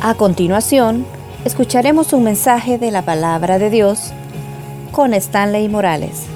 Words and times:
A 0.00 0.14
continuación, 0.14 1.04
escucharemos 1.44 2.12
un 2.12 2.22
mensaje 2.22 2.78
de 2.78 2.92
la 2.92 3.02
palabra 3.02 3.58
de 3.58 3.68
Dios 3.68 4.12
con 4.92 5.12
Stanley 5.12 5.68
Morales. 5.68 6.26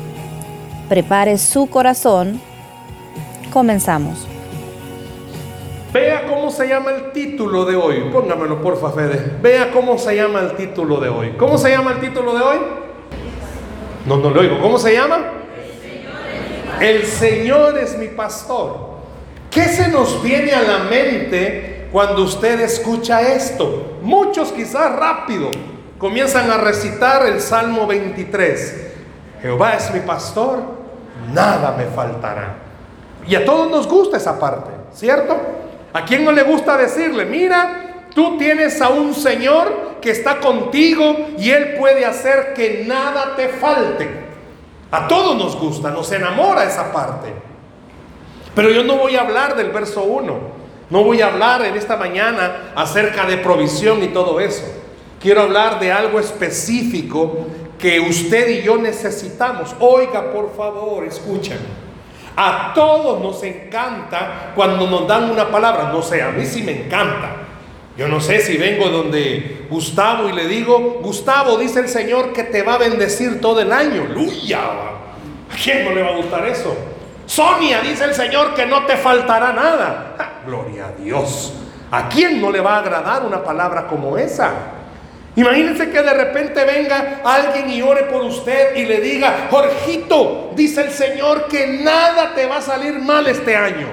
Prepare 0.88 1.38
su 1.38 1.70
corazón. 1.70 2.40
Comenzamos. 3.52 4.26
Vea 5.92 6.26
cómo 6.26 6.50
se 6.50 6.66
llama 6.66 6.90
el 6.90 7.12
título 7.12 7.64
de 7.64 7.76
hoy. 7.76 8.10
Póngamelo, 8.12 8.60
porfa, 8.60 8.90
Fede. 8.90 9.38
Vea 9.40 9.70
cómo 9.70 9.96
se 9.96 10.16
llama 10.16 10.40
el 10.40 10.56
título 10.56 10.98
de 10.98 11.08
hoy. 11.08 11.34
¿Cómo 11.38 11.56
se 11.56 11.70
llama 11.70 11.92
el 11.92 12.00
título 12.00 12.34
de 12.34 12.42
hoy? 12.42 12.56
No, 14.06 14.16
no 14.16 14.30
lo 14.30 14.40
oigo. 14.40 14.60
¿Cómo 14.60 14.76
se 14.76 14.92
llama? 14.92 15.18
El 16.80 17.04
Señor 17.04 17.78
es 17.78 17.96
mi 17.96 18.08
pastor. 18.08 18.90
¿Qué 19.52 19.66
se 19.66 19.86
nos 19.86 20.20
viene 20.20 20.50
a 20.50 20.62
la 20.62 20.78
mente 20.90 21.71
cuando 21.92 22.22
usted 22.22 22.58
escucha 22.60 23.20
esto. 23.20 23.98
Muchos 24.02 24.50
quizás 24.50 24.96
rápido 24.96 25.50
comienzan 25.98 26.50
a 26.50 26.56
recitar 26.56 27.26
el 27.26 27.40
Salmo 27.40 27.86
23. 27.86 28.92
Jehová 29.42 29.74
es 29.74 29.92
mi 29.92 30.00
pastor, 30.00 30.62
nada 31.32 31.76
me 31.76 31.84
faltará. 31.84 32.56
Y 33.26 33.34
a 33.36 33.44
todos 33.44 33.70
nos 33.70 33.86
gusta 33.86 34.16
esa 34.16 34.40
parte, 34.40 34.70
¿cierto? 34.92 35.36
¿A 35.92 36.04
quién 36.04 36.24
no 36.24 36.32
le 36.32 36.42
gusta 36.42 36.76
decirle, 36.76 37.26
mira, 37.26 38.06
tú 38.14 38.38
tienes 38.38 38.80
a 38.80 38.88
un 38.88 39.14
Señor 39.14 39.98
que 40.00 40.10
está 40.10 40.40
contigo 40.40 41.28
y 41.38 41.50
Él 41.50 41.74
puede 41.78 42.04
hacer 42.04 42.54
que 42.54 42.84
nada 42.86 43.36
te 43.36 43.48
falte? 43.48 44.08
A 44.90 45.06
todos 45.06 45.36
nos 45.36 45.56
gusta, 45.56 45.90
nos 45.90 46.10
enamora 46.10 46.64
esa 46.64 46.90
parte. 46.90 47.32
Pero 48.54 48.70
yo 48.70 48.82
no 48.82 48.96
voy 48.96 49.16
a 49.16 49.20
hablar 49.20 49.56
del 49.56 49.70
verso 49.70 50.02
1. 50.02 50.61
No 50.92 51.04
voy 51.04 51.22
a 51.22 51.28
hablar 51.28 51.64
en 51.64 51.74
esta 51.74 51.96
mañana 51.96 52.72
acerca 52.74 53.24
de 53.24 53.38
provisión 53.38 54.04
y 54.04 54.08
todo 54.08 54.38
eso. 54.38 54.62
Quiero 55.22 55.40
hablar 55.40 55.80
de 55.80 55.90
algo 55.90 56.20
específico 56.20 57.46
que 57.78 57.98
usted 57.98 58.60
y 58.60 58.62
yo 58.62 58.76
necesitamos. 58.76 59.74
Oiga, 59.80 60.30
por 60.30 60.54
favor, 60.54 61.02
escuchen. 61.04 61.56
A 62.36 62.72
todos 62.74 63.22
nos 63.22 63.42
encanta 63.42 64.52
cuando 64.54 64.86
nos 64.86 65.08
dan 65.08 65.30
una 65.30 65.50
palabra. 65.50 65.90
No 65.90 66.02
sé, 66.02 66.20
a 66.20 66.30
mí 66.30 66.44
sí 66.44 66.62
me 66.62 66.84
encanta. 66.84 67.36
Yo 67.96 68.06
no 68.06 68.20
sé 68.20 68.42
si 68.42 68.58
vengo 68.58 68.90
donde 68.90 69.64
Gustavo 69.70 70.28
y 70.28 70.32
le 70.32 70.46
digo, 70.46 71.00
Gustavo, 71.02 71.56
dice 71.56 71.80
el 71.80 71.88
Señor 71.88 72.34
que 72.34 72.42
te 72.42 72.62
va 72.62 72.74
a 72.74 72.78
bendecir 72.78 73.40
todo 73.40 73.62
el 73.62 73.72
año. 73.72 74.04
¡Luya! 74.12 74.60
¿A 74.60 75.56
quién 75.56 75.86
no 75.86 75.94
le 75.94 76.02
va 76.02 76.10
a 76.10 76.16
gustar 76.16 76.46
eso? 76.46 76.76
Sonia, 77.26 77.80
dice 77.80 78.04
el 78.04 78.14
Señor 78.14 78.54
que 78.54 78.66
no 78.66 78.84
te 78.86 78.96
faltará 78.96 79.52
nada. 79.52 80.40
gloria 80.46 80.86
a 80.86 80.92
Dios. 80.92 81.54
¿A 81.90 82.08
quién 82.08 82.40
no 82.40 82.50
le 82.50 82.60
va 82.60 82.76
a 82.76 82.78
agradar 82.78 83.24
una 83.24 83.42
palabra 83.42 83.86
como 83.86 84.16
esa? 84.16 84.50
Imagínense 85.34 85.90
que 85.90 86.02
de 86.02 86.12
repente 86.12 86.64
venga 86.64 87.20
alguien 87.24 87.70
y 87.70 87.80
ore 87.80 88.04
por 88.04 88.22
usted 88.22 88.76
y 88.76 88.84
le 88.84 89.00
diga, 89.00 89.48
Jorgito, 89.50 90.50
dice 90.54 90.82
el 90.82 90.90
Señor 90.90 91.46
que 91.46 91.66
nada 91.82 92.34
te 92.34 92.46
va 92.46 92.58
a 92.58 92.62
salir 92.62 92.98
mal 92.98 93.26
este 93.26 93.56
año. 93.56 93.88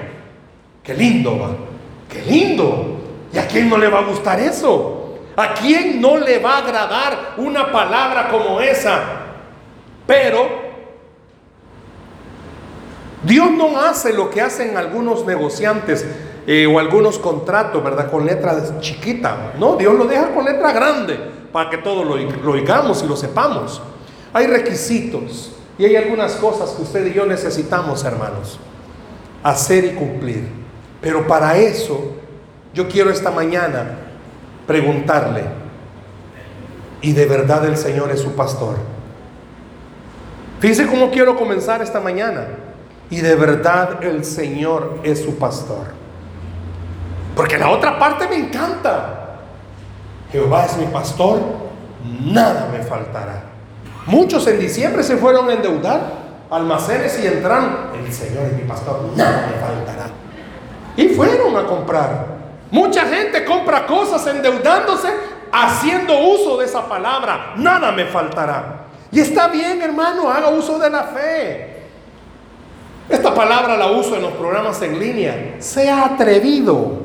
Qué 0.82 0.94
lindo 0.94 1.38
va, 1.38 1.50
qué 2.12 2.22
lindo. 2.22 2.98
¿Y 3.32 3.38
a 3.38 3.46
quién 3.46 3.70
no 3.70 3.78
le 3.78 3.88
va 3.88 4.00
a 4.00 4.02
gustar 4.02 4.38
eso? 4.40 5.18
¿A 5.36 5.54
quién 5.54 6.00
no 6.00 6.18
le 6.18 6.38
va 6.38 6.56
a 6.56 6.58
agradar 6.58 7.18
una 7.38 7.70
palabra 7.72 8.28
como 8.28 8.60
esa? 8.60 9.00
Pero 10.06 10.59
Dios 13.22 13.50
no 13.50 13.78
hace 13.78 14.12
lo 14.12 14.30
que 14.30 14.40
hacen 14.40 14.76
algunos 14.76 15.26
negociantes 15.26 16.06
eh, 16.46 16.66
o 16.66 16.78
algunos 16.78 17.18
contratos, 17.18 17.82
¿verdad? 17.84 18.10
Con 18.10 18.24
letras 18.24 18.80
chiquita. 18.80 19.52
No, 19.58 19.76
Dios 19.76 19.94
lo 19.94 20.06
deja 20.06 20.30
con 20.34 20.44
letra 20.44 20.72
grande 20.72 21.18
para 21.52 21.68
que 21.68 21.78
todos 21.78 22.06
lo, 22.06 22.16
lo 22.16 22.52
oigamos 22.52 23.02
y 23.02 23.06
lo 23.06 23.16
sepamos. 23.16 23.82
Hay 24.32 24.46
requisitos 24.46 25.52
y 25.78 25.84
hay 25.84 25.96
algunas 25.96 26.34
cosas 26.36 26.70
que 26.70 26.82
usted 26.82 27.06
y 27.06 27.14
yo 27.14 27.26
necesitamos, 27.26 28.04
hermanos, 28.04 28.58
hacer 29.42 29.84
y 29.84 29.90
cumplir. 29.90 30.48
Pero 31.02 31.26
para 31.26 31.58
eso, 31.58 32.12
yo 32.72 32.88
quiero 32.88 33.10
esta 33.10 33.30
mañana 33.30 33.98
preguntarle, 34.66 35.44
¿y 37.02 37.12
de 37.12 37.26
verdad 37.26 37.66
el 37.66 37.76
Señor 37.76 38.10
es 38.10 38.20
su 38.20 38.32
pastor? 38.32 38.76
Fíjense 40.60 40.86
cómo 40.86 41.10
quiero 41.10 41.36
comenzar 41.36 41.82
esta 41.82 42.00
mañana 42.00 42.46
y 43.10 43.20
de 43.20 43.34
verdad 43.34 44.02
el 44.04 44.24
Señor 44.24 45.00
es 45.02 45.22
su 45.22 45.36
pastor. 45.36 45.88
Porque 47.34 47.58
la 47.58 47.70
otra 47.70 47.98
parte 47.98 48.28
me 48.28 48.36
encanta. 48.36 49.38
Jehová 50.30 50.66
es 50.66 50.76
mi 50.76 50.86
pastor, 50.86 51.40
nada 52.24 52.68
me 52.72 52.82
faltará. 52.84 53.42
Muchos 54.06 54.46
en 54.46 54.60
diciembre 54.60 55.02
se 55.02 55.16
fueron 55.16 55.50
a 55.50 55.54
endeudar 55.54 56.20
almacenes 56.50 57.18
y 57.22 57.26
entran, 57.26 57.90
el 57.94 58.12
Señor 58.12 58.46
es 58.46 58.52
mi 58.54 58.62
pastor, 58.62 59.10
nada 59.16 59.48
me 59.48 59.60
faltará. 59.60 60.06
Y 60.96 61.08
fueron 61.10 61.56
a 61.56 61.66
comprar. 61.66 62.26
Mucha 62.70 63.06
gente 63.06 63.44
compra 63.44 63.86
cosas 63.86 64.24
endeudándose, 64.28 65.08
haciendo 65.52 66.16
uso 66.18 66.58
de 66.58 66.66
esa 66.66 66.88
palabra, 66.88 67.54
nada 67.56 67.90
me 67.90 68.06
faltará. 68.06 68.86
Y 69.10 69.18
está 69.18 69.48
bien, 69.48 69.82
hermano, 69.82 70.30
haga 70.30 70.50
uso 70.50 70.78
de 70.78 70.90
la 70.90 71.04
fe. 71.04 71.79
Esta 73.10 73.34
palabra 73.34 73.76
la 73.76 73.90
uso 73.90 74.14
en 74.14 74.22
los 74.22 74.32
programas 74.32 74.80
en 74.82 74.98
línea. 74.98 75.56
Sea 75.58 76.04
atrevido. 76.04 77.00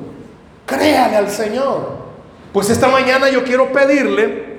Créale 0.66 1.18
al 1.18 1.32
Señor. 1.32 2.06
Pues 2.54 2.70
esta 2.70 2.88
mañana 2.88 3.30
yo 3.30 3.44
quiero 3.44 3.72
pedirle 3.72 4.56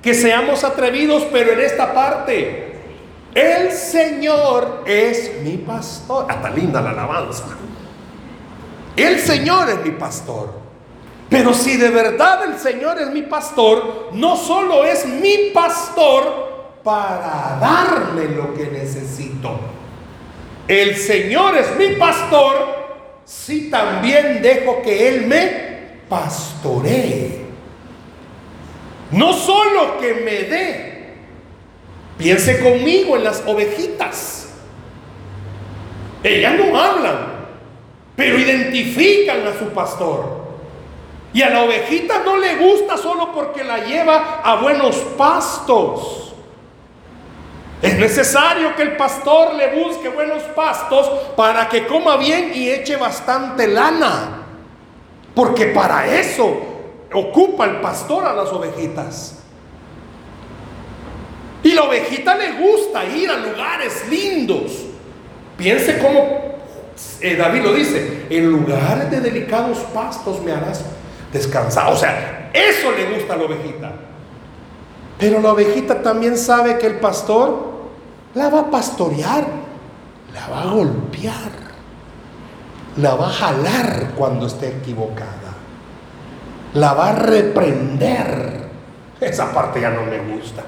que 0.00 0.14
seamos 0.14 0.64
atrevidos, 0.64 1.24
pero 1.30 1.52
en 1.52 1.60
esta 1.60 1.92
parte. 1.92 2.72
El 3.34 3.70
Señor 3.72 4.84
es 4.86 5.42
mi 5.42 5.58
pastor. 5.58 6.26
Hasta 6.30 6.50
linda 6.50 6.80
la 6.80 6.90
alabanza. 6.90 7.44
El 8.96 9.18
Señor 9.20 9.68
es 9.68 9.84
mi 9.84 9.90
pastor. 9.90 10.54
Pero 11.28 11.52
si 11.52 11.76
de 11.76 11.90
verdad 11.90 12.44
el 12.44 12.58
Señor 12.58 12.98
es 12.98 13.10
mi 13.10 13.22
pastor, 13.22 14.08
no 14.12 14.36
solo 14.36 14.84
es 14.84 15.06
mi 15.06 15.50
pastor 15.54 16.80
para 16.82 17.58
darme 17.60 18.36
lo 18.36 18.52
que 18.54 18.66
necesito 18.66 19.81
el 20.80 20.96
Señor 20.96 21.56
es 21.56 21.76
mi 21.76 21.96
pastor, 21.96 23.20
si 23.24 23.68
también 23.70 24.40
dejo 24.40 24.80
que 24.82 25.08
Él 25.08 25.26
me 25.26 25.72
pastoree. 26.08 27.42
No 29.10 29.32
solo 29.32 29.98
que 29.98 30.14
me 30.14 30.42
dé, 30.44 31.14
piense 32.16 32.60
conmigo 32.60 33.16
en 33.16 33.24
las 33.24 33.42
ovejitas. 33.46 34.48
Ellas 36.22 36.54
no 36.54 36.78
hablan, 36.78 37.18
pero 38.16 38.38
identifican 38.38 39.46
a 39.46 39.58
su 39.58 39.66
pastor. 39.74 40.42
Y 41.34 41.42
a 41.42 41.50
la 41.50 41.62
ovejita 41.64 42.22
no 42.24 42.36
le 42.36 42.56
gusta 42.56 42.96
solo 42.96 43.32
porque 43.32 43.64
la 43.64 43.84
lleva 43.84 44.40
a 44.44 44.56
buenos 44.56 44.96
pastos. 45.16 46.31
Es 47.82 47.98
necesario 47.98 48.76
que 48.76 48.82
el 48.82 48.96
pastor 48.96 49.54
le 49.54 49.82
busque 49.82 50.08
buenos 50.08 50.42
pastos 50.54 51.10
para 51.36 51.68
que 51.68 51.84
coma 51.84 52.16
bien 52.16 52.52
y 52.54 52.70
eche 52.70 52.94
bastante 52.94 53.66
lana. 53.66 54.44
Porque 55.34 55.66
para 55.66 56.06
eso 56.06 56.60
ocupa 57.12 57.64
el 57.64 57.80
pastor 57.80 58.24
a 58.24 58.34
las 58.34 58.50
ovejitas. 58.50 59.40
Y 61.64 61.72
la 61.72 61.82
ovejita 61.82 62.36
le 62.36 62.52
gusta 62.52 63.04
ir 63.04 63.28
a 63.28 63.38
lugares 63.38 64.08
lindos. 64.08 64.84
Piense 65.56 65.98
cómo 65.98 66.52
eh, 67.20 67.36
David 67.36 67.62
lo 67.62 67.72
dice, 67.72 68.26
en 68.30 68.48
lugares 68.48 69.10
de 69.10 69.20
delicados 69.20 69.78
pastos 69.92 70.40
me 70.40 70.52
harás 70.52 70.84
descansar. 71.32 71.92
O 71.92 71.96
sea, 71.96 72.50
eso 72.52 72.92
le 72.92 73.16
gusta 73.16 73.34
a 73.34 73.36
la 73.38 73.44
ovejita. 73.44 73.92
Pero 75.18 75.40
la 75.40 75.52
ovejita 75.52 76.02
también 76.02 76.36
sabe 76.36 76.78
que 76.78 76.86
el 76.86 77.00
pastor 77.00 77.71
la 78.34 78.48
va 78.48 78.60
a 78.60 78.70
pastorear, 78.70 79.46
la 80.32 80.48
va 80.48 80.62
a 80.62 80.72
golpear, 80.72 81.52
la 82.96 83.14
va 83.14 83.28
a 83.28 83.32
jalar 83.32 84.12
cuando 84.16 84.46
esté 84.46 84.68
equivocada, 84.68 85.54
la 86.74 86.94
va 86.94 87.10
a 87.10 87.14
reprender. 87.14 88.62
Esa 89.20 89.52
parte 89.52 89.80
ya 89.80 89.90
no 89.90 90.02
me 90.04 90.18
gusta. 90.34 90.64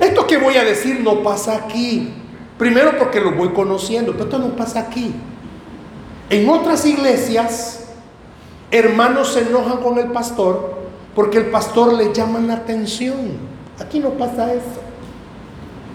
Esto 0.00 0.26
que 0.26 0.38
voy 0.38 0.56
a 0.56 0.64
decir 0.64 1.00
no 1.00 1.22
pasa 1.22 1.54
aquí. 1.54 2.14
Primero 2.58 2.96
porque 2.98 3.20
lo 3.20 3.32
voy 3.32 3.50
conociendo, 3.50 4.12
pero 4.12 4.24
esto 4.24 4.38
no 4.38 4.56
pasa 4.56 4.80
aquí. 4.80 5.14
En 6.30 6.48
otras 6.48 6.86
iglesias, 6.86 7.86
hermanos 8.70 9.34
se 9.34 9.40
enojan 9.40 9.78
con 9.78 9.98
el 9.98 10.06
pastor 10.06 10.74
porque 11.14 11.38
el 11.38 11.46
pastor 11.46 11.92
le 11.92 12.12
llama 12.12 12.40
la 12.40 12.54
atención. 12.54 13.38
Aquí 13.78 13.98
no 13.98 14.10
pasa 14.10 14.52
eso. 14.52 14.80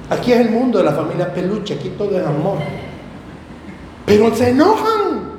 Aquí 0.09 0.31
es 0.31 0.39
el 0.39 0.49
mundo 0.49 0.79
de 0.79 0.85
la 0.85 0.91
familia 0.91 1.31
peluche, 1.33 1.75
aquí 1.75 1.89
todo 1.89 2.19
es 2.19 2.25
amor. 2.25 2.57
Pero 4.05 4.33
se 4.35 4.49
enojan. 4.49 5.29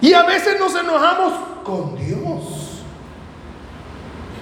Y 0.00 0.12
a 0.12 0.24
veces 0.24 0.58
nos 0.58 0.74
enojamos 0.74 1.32
con 1.62 1.96
Dios. 1.96 2.82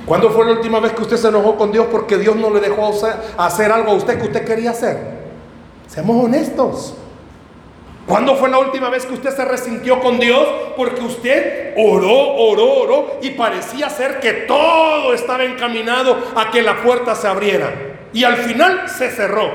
¿Cuándo 0.06 0.31
fue 0.31 0.44
la 0.46 0.52
última 0.52 0.81
vez 0.81 0.93
que 0.93 1.02
usted 1.02 1.16
se 1.16 1.28
enojó 1.28 1.56
con 1.56 1.72
Dios 1.72 1.87
porque 1.90 2.19
Dios 2.19 2.37
no 2.37 2.50
le 2.50 2.61
dejó 2.61 2.90
hacer 3.38 3.72
algo 3.72 3.93
a 3.93 3.94
usted 3.94 4.19
que 4.19 4.26
usted 4.26 4.44
quería 4.44 4.70
hacer? 4.70 4.99
Seamos 5.87 6.25
honestos. 6.25 6.94
¿Cuándo 8.06 8.34
fue 8.37 8.50
la 8.50 8.58
última 8.58 8.90
vez 8.90 9.06
que 9.06 9.14
usted 9.14 9.34
se 9.34 9.44
resintió 9.46 10.00
con 10.00 10.19
Dios? 10.19 10.46
Porque 10.76 11.00
usted 11.00 11.75
oró, 11.78 12.34
oró, 12.34 12.81
oró 12.81 13.06
y 13.22 13.31
parecía 13.31 13.88
ser 13.88 14.20
que 14.20 14.32
todo 14.32 15.14
estaba 15.14 15.44
encaminado 15.44 16.19
a 16.34 16.50
que 16.50 16.61
la 16.61 16.82
puerta 16.82 17.14
se 17.14 17.28
abriera. 17.28 17.94
Y 18.14 18.25
al 18.25 18.37
final 18.37 18.88
se 18.88 19.11
cerró. 19.11 19.50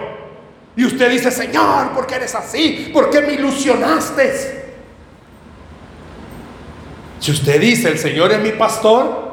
Y 0.75 0.85
usted 0.85 1.09
dice, 1.09 1.31
Señor, 1.31 1.91
¿por 1.95 2.05
qué 2.05 2.15
eres 2.15 2.35
así? 2.35 2.91
¿Por 2.93 3.09
qué 3.09 3.21
me 3.21 3.33
ilusionaste? 3.33 4.59
Si 7.19 7.31
usted 7.31 7.59
dice, 7.59 7.89
el 7.89 7.97
Señor 7.97 8.31
es 8.31 8.39
mi 8.39 8.51
pastor, 8.51 9.31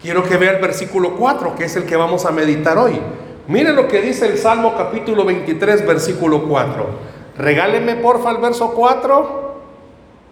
quiero 0.00 0.24
que 0.24 0.36
vea 0.36 0.52
el 0.52 0.60
versículo 0.60 1.14
4, 1.16 1.54
que 1.54 1.64
es 1.64 1.76
el 1.76 1.84
que 1.84 1.96
vamos 1.96 2.26
a 2.26 2.32
meditar 2.32 2.76
hoy. 2.76 3.00
Mire 3.46 3.72
lo 3.72 3.86
que 3.86 4.00
dice 4.00 4.26
el 4.26 4.38
Salmo 4.38 4.74
capítulo 4.76 5.24
23, 5.24 5.86
versículo 5.86 6.44
4. 6.44 7.14
Regáleme 7.36 7.96
porfa 7.96 8.30
el 8.30 8.38
verso 8.38 8.72
4. 8.72 9.54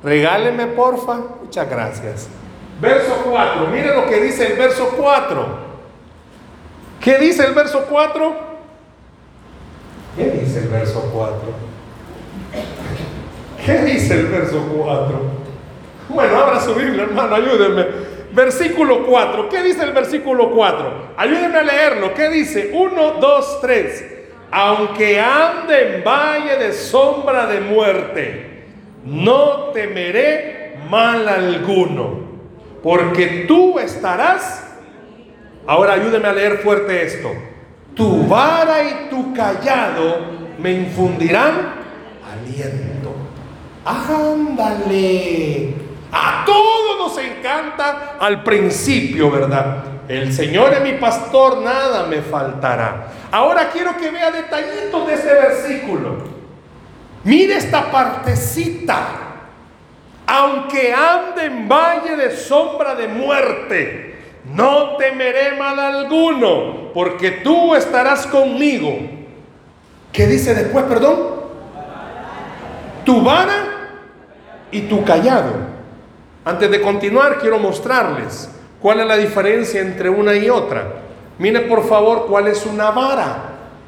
Regáleme 0.03 0.67
porfa. 0.69 1.19
Muchas 1.43 1.69
gracias. 1.69 2.29
Verso 2.81 3.15
4. 3.31 3.67
Mire 3.69 3.95
lo 3.95 4.07
que 4.07 4.21
dice 4.21 4.53
el 4.53 4.59
verso 4.59 4.89
4. 4.97 5.62
¿Qué 7.03 7.19
dice 7.19 7.45
el 7.45 7.53
verso 7.53 7.87
4? 7.89 8.37
¿Qué 10.17 10.31
dice 10.31 10.61
el 10.61 10.69
verso 10.69 11.11
4? 11.13 11.37
¿Qué 13.65 13.79
dice 13.85 14.21
el 14.21 14.27
verso 14.27 14.67
4? 14.77 15.21
Bueno, 16.09 16.37
abra 16.37 16.61
su 16.61 16.75
Biblia, 16.75 17.05
hermano, 17.05 17.37
ayúdenme. 17.37 17.87
Versículo 18.33 19.07
4. 19.07 19.49
¿Qué 19.49 19.63
dice 19.63 19.83
el 19.85 19.93
versículo 19.93 20.51
4? 20.53 21.13
Ayúdenme 21.17 21.59
a 21.59 21.63
leerlo. 21.63 22.15
¿Qué 22.15 22.29
dice? 22.29 22.71
1, 22.73 23.13
2, 23.21 23.61
3 23.61 24.05
aunque 24.53 25.19
ande 25.19 25.97
en 25.97 26.05
valle 26.05 26.59
de 26.59 26.75
sombra 26.75 27.47
de 27.47 27.61
muerte, 27.63 28.65
no 29.03 29.71
temeré 29.73 30.77
mal 30.91 31.27
alguno, 31.27 32.21
porque 32.83 33.47
tú 33.49 33.79
estarás. 33.79 34.69
Ahora 35.67 35.95
ayúdeme 35.95 36.29
a 36.29 36.33
leer 36.33 36.59
fuerte 36.59 37.05
esto. 37.05 37.31
Tu 37.95 38.27
vara 38.27 38.83
y 38.83 39.09
tu 39.11 39.33
callado 39.35 40.19
me 40.59 40.73
infundirán 40.73 41.75
aliento. 42.33 43.15
Ándale. 43.85 45.75
A 46.11 46.45
todos 46.45 46.99
nos 46.99 47.19
encanta 47.19 48.17
al 48.19 48.43
principio, 48.43 49.31
¿verdad? 49.31 49.85
El 50.09 50.33
Señor 50.33 50.75
es 50.75 50.83
mi 50.83 50.93
pastor, 50.95 51.63
nada 51.63 52.07
me 52.07 52.21
faltará. 52.21 53.09
Ahora 53.31 53.71
quiero 53.71 53.97
que 53.97 54.11
vea 54.11 54.31
detallitos 54.31 55.07
de 55.07 55.15
ese 55.15 55.33
versículo. 55.33 56.19
Mire 57.25 57.57
esta 57.57 57.91
partecita. 57.91 59.07
Aunque 60.27 60.93
ande 60.93 61.45
en 61.47 61.69
valle 61.69 62.17
de 62.17 62.37
sombra 62.37 62.95
de 62.95 63.09
muerte, 63.09 64.12
no 64.45 64.97
temeré 64.97 65.57
mal 65.57 65.79
alguno, 65.79 66.93
porque 66.93 67.31
tú 67.31 67.75
estarás 67.75 68.27
conmigo. 68.27 68.93
¿Qué 70.13 70.27
dice 70.27 70.55
después, 70.55 70.85
perdón? 70.85 71.43
Tu 73.05 73.23
vara 73.23 73.91
y 74.71 74.83
tu 74.83 75.05
callado. 75.05 75.53
Antes 76.45 76.71
de 76.71 76.81
continuar, 76.81 77.39
quiero 77.39 77.59
mostrarles 77.59 78.51
¿Cuál 78.83 78.99
es 78.99 79.07
la 79.07 79.17
diferencia 79.17 79.81
entre 79.81 80.11
una 80.11 80.35
y 80.35 80.51
otra? 80.51 80.85
Mire 81.39 81.61
por 81.61 81.87
favor 81.87 82.27
cuál 82.27 82.49
es 82.49 82.67
una 82.67 82.91
vara. 82.91 83.37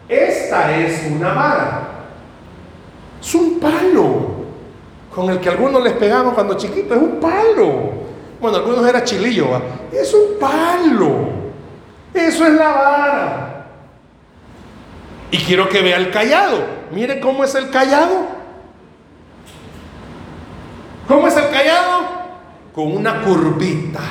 Esta 0.08 0.76
es 0.78 1.10
una 1.10 1.34
vara. 1.34 1.88
Es 3.20 3.34
un 3.34 3.58
palo 3.58 4.44
con 5.12 5.30
el 5.30 5.40
que 5.40 5.48
algunos 5.48 5.82
les 5.82 5.94
pegaban 5.94 6.32
cuando 6.32 6.54
chiquitos. 6.54 6.96
Es 6.96 7.02
un 7.02 7.18
palo. 7.18 8.03
Bueno, 8.44 8.58
algunos 8.58 8.86
era 8.86 9.02
chilillo. 9.02 9.48
Es 9.90 10.12
un 10.12 10.38
palo. 10.38 11.28
Eso 12.12 12.44
es 12.44 12.52
la 12.52 12.68
vara. 12.68 13.66
Y 15.30 15.38
quiero 15.38 15.66
que 15.66 15.80
vea 15.80 15.96
el 15.96 16.10
callado. 16.10 16.62
Mire 16.90 17.20
cómo 17.20 17.42
es 17.42 17.54
el 17.54 17.70
callado. 17.70 18.26
¿Cómo 21.08 21.26
es 21.26 21.34
el 21.38 21.48
callado? 21.48 22.00
Con 22.74 22.94
una 22.94 23.22
curvita. 23.22 24.02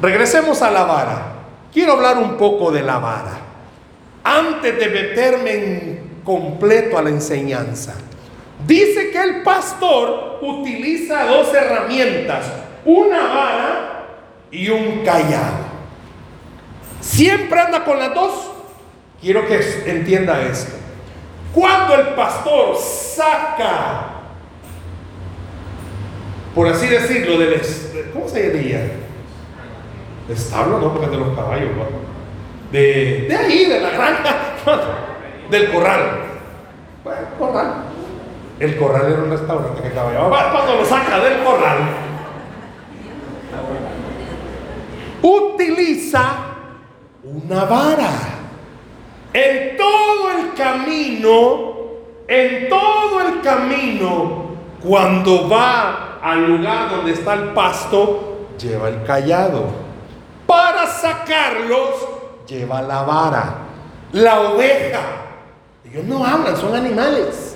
Regresemos 0.00 0.62
a 0.62 0.70
la 0.70 0.84
vara. 0.84 1.32
Quiero 1.70 1.92
hablar 1.92 2.16
un 2.16 2.38
poco 2.38 2.72
de 2.72 2.80
la 2.80 2.96
vara. 2.96 3.40
Antes 4.24 4.78
de 4.78 4.88
meterme 4.88 5.52
en 5.52 6.20
completo 6.24 6.96
a 6.96 7.02
la 7.02 7.10
enseñanza. 7.10 7.92
Dice 8.66 9.10
que 9.10 9.22
el 9.22 9.42
pastor 9.42 10.38
utiliza 10.42 11.26
dos 11.26 11.54
herramientas, 11.54 12.52
una 12.84 13.22
vara 13.22 14.06
y 14.50 14.68
un 14.68 15.04
callado. 15.04 15.68
Siempre 17.00 17.60
anda 17.60 17.84
con 17.84 17.98
las 17.98 18.14
dos. 18.14 18.50
Quiero 19.20 19.46
que 19.46 19.60
entienda 19.86 20.42
esto. 20.42 20.72
Cuando 21.52 21.94
el 21.94 22.08
pastor 22.08 22.76
saca, 22.76 24.06
por 26.54 26.68
así 26.68 26.86
decirlo, 26.86 27.38
del, 27.38 27.60
¿cómo 28.12 28.28
se 28.28 28.50
diría? 28.50 28.80
establo, 30.28 30.78
no, 30.78 30.92
porque 30.92 31.06
es 31.06 31.10
de 31.12 31.16
los 31.16 31.34
caballos, 31.34 31.70
De, 32.70 33.26
de 33.28 33.34
ahí, 33.34 33.64
de 33.64 33.80
la 33.80 33.90
granja, 33.90 34.36
del 35.50 35.72
corral. 35.72 36.00
Bueno, 37.02 37.20
corral. 37.38 37.74
El 38.60 38.76
corral 38.76 39.12
era 39.12 39.22
un 39.22 39.30
restaurante 39.30 39.82
que 39.82 39.90
caballo. 39.92 40.28
Cuando 40.28 40.74
lo 40.76 40.84
saca 40.84 41.18
del 41.20 41.42
corral, 41.44 41.78
utiliza 45.22 46.32
una 47.22 47.64
vara. 47.64 48.10
En 49.32 49.76
todo 49.76 50.30
el 50.30 50.54
camino, 50.54 51.74
en 52.26 52.68
todo 52.68 53.20
el 53.20 53.40
camino, 53.42 54.56
cuando 54.82 55.48
va 55.48 56.18
al 56.22 56.46
lugar 56.46 56.90
donde 56.90 57.12
está 57.12 57.34
el 57.34 57.50
pasto, 57.50 58.48
lleva 58.58 58.88
el 58.88 59.04
callado 59.04 59.66
para 60.46 60.86
sacarlos 60.86 62.18
lleva 62.48 62.82
la 62.82 63.02
vara. 63.02 63.54
La 64.12 64.40
oveja. 64.40 65.00
Ellos 65.84 66.04
no 66.04 66.24
hablan, 66.24 66.56
son 66.56 66.74
animales. 66.74 67.47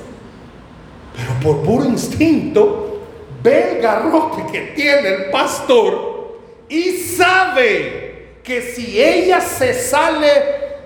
Pero 1.16 1.40
por 1.42 1.62
puro 1.62 1.85
instinto 1.85 3.00
ve 3.42 3.76
el 3.76 3.83
garrote 3.83 4.45
que 4.50 4.73
tiene 4.75 5.09
el 5.09 5.31
pastor 5.31 6.38
y 6.69 6.92
sabe 6.92 8.38
que 8.42 8.62
si 8.62 9.00
ella 9.00 9.40
se 9.40 9.75
sale 9.75 10.28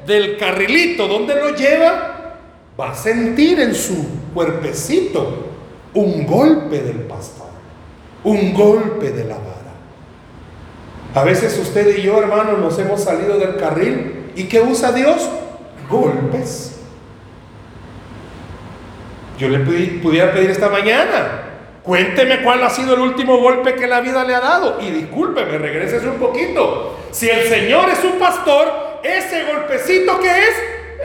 del 0.07 0.37
carrilito 0.37 1.07
donde 1.07 1.35
lo 1.35 1.55
lleva, 1.55 2.37
va 2.79 2.91
a 2.91 2.95
sentir 2.95 3.61
en 3.61 3.75
su 3.75 3.95
cuerpecito 4.35 5.47
un 5.95 6.27
golpe 6.27 6.81
del 6.81 7.01
pastor, 7.01 7.49
un 8.25 8.53
golpe 8.53 9.11
de 9.11 9.25
la 9.25 9.37
vara. 9.37 9.57
A 11.15 11.25
veces 11.25 11.59
usted 11.59 11.97
y 11.97 12.03
yo, 12.03 12.19
hermanos, 12.19 12.59
nos 12.59 12.79
hemos 12.79 13.03
salido 13.03 13.39
del 13.39 13.57
carril. 13.57 14.33
¿Y 14.37 14.45
qué 14.45 14.61
usa 14.61 14.93
Dios? 14.93 15.29
Golpes. 15.89 16.76
Yo 19.39 19.49
le 19.49 19.59
pudiera 19.59 20.33
pedir 20.33 20.51
esta 20.51 20.69
mañana, 20.69 21.43
cuénteme 21.83 22.43
cuál 22.43 22.63
ha 22.63 22.71
sido 22.71 22.95
el 22.95 23.01
último 23.01 23.37
golpe 23.39 23.75
que 23.75 23.87
la 23.87 24.01
vida 24.01 24.25
le 24.25 24.35
ha 24.35 24.41
dado. 24.41 24.79
Y 24.81 24.91
discúlpeme, 24.91 25.59
regreses 25.59 26.03
un 26.05 26.19
poquito. 26.19 26.97
Si 27.11 27.29
el 27.29 27.47
Señor 27.49 27.89
es 27.91 28.03
un 28.05 28.19
pastor, 28.19 29.01
ese 29.03 29.45
golpecito 29.45 30.19
que 30.21 30.29
es, 30.29 30.63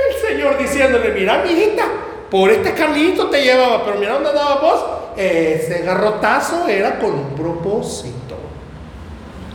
el 0.10 0.30
Señor 0.30 0.58
diciéndole, 0.58 1.12
mira, 1.12 1.44
hijita, 1.46 1.84
por 2.30 2.50
este 2.50 2.74
caminito 2.74 3.28
te 3.30 3.44
llevaba, 3.44 3.84
pero 3.84 4.00
mira 4.00 4.14
dónde 4.14 4.30
andaba 4.30 4.62
vos. 4.62 4.86
Ese 5.18 5.82
garrotazo 5.84 6.68
era 6.68 6.98
con 6.98 7.12
un 7.12 7.36
propósito. 7.36 8.38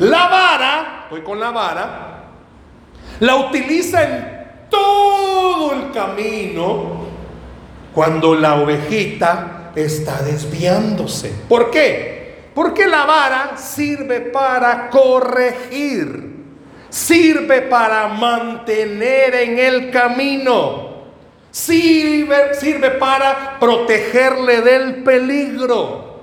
La 0.00 0.28
vara, 0.28 1.00
estoy 1.04 1.22
con 1.22 1.40
la 1.40 1.50
vara, 1.50 2.24
la 3.20 3.36
utiliza 3.36 4.02
en 4.02 4.46
todo 4.68 5.72
el 5.72 5.90
camino 5.92 7.05
cuando 7.96 8.34
la 8.34 8.56
ovejita 8.56 9.72
está 9.74 10.20
desviándose. 10.20 11.32
¿Por 11.48 11.70
qué? 11.70 12.50
Porque 12.54 12.86
la 12.86 13.06
vara 13.06 13.56
sirve 13.56 14.20
para 14.20 14.90
corregir, 14.90 16.34
sirve 16.90 17.62
para 17.62 18.08
mantener 18.08 19.34
en 19.36 19.58
el 19.58 19.90
camino, 19.90 21.06
sirve, 21.50 22.90
para 23.00 23.58
protegerle 23.58 24.60
del 24.60 24.96
peligro. 25.02 26.20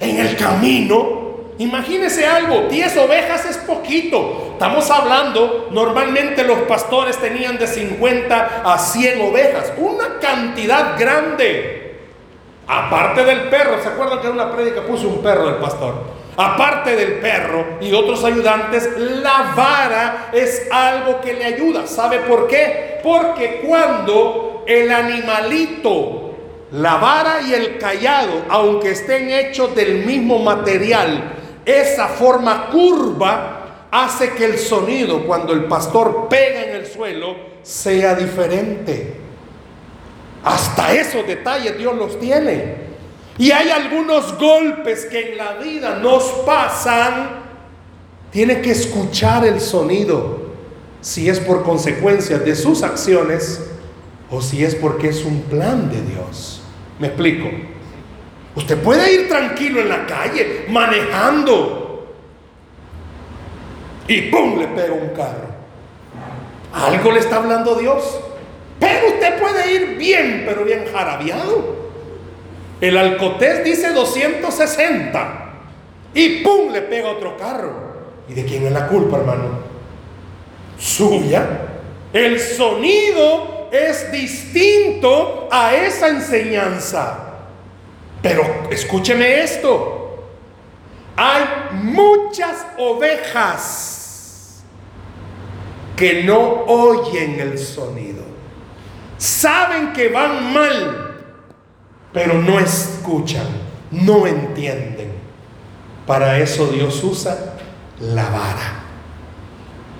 En 0.00 0.18
el 0.18 0.34
camino 0.34 1.22
Imagínese 1.58 2.26
algo, 2.26 2.66
10 2.68 2.96
ovejas 2.96 3.44
es 3.44 3.56
poquito. 3.58 4.51
Estamos 4.62 4.88
hablando, 4.92 5.70
normalmente 5.72 6.44
los 6.44 6.60
pastores 6.60 7.18
tenían 7.18 7.58
de 7.58 7.66
50 7.66 8.62
a 8.64 8.78
100 8.78 9.20
ovejas, 9.20 9.72
una 9.76 10.20
cantidad 10.20 10.96
grande. 10.96 11.98
Aparte 12.68 13.24
del 13.24 13.48
perro, 13.48 13.82
¿se 13.82 13.88
acuerdan 13.88 14.20
que 14.20 14.28
en 14.28 14.34
una 14.34 14.52
prédica 14.52 14.82
puso 14.82 15.08
un 15.08 15.20
perro 15.20 15.46
del 15.46 15.56
pastor? 15.56 15.94
Aparte 16.36 16.94
del 16.94 17.14
perro 17.14 17.78
y 17.80 17.92
otros 17.92 18.22
ayudantes, 18.22 18.88
la 18.96 19.52
vara 19.56 20.28
es 20.32 20.68
algo 20.70 21.20
que 21.20 21.32
le 21.32 21.44
ayuda. 21.44 21.88
¿Sabe 21.88 22.20
por 22.20 22.46
qué? 22.46 23.00
Porque 23.02 23.64
cuando 23.66 24.62
el 24.68 24.92
animalito, 24.92 26.36
la 26.70 26.98
vara 26.98 27.40
y 27.40 27.52
el 27.52 27.78
callado, 27.78 28.44
aunque 28.48 28.92
estén 28.92 29.28
hechos 29.28 29.74
del 29.74 30.06
mismo 30.06 30.38
material, 30.38 31.32
esa 31.64 32.06
forma 32.06 32.68
curva 32.70 33.58
hace 33.92 34.30
que 34.30 34.46
el 34.46 34.58
sonido 34.58 35.24
cuando 35.24 35.52
el 35.52 35.66
pastor 35.66 36.26
pega 36.28 36.64
en 36.64 36.76
el 36.76 36.86
suelo 36.86 37.36
sea 37.62 38.14
diferente. 38.14 39.18
Hasta 40.42 40.94
esos 40.94 41.26
detalles 41.26 41.78
Dios 41.78 41.94
los 41.94 42.18
tiene. 42.18 42.90
Y 43.38 43.50
hay 43.52 43.70
algunos 43.70 44.36
golpes 44.38 45.04
que 45.04 45.32
en 45.32 45.38
la 45.38 45.54
vida 45.54 45.98
nos 45.98 46.24
pasan. 46.46 47.42
Tiene 48.30 48.62
que 48.62 48.70
escuchar 48.70 49.44
el 49.44 49.60
sonido, 49.60 50.52
si 51.02 51.28
es 51.28 51.38
por 51.38 51.62
consecuencia 51.62 52.38
de 52.38 52.56
sus 52.56 52.82
acciones 52.82 53.60
o 54.30 54.40
si 54.40 54.64
es 54.64 54.74
porque 54.74 55.10
es 55.10 55.22
un 55.24 55.42
plan 55.42 55.90
de 55.90 56.00
Dios. 56.00 56.62
¿Me 56.98 57.08
explico? 57.08 57.48
Usted 58.54 58.78
puede 58.78 59.12
ir 59.12 59.28
tranquilo 59.28 59.80
en 59.80 59.90
la 59.90 60.06
calle, 60.06 60.64
manejando, 60.68 61.81
y 64.12 64.22
¡pum! 64.30 64.58
le 64.58 64.66
pega 64.68 64.92
un 64.92 65.08
carro. 65.08 65.48
Algo 66.72 67.12
le 67.12 67.20
está 67.20 67.36
hablando 67.36 67.74
Dios. 67.76 68.20
Pero 68.78 69.08
usted 69.08 69.40
puede 69.40 69.72
ir 69.72 69.96
bien, 69.96 70.44
pero 70.46 70.64
bien 70.64 70.84
jarabiado. 70.92 71.82
El 72.80 72.98
Alcotés 72.98 73.64
dice 73.64 73.92
260 73.92 75.52
y 76.14 76.42
¡pum! 76.42 76.72
le 76.72 76.82
pega 76.82 77.08
otro 77.08 77.36
carro. 77.38 77.72
¿Y 78.28 78.34
de 78.34 78.44
quién 78.44 78.66
es 78.66 78.72
la 78.72 78.86
culpa, 78.86 79.18
hermano? 79.18 79.60
Suya. 80.78 81.46
El 82.12 82.38
sonido 82.38 83.68
es 83.72 84.12
distinto 84.12 85.48
a 85.50 85.74
esa 85.74 86.08
enseñanza. 86.08 87.18
Pero 88.20 88.42
escúcheme 88.70 89.42
esto. 89.42 90.26
Hay 91.16 91.44
muchas 91.72 92.66
ovejas 92.78 94.01
que 96.02 96.24
no 96.24 96.64
oyen 96.66 97.38
el 97.38 97.56
sonido. 97.56 98.24
Saben 99.18 99.92
que 99.92 100.08
van 100.08 100.52
mal 100.52 101.12
pero 102.12 102.34
no 102.34 102.58
escuchan, 102.58 103.46
no 103.92 104.26
entienden. 104.26 105.12
Para 106.04 106.40
eso 106.40 106.66
Dios 106.66 107.04
usa 107.04 107.54
la 108.00 108.24
vara. 108.24 108.82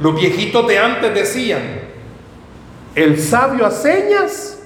Los 0.01 0.17
viejitos 0.17 0.67
de 0.67 0.77
antes 0.77 1.15
decían, 1.15 1.83
el 2.97 3.21
sabio 3.21 3.65
a 3.65 3.71
señas. 3.71 4.59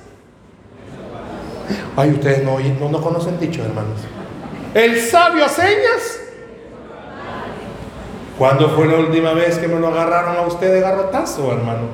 Ay, 1.97 2.13
ustedes 2.13 2.45
no, 2.45 2.59
no, 2.59 2.89
no 2.89 3.03
conocen 3.03 3.39
dicho, 3.39 3.63
hermanos. 3.63 4.01
El 4.73 4.99
sabio 5.03 5.45
a 5.45 5.51
señas. 5.51 6.21
¿Cuándo 8.39 8.69
fue 8.71 8.87
la 8.87 8.99
última 8.99 9.33
vez 9.33 9.59
que 9.59 9.67
me 9.67 9.81
lo 9.81 9.89
agarraron 9.89 10.37
a 10.37 10.43
usted 10.43 10.73
de 10.73 10.81
garrotazo, 10.81 11.53
hermano? 11.53 11.89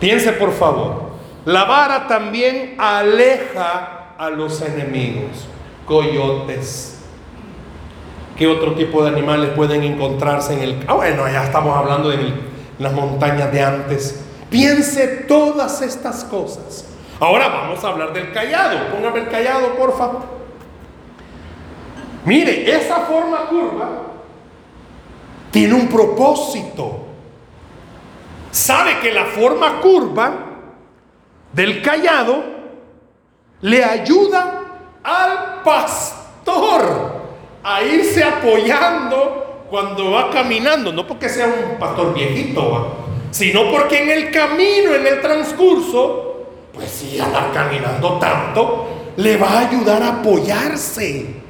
Piense 0.00 0.32
por 0.32 0.52
favor. 0.52 1.10
La 1.44 1.64
vara 1.64 2.08
también 2.08 2.74
aleja 2.78 4.14
a 4.18 4.30
los 4.30 4.60
enemigos, 4.62 5.46
coyotes. 5.86 6.98
¿Qué 8.36 8.46
otro 8.46 8.74
tipo 8.74 9.02
de 9.02 9.10
animales 9.10 9.50
pueden 9.50 9.84
encontrarse 9.84 10.54
en 10.54 10.60
el... 10.60 10.84
Ah, 10.88 10.94
bueno, 10.94 11.28
ya 11.28 11.44
estamos 11.44 11.76
hablando 11.76 12.08
de 12.08 12.32
las 12.78 12.92
montañas 12.92 13.52
de 13.52 13.62
antes. 13.62 14.24
Piense 14.48 15.06
todas 15.28 15.82
estas 15.82 16.24
cosas. 16.24 16.86
Ahora 17.20 17.48
vamos 17.48 17.84
a 17.84 17.88
hablar 17.88 18.12
del 18.12 18.32
callado. 18.32 18.78
Póngame 18.92 19.20
el 19.20 19.28
callado, 19.28 19.76
por 19.76 19.96
favor. 19.96 20.39
Mire, 22.24 22.70
esa 22.70 23.00
forma 23.00 23.46
curva 23.48 23.88
tiene 25.50 25.74
un 25.74 25.88
propósito. 25.88 27.06
Sabe 28.50 28.98
que 29.00 29.12
la 29.12 29.26
forma 29.26 29.80
curva 29.80 30.32
del 31.52 31.82
callado 31.82 32.42
le 33.62 33.84
ayuda 33.84 34.60
al 35.02 35.62
pastor 35.62 37.20
a 37.62 37.82
irse 37.82 38.22
apoyando 38.22 39.66
cuando 39.68 40.10
va 40.10 40.30
caminando, 40.30 40.92
no 40.92 41.06
porque 41.06 41.28
sea 41.28 41.46
un 41.46 41.78
pastor 41.78 42.12
viejito, 42.12 42.96
sino 43.30 43.70
porque 43.70 44.02
en 44.02 44.10
el 44.10 44.30
camino, 44.30 44.94
en 44.94 45.06
el 45.06 45.20
transcurso, 45.20 46.46
pues 46.72 46.90
si 46.90 47.20
anda 47.20 47.50
caminando 47.52 48.18
tanto, 48.18 48.88
le 49.16 49.36
va 49.36 49.50
a 49.50 49.68
ayudar 49.68 50.02
a 50.02 50.08
apoyarse. 50.20 51.40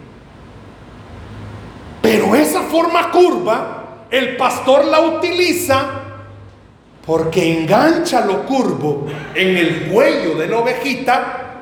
Pero 2.11 2.35
esa 2.35 2.63
forma 2.63 3.13
curva, 3.13 4.07
el 4.11 4.37
pastor 4.37 4.85
la 4.87 4.99
utiliza 4.99 5.87
porque 7.07 7.61
engancha 7.61 8.27
lo 8.27 8.45
curvo 8.45 9.07
en 9.33 9.57
el 9.57 9.89
cuello 9.93 10.35
de 10.35 10.49
la 10.49 10.59
ovejita 10.59 11.61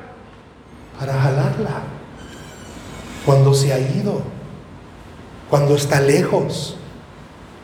para 0.97 1.13
jalarla 1.13 1.83
cuando 3.27 3.53
se 3.53 3.71
ha 3.71 3.77
ido, 3.77 4.23
cuando 5.51 5.75
está 5.75 6.01
lejos. 6.01 6.75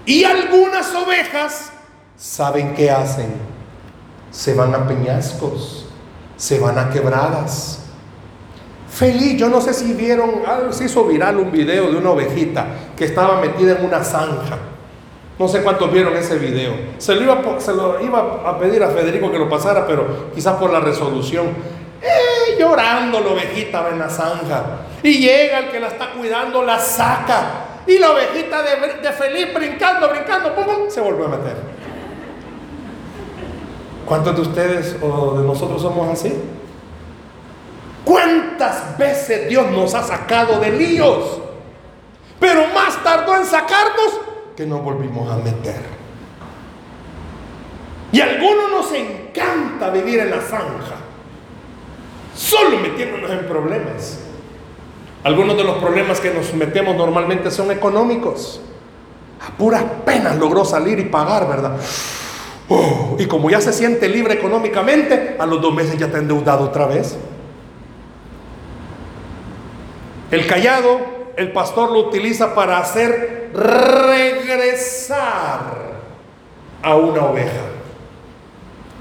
Y 0.05 0.23
algunas 0.23 0.93
ovejas 0.93 1.71
saben 2.15 2.75
qué 2.75 2.91
hacen. 2.91 3.33
Se 4.29 4.53
van 4.53 4.75
a 4.75 4.87
peñascos, 4.87 5.87
se 6.37 6.59
van 6.59 6.77
a 6.77 6.91
quebradas. 6.91 7.79
Feliz, 8.95 9.37
yo 9.37 9.49
no 9.49 9.61
sé 9.61 9.73
si 9.73 9.93
vieron, 9.93 10.43
ah, 10.47 10.59
se 10.71 10.85
hizo 10.85 11.03
viral 11.05 11.37
un 11.37 11.51
video 11.51 11.91
de 11.91 11.97
una 11.97 12.11
ovejita 12.11 12.65
que 12.95 13.05
estaba 13.05 13.41
metida 13.41 13.77
en 13.77 13.85
una 13.85 14.03
zanja 14.03 14.57
no 15.37 15.49
sé 15.49 15.61
cuántos 15.63 15.91
vieron 15.91 16.15
ese 16.15 16.37
video. 16.37 16.73
Se 16.97 17.13
lo, 17.13 17.23
iba, 18.01 18.41
a 18.45 18.57
pedir 18.57 18.81
a 18.83 18.89
Federico 18.89 19.31
que 19.31 19.37
lo 19.37 19.49
pasara, 19.49 19.85
pero 19.85 20.31
quizás 20.33 20.55
por 20.55 20.71
la 20.71 20.79
resolución. 20.79 21.47
Eh, 22.01 22.57
llorando 22.57 23.19
la 23.19 23.31
ovejita 23.31 23.89
en 23.91 23.99
la 23.99 24.09
zanja. 24.09 24.63
Y 25.03 25.19
llega 25.19 25.59
el 25.59 25.71
que 25.71 25.79
la 25.79 25.87
está 25.87 26.11
cuidando, 26.11 26.63
la 26.63 26.79
saca. 26.79 27.81
Y 27.85 27.99
la 27.99 28.11
ovejita 28.11 28.61
de, 28.61 29.01
de 29.01 29.11
feliz 29.11 29.53
brincando, 29.53 30.09
brincando, 30.09 30.55
pum, 30.55 30.89
se 30.89 31.01
volvió 31.01 31.25
a 31.25 31.29
meter. 31.29 31.57
¿Cuántos 34.05 34.35
de 34.35 34.41
ustedes 34.41 34.95
o 35.01 35.37
de 35.37 35.45
nosotros 35.45 35.81
somos 35.81 36.07
así? 36.09 36.33
¿Cuántas 38.05 38.97
veces 38.97 39.49
Dios 39.49 39.69
nos 39.71 39.95
ha 39.95 40.03
sacado 40.03 40.59
de 40.59 40.71
líos? 40.71 41.41
Pero 42.39 42.67
más 42.73 43.03
tardó 43.03 43.35
en 43.35 43.45
sacarnos 43.45 44.19
que 44.55 44.65
nos 44.65 44.83
volvimos 44.83 45.29
a 45.29 45.37
meter. 45.37 45.81
Y 48.11 48.21
a 48.21 48.25
algunos 48.25 48.71
nos 48.71 48.93
encanta 48.93 49.89
vivir 49.89 50.19
en 50.19 50.29
la 50.29 50.39
zanja, 50.39 50.95
solo 52.35 52.77
metiéndonos 52.77 53.31
en 53.31 53.47
problemas. 53.47 54.19
Algunos 55.23 55.57
de 55.57 55.63
los 55.63 55.77
problemas 55.77 56.19
que 56.19 56.31
nos 56.31 56.53
metemos 56.53 56.95
normalmente 56.95 57.49
son 57.49 57.71
económicos. 57.71 58.61
A 59.45 59.51
puras 59.57 59.83
penas 60.05 60.37
logró 60.37 60.63
salir 60.63 60.99
y 60.99 61.05
pagar, 61.05 61.49
¿verdad? 61.49 61.77
Oh, 62.69 63.15
y 63.17 63.25
como 63.25 63.49
ya 63.49 63.59
se 63.59 63.73
siente 63.73 64.07
libre 64.07 64.35
económicamente, 64.35 65.35
a 65.39 65.45
los 65.45 65.61
dos 65.61 65.73
meses 65.73 65.97
ya 65.97 66.05
está 66.05 66.19
endeudado 66.19 66.65
otra 66.65 66.85
vez. 66.85 67.17
El 70.31 70.47
callado 70.47 71.15
el 71.37 71.51
pastor 71.51 71.91
lo 71.91 71.99
utiliza 72.07 72.55
para 72.55 72.77
hacer 72.77 73.51
regresar 73.53 75.05
a 76.81 76.95
una 76.95 77.25
oveja. 77.25 77.61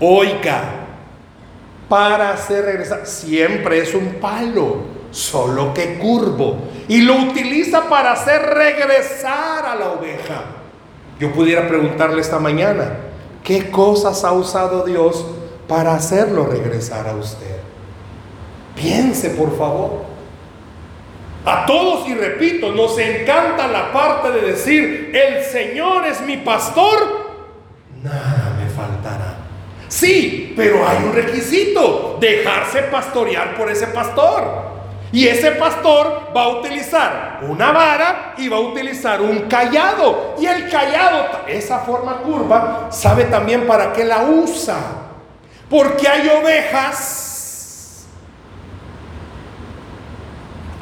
Oiga, 0.01 0.63
para 1.89 2.31
hacer 2.31 2.65
regresar, 2.65 3.07
siempre 3.07 3.79
es 3.79 3.95
un 3.95 4.15
palo, 4.15 4.79
solo 5.11 5.73
que 5.73 5.99
curvo. 5.99 6.57
Y 6.89 7.03
lo 7.03 7.15
utiliza 7.17 7.89
para 7.89 8.13
hacer 8.13 8.43
regresar 8.43 9.65
a 9.65 9.77
la 9.77 9.93
oveja. 9.93 10.43
Yo 11.21 11.33
pudiera 11.33 11.69
preguntarle 11.69 12.21
esta 12.21 12.41
mañana, 12.41 12.97
¿qué 13.45 13.71
cosas 13.71 14.25
ha 14.25 14.33
usado 14.33 14.85
Dios 14.85 15.25
para 15.69 15.95
hacerlo 15.95 16.47
regresar 16.47 17.07
a 17.07 17.15
usted? 17.15 17.59
Piense, 18.75 19.31
por 19.31 19.57
favor. 19.57 20.14
A 21.45 21.67
todos, 21.67 22.09
y 22.09 22.15
repito, 22.15 22.73
nos 22.73 22.99
encanta 22.99 23.69
la 23.69 23.93
parte 23.93 24.31
de 24.31 24.53
decir, 24.53 25.11
el 25.15 25.45
Señor 25.45 26.07
es 26.07 26.23
mi 26.23 26.39
pastor, 26.39 27.35
nada 28.03 28.57
me 28.59 28.71
faltará. 28.71 29.37
Sí, 29.89 30.55
pero 30.57 30.89
hay 30.89 31.05
un 31.05 31.13
requisito, 31.13 32.17
dejarse 32.19 32.85
pastorear 32.85 33.57
por 33.57 33.71
ese 33.71 33.89
pastor. 33.89 34.75
Y 35.13 35.29
ese 35.29 35.53
pastor 35.53 36.33
va 36.37 36.43
a 36.43 36.49
utilizar 36.49 37.39
una 37.43 37.71
vara 37.71 38.35
y 38.37 38.49
va 38.49 38.57
a 38.57 38.61
utilizar 38.61 39.21
un 39.21 39.43
callado. 39.43 40.35
Y 40.41 40.47
el 40.47 40.69
callado, 40.69 41.43
esa 41.47 41.79
forma 41.81 42.17
curva, 42.17 42.89
sabe 42.91 43.25
también 43.27 43.65
para 43.65 43.93
qué 43.93 44.05
la 44.05 44.25
usa. 44.25 44.77
Porque 45.71 46.09
hay 46.09 46.29
ovejas. 46.29 47.34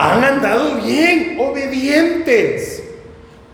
Han 0.03 0.25
andado 0.25 0.77
bien, 0.77 1.37
obedientes. 1.39 2.83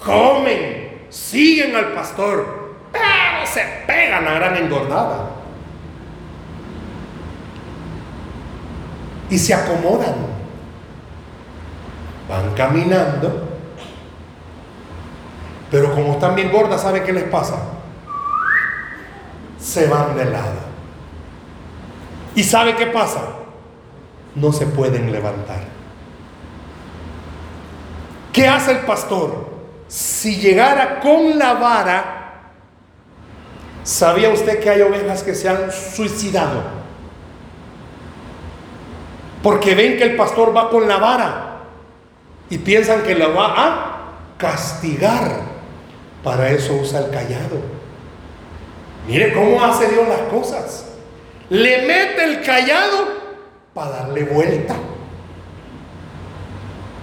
Comen, 0.04 1.06
siguen 1.10 1.76
al 1.76 1.92
pastor, 1.92 2.76
pero 2.92 3.46
se 3.46 3.62
pegan 3.86 4.24
la 4.24 4.32
gran 4.32 4.56
engordada. 4.56 5.30
Y 9.30 9.38
se 9.38 9.52
acomodan 9.52 10.38
van 12.28 12.54
caminando, 12.54 13.48
pero 15.70 15.94
como 15.94 16.12
están 16.12 16.34
bien 16.34 16.52
gordas, 16.52 16.82
¿sabe 16.82 17.02
qué 17.02 17.12
les 17.12 17.24
pasa? 17.24 17.56
Se 19.58 19.86
van 19.86 20.14
de 20.16 20.26
lado. 20.26 20.68
¿Y 22.34 22.44
sabe 22.44 22.76
qué 22.76 22.86
pasa? 22.86 23.22
No 24.34 24.52
se 24.52 24.66
pueden 24.66 25.10
levantar. 25.10 25.77
¿Qué 28.38 28.46
hace 28.46 28.70
el 28.70 28.78
pastor? 28.78 29.48
Si 29.88 30.36
llegara 30.36 31.00
con 31.00 31.36
la 31.40 31.54
vara, 31.54 32.52
¿sabía 33.82 34.28
usted 34.28 34.60
que 34.60 34.70
hay 34.70 34.80
ovejas 34.80 35.24
que 35.24 35.34
se 35.34 35.48
han 35.48 35.72
suicidado? 35.72 36.62
Porque 39.42 39.74
ven 39.74 39.96
que 39.96 40.04
el 40.04 40.14
pastor 40.14 40.56
va 40.56 40.70
con 40.70 40.86
la 40.86 40.98
vara 40.98 41.62
y 42.48 42.58
piensan 42.58 43.02
que 43.02 43.16
la 43.16 43.26
va 43.26 43.54
a 43.56 43.96
castigar. 44.36 45.40
Para 46.22 46.52
eso 46.52 46.74
usa 46.74 47.00
el 47.00 47.10
callado. 47.10 47.60
Mire 49.08 49.32
cómo 49.32 49.64
hace 49.64 49.88
Dios 49.88 50.06
las 50.06 50.20
cosas. 50.32 50.86
Le 51.50 51.84
mete 51.88 52.22
el 52.22 52.42
callado 52.42 53.08
para 53.74 53.90
darle 53.90 54.22
vuelta. 54.22 54.76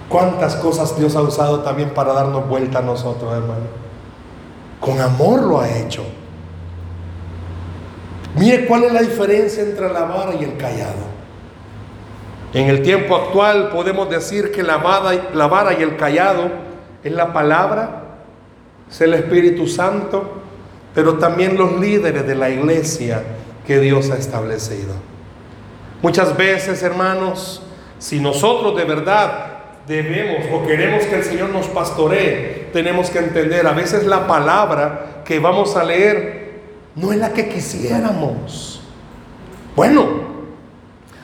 ¿Cuántas 0.08 0.56
cosas 0.56 0.96
Dios 0.98 1.16
ha 1.16 1.22
usado 1.22 1.60
también 1.60 1.90
para 1.90 2.12
darnos 2.12 2.48
vuelta 2.48 2.78
a 2.78 2.82
nosotros, 2.82 3.32
hermano? 3.32 3.66
Con 4.80 5.00
amor 5.00 5.42
lo 5.42 5.60
ha 5.60 5.68
hecho. 5.68 6.04
Mire 8.36 8.66
cuál 8.66 8.84
es 8.84 8.92
la 8.92 9.00
diferencia 9.00 9.62
entre 9.62 9.92
la 9.92 10.04
vara 10.04 10.34
y 10.34 10.44
el 10.44 10.56
callado. 10.56 11.16
En 12.52 12.68
el 12.68 12.82
tiempo 12.82 13.16
actual 13.16 13.70
podemos 13.70 14.08
decir 14.08 14.52
que 14.52 14.62
la 14.62 14.76
vara, 14.76 15.74
y 15.74 15.82
el 15.82 15.96
callado 15.96 16.50
es 17.02 17.12
la 17.12 17.32
palabra, 17.32 18.04
es 18.88 19.00
el 19.00 19.14
Espíritu 19.14 19.66
Santo, 19.66 20.42
pero 20.94 21.18
también 21.18 21.56
los 21.56 21.80
líderes 21.80 22.26
de 22.26 22.34
la 22.34 22.48
iglesia 22.48 23.22
que 23.66 23.80
Dios 23.80 24.10
ha 24.10 24.16
establecido. 24.16 24.94
Muchas 26.00 26.36
veces, 26.36 26.82
hermanos, 26.82 27.62
si 27.98 28.20
nosotros 28.20 28.76
de 28.76 28.84
verdad 28.84 29.55
debemos 29.86 30.46
o 30.52 30.66
queremos 30.66 31.04
que 31.04 31.16
el 31.16 31.22
Señor 31.22 31.50
nos 31.50 31.66
pastoree, 31.68 32.68
tenemos 32.72 33.10
que 33.10 33.18
entender, 33.18 33.66
a 33.66 33.72
veces 33.72 34.04
la 34.06 34.26
palabra 34.26 35.22
que 35.24 35.38
vamos 35.38 35.76
a 35.76 35.84
leer 35.84 36.60
no 36.96 37.12
es 37.12 37.18
la 37.18 37.32
que 37.32 37.48
quisiéramos. 37.48 38.80
Bueno, 39.74 40.26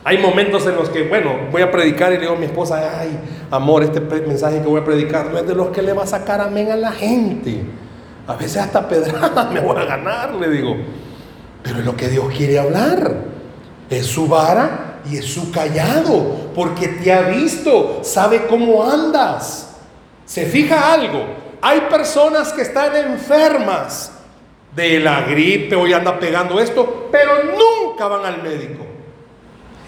hay 0.05 0.19
momentos 0.19 0.67
en 0.67 0.77
los 0.77 0.91
que, 0.91 1.09
bueno, 1.09 1.33
voy 1.51 1.63
a 1.63 1.71
predicar 1.71 2.13
y 2.13 2.17
le 2.17 2.23
digo 2.23 2.35
a 2.35 2.39
mi 2.39 2.47
esposa, 2.47 2.99
ay, 3.01 3.19
amor, 3.51 3.83
este 3.83 4.01
mensaje 4.01 4.61
que 4.61 4.67
voy 4.67 4.81
a 4.81 4.85
predicar 4.85 5.31
no 5.31 5.39
es 5.39 5.47
de 5.47 5.55
los 5.55 5.69
que 5.69 5.83
le 5.83 5.93
va 5.93 6.05
a 6.05 6.07
sacar 6.07 6.41
amén 6.41 6.71
a 6.71 6.77
la 6.77 6.93
gente. 6.93 7.63
A 8.27 8.35
veces 8.35 8.59
hasta 8.59 8.89
pedrada 8.89 9.51
me 9.53 9.61
voy 9.61 9.81
a 9.81 9.85
ganar, 9.85 10.35
le 10.35 10.51
digo. 10.51 10.77
Pero 11.63 11.79
es 11.79 11.85
lo 11.85 11.97
que 11.97 12.09
Dios 12.09 12.27
quiere 12.37 12.59
hablar. 12.59 13.15
Es 13.89 14.07
su 14.07 14.27
vara 14.27 14.92
y 15.11 15.19
es 15.19 15.27
su 15.27 15.51
callado, 15.51 16.51
porque 16.55 16.89
te 16.89 17.13
ha 17.13 17.23
visto, 17.23 18.01
sabe 18.03 18.47
cómo 18.47 18.83
andas. 18.83 19.77
Se 20.25 20.47
fija 20.47 20.93
algo, 20.93 21.25
hay 21.61 21.83
personas 21.83 22.53
que 22.53 22.63
están 22.63 22.95
enfermas 22.97 24.13
de 24.75 25.01
la 25.01 25.23
gripe, 25.23 25.77
hoy 25.77 25.93
anda 25.93 26.19
pegando 26.19 26.59
esto, 26.61 27.09
pero 27.11 27.33
nunca 27.45 28.07
van 28.07 28.25
al 28.25 28.43
médico. 28.43 28.87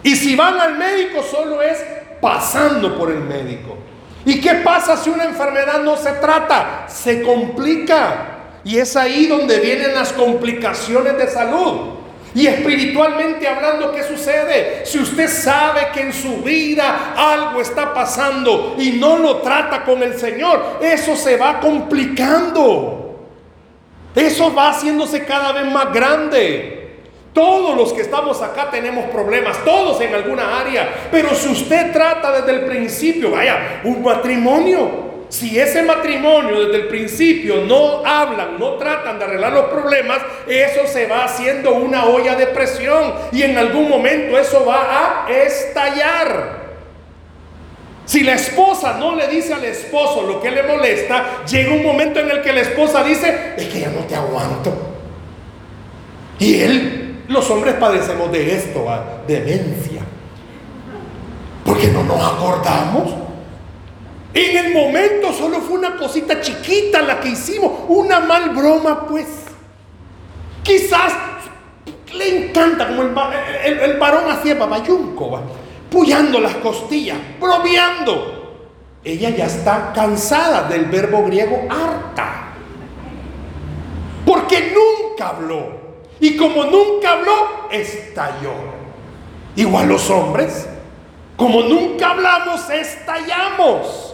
Y 0.03 0.15
si 0.17 0.37
van 0.37 0.61
al 0.61 0.77
médico 0.77 1.23
solo 1.23 1.63
es 1.63 1.83
pasando 2.21 2.97
por 2.97 3.11
el 3.11 3.21
médico. 3.21 3.77
¿Y 4.27 4.41
qué 4.41 4.55
pasa 4.57 4.97
si 4.97 5.11
una 5.11 5.25
enfermedad 5.25 5.83
no 5.83 5.97
se 5.97 6.13
trata? 6.13 6.87
Se 6.89 7.23
complica. 7.23 8.31
Y 8.65 8.79
es 8.79 8.97
ahí 8.97 9.27
donde 9.27 9.61
vienen 9.61 9.95
las 9.95 10.13
complicaciones 10.13 11.19
de 11.19 11.29
salud. 11.29 12.04
Y 12.35 12.49
espiritualmente 12.49 13.47
hablando, 13.47 13.93
¿qué 13.93 14.03
sucede? 14.03 14.85
Si 14.85 14.99
usted 14.99 15.29
sabe 15.29 15.89
que 15.93 16.01
en 16.01 16.13
su 16.13 16.39
vida 16.39 17.15
algo 17.17 17.61
está 17.61 17.95
pasando 17.95 18.75
y 18.77 18.93
no 18.93 19.19
lo 19.19 19.37
trata 19.37 19.85
con 19.85 20.03
el 20.03 20.19
Señor, 20.19 20.79
eso 20.83 21.15
se 21.15 21.37
va 21.37 21.61
complicando. 21.61 23.05
Eso 24.17 24.53
va 24.53 24.71
haciéndose 24.71 25.25
cada 25.25 25.53
vez 25.53 25.71
más 25.71 25.93
grande. 25.93 26.75
Todos 27.33 27.77
los 27.77 27.93
que 27.93 28.03
estamos 28.03 28.41
acá 28.43 28.69
tenemos 28.71 29.07
problemas, 29.07 29.65
todos 29.65 30.01
en 30.01 30.15
alguna 30.15 30.61
área. 30.61 31.09
Pero 31.11 31.35
si 31.35 31.49
usted 31.49 31.93
trata 31.93 32.33
desde 32.33 32.53
el 32.53 32.65
principio, 32.65 33.33
vaya, 33.33 33.81
un 33.85 34.03
matrimonio, 34.03 35.04
si 35.35 35.59
ese 35.59 35.83
matrimonio 35.83 36.65
desde 36.65 36.83
el 36.83 36.87
principio 36.87 37.65
no 37.65 38.07
hablan, 38.07 38.57
no 38.57 38.75
tratan 38.75 39.19
de 39.19 39.25
arreglar 39.25 39.53
los 39.53 39.65
problemas, 39.65 40.19
eso 40.47 40.87
se 40.87 41.09
va 41.09 41.25
haciendo 41.25 41.75
una 41.75 42.05
olla 42.05 42.37
de 42.37 42.47
presión 42.47 43.15
y 43.33 43.43
en 43.43 43.59
algún 43.59 43.89
momento 43.89 44.39
eso 44.39 44.65
va 44.65 45.25
a 45.27 45.29
estallar. 45.29 46.63
Si 48.05 48.23
la 48.23 48.35
esposa 48.35 48.97
no 48.97 49.17
le 49.17 49.27
dice 49.27 49.53
al 49.55 49.65
esposo 49.65 50.23
lo 50.23 50.41
que 50.41 50.53
le 50.53 50.63
molesta, 50.63 51.45
llega 51.51 51.75
un 51.75 51.83
momento 51.83 52.21
en 52.21 52.31
el 52.31 52.41
que 52.41 52.53
la 52.53 52.61
esposa 52.61 53.03
dice, 53.03 53.55
es 53.57 53.67
que 53.67 53.81
ya 53.81 53.89
no 53.89 54.03
te 54.03 54.15
aguanto. 54.15 54.73
Y 56.39 56.61
él 56.61 57.25
los 57.27 57.51
hombres 57.51 57.75
padecemos 57.75 58.31
de 58.31 58.55
esto, 58.55 58.87
demencia. 59.27 60.03
Porque 61.65 61.89
no 61.89 62.05
nos 62.05 62.25
acordamos. 62.25 63.24
En 64.35 64.57
el 64.67 64.75
momento 64.75 65.33
solo 65.33 65.61
fue 65.61 65.79
una 65.79 65.97
cosita 65.97 66.41
chiquita 66.41 67.03
la 67.03 67.21
que 67.21 67.29
hicimos, 67.29 67.71
una 67.87 68.19
mal 68.19 68.51
broma 68.51 69.07
pues. 69.07 69.29
Quizás 70.65 71.13
le 72.13 72.49
encanta 72.49 72.89
como 72.89 73.03
el, 73.03 73.97
varón 73.97 74.31
hacía 74.31 74.57
babayunco, 74.57 75.41
puyando 75.89 76.41
las 76.41 76.57
costillas, 76.57 77.17
bromeando. 77.41 78.33
Ella 79.05 79.31
ya 79.31 79.47
está 79.47 79.93
cansada 79.95 80.65
del 80.69 80.87
verbo 80.87 81.25
griego 81.25 81.67
harta. 81.71 82.55
Porque 84.27 84.73
nunca 84.75 85.29
habló. 85.29 85.85
Y 86.19 86.37
como 86.37 86.65
nunca 86.65 87.13
habló, 87.13 87.69
estalló. 87.71 88.55
Igual 89.55 89.89
los 89.89 90.11
hombres, 90.11 90.67
como 91.37 91.63
nunca 91.63 92.11
hablamos, 92.11 92.69
estallamos. 92.71 94.14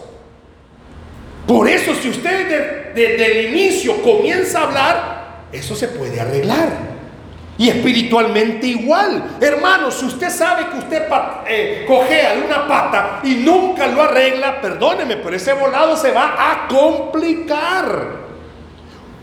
Por 1.47 1.67
eso 1.67 1.93
si 1.95 2.09
usted 2.09 2.93
desde 2.93 3.39
el 3.39 3.51
inicio 3.51 4.01
comienza 4.01 4.59
a 4.59 4.63
hablar, 4.63 5.21
eso 5.51 5.75
se 5.75 5.87
puede 5.87 6.19
arreglar. 6.19 6.91
Y 7.57 7.69
espiritualmente 7.69 8.67
igual. 8.67 9.37
Hermano, 9.39 9.91
si 9.91 10.05
usted 10.05 10.29
sabe 10.29 10.67
que 10.71 10.77
usted 10.79 11.03
eh, 11.47 11.85
cojea 11.87 12.35
de 12.35 12.41
una 12.41 12.67
pata 12.67 13.19
y 13.23 13.35
nunca 13.35 13.87
lo 13.87 14.01
arregla, 14.01 14.59
perdóneme, 14.61 15.17
pero 15.17 15.35
ese 15.35 15.53
volado 15.53 15.95
se 15.95 16.11
va 16.11 16.35
a 16.37 16.67
complicar. 16.67 18.21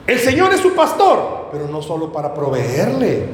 El 0.06 0.18
Señor 0.20 0.54
es 0.54 0.60
su 0.60 0.74
pastor, 0.74 1.48
pero 1.50 1.66
no 1.66 1.82
solo 1.82 2.12
para 2.12 2.32
proveerle. 2.32 3.24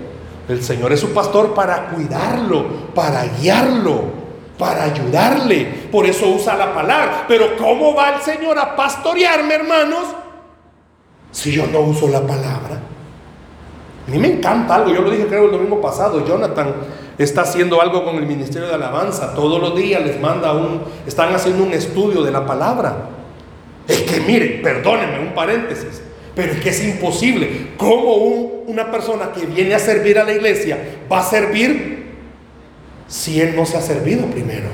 El 0.48 0.62
Señor 0.62 0.92
es 0.92 1.00
su 1.00 1.12
pastor 1.12 1.54
para 1.54 1.88
cuidarlo, 1.88 2.66
para 2.94 3.24
guiarlo, 3.26 4.23
para 4.58 4.84
ayudarle. 4.84 5.64
Por 5.90 6.06
eso 6.06 6.28
usa 6.28 6.56
la 6.56 6.72
palabra. 6.72 7.24
Pero 7.28 7.56
¿cómo 7.56 7.94
va 7.94 8.16
el 8.16 8.22
Señor 8.22 8.58
a 8.58 8.76
pastorearme, 8.76 9.54
hermanos? 9.54 10.04
Si 11.30 11.52
yo 11.52 11.66
no 11.66 11.80
uso 11.80 12.08
la 12.08 12.20
palabra. 12.20 12.80
A 14.06 14.10
mí 14.10 14.18
me 14.18 14.28
encanta 14.28 14.74
algo, 14.74 14.92
yo 14.92 15.00
lo 15.00 15.10
dije 15.10 15.26
creo 15.26 15.46
el 15.46 15.52
domingo 15.52 15.80
pasado, 15.80 16.26
Jonathan 16.26 16.74
está 17.16 17.40
haciendo 17.40 17.80
algo 17.80 18.04
con 18.04 18.16
el 18.16 18.26
Ministerio 18.26 18.68
de 18.68 18.74
Alabanza. 18.74 19.34
Todos 19.34 19.60
los 19.60 19.74
días 19.74 20.04
les 20.04 20.20
manda 20.20 20.52
un, 20.52 20.82
están 21.06 21.34
haciendo 21.34 21.64
un 21.64 21.72
estudio 21.72 22.22
de 22.22 22.30
la 22.30 22.44
palabra. 22.44 23.08
Es 23.88 24.02
que 24.02 24.20
mire, 24.20 24.60
perdónenme, 24.62 25.20
un 25.20 25.34
paréntesis, 25.34 26.02
pero 26.34 26.52
es 26.52 26.60
que 26.60 26.70
es 26.70 26.84
imposible. 26.84 27.72
¿Cómo 27.78 28.14
una 28.66 28.90
persona 28.90 29.30
que 29.32 29.46
viene 29.46 29.74
a 29.74 29.78
servir 29.78 30.18
a 30.18 30.24
la 30.24 30.32
iglesia 30.32 30.78
va 31.10 31.20
a 31.20 31.22
servir 31.22 31.93
si 33.06 33.40
él 33.40 33.54
no 33.56 33.66
se 33.66 33.76
ha 33.76 33.80
servido 33.80 34.26
primero? 34.26 34.68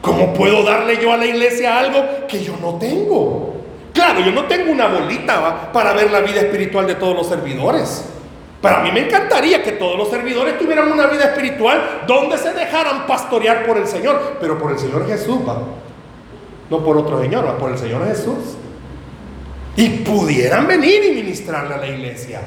¿Cómo 0.00 0.32
puedo 0.32 0.62
darle 0.62 0.98
yo 1.02 1.12
a 1.12 1.16
la 1.16 1.26
iglesia 1.26 1.78
algo 1.78 2.04
que 2.28 2.42
yo 2.42 2.56
no 2.60 2.76
tengo? 2.76 3.54
Claro, 3.92 4.20
yo 4.20 4.30
no 4.30 4.44
tengo 4.44 4.70
una 4.70 4.86
bolita 4.86 5.72
para 5.72 5.92
ver 5.92 6.10
la 6.10 6.20
vida 6.20 6.40
espiritual 6.40 6.86
de 6.86 6.94
todos 6.94 7.16
los 7.16 7.26
servidores. 7.26 8.04
Para 8.60 8.80
mí 8.80 8.90
me 8.92 9.00
encantaría 9.00 9.62
que 9.62 9.72
todos 9.72 9.96
los 9.96 10.08
servidores 10.08 10.58
tuvieran 10.58 10.90
una 10.90 11.06
vida 11.06 11.24
espiritual 11.24 12.04
donde 12.06 12.38
se 12.38 12.52
dejaran 12.52 13.06
pastorear 13.06 13.66
por 13.66 13.76
el 13.76 13.86
Señor, 13.86 14.36
pero 14.40 14.58
por 14.58 14.72
el 14.72 14.78
Señor 14.78 15.06
Jesús, 15.06 15.38
va. 15.46 15.62
No 16.70 16.84
por 16.84 16.96
otro 16.96 17.20
Señor, 17.20 17.46
va 17.46 17.56
por 17.56 17.72
el 17.72 17.78
Señor 17.78 18.06
Jesús. 18.06 18.56
Y 19.76 19.88
pudieran 20.00 20.66
venir 20.66 21.04
y 21.04 21.10
ministrarle 21.10 21.74
a 21.74 21.78
la 21.78 21.88
iglesia. 21.88 22.40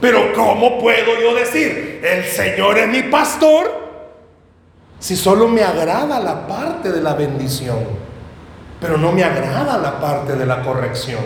Pero 0.00 0.32
¿cómo 0.34 0.78
puedo 0.78 1.20
yo 1.20 1.34
decir, 1.34 2.00
el 2.02 2.24
Señor 2.24 2.78
es 2.78 2.88
mi 2.88 3.02
pastor? 3.04 3.89
Si 5.00 5.16
solo 5.16 5.48
me 5.48 5.62
agrada 5.62 6.20
la 6.20 6.46
parte 6.46 6.92
de 6.92 7.00
la 7.00 7.14
bendición, 7.14 7.78
pero 8.80 8.98
no 8.98 9.12
me 9.12 9.24
agrada 9.24 9.78
la 9.78 9.98
parte 9.98 10.36
de 10.36 10.44
la 10.44 10.62
corrección. 10.62 11.20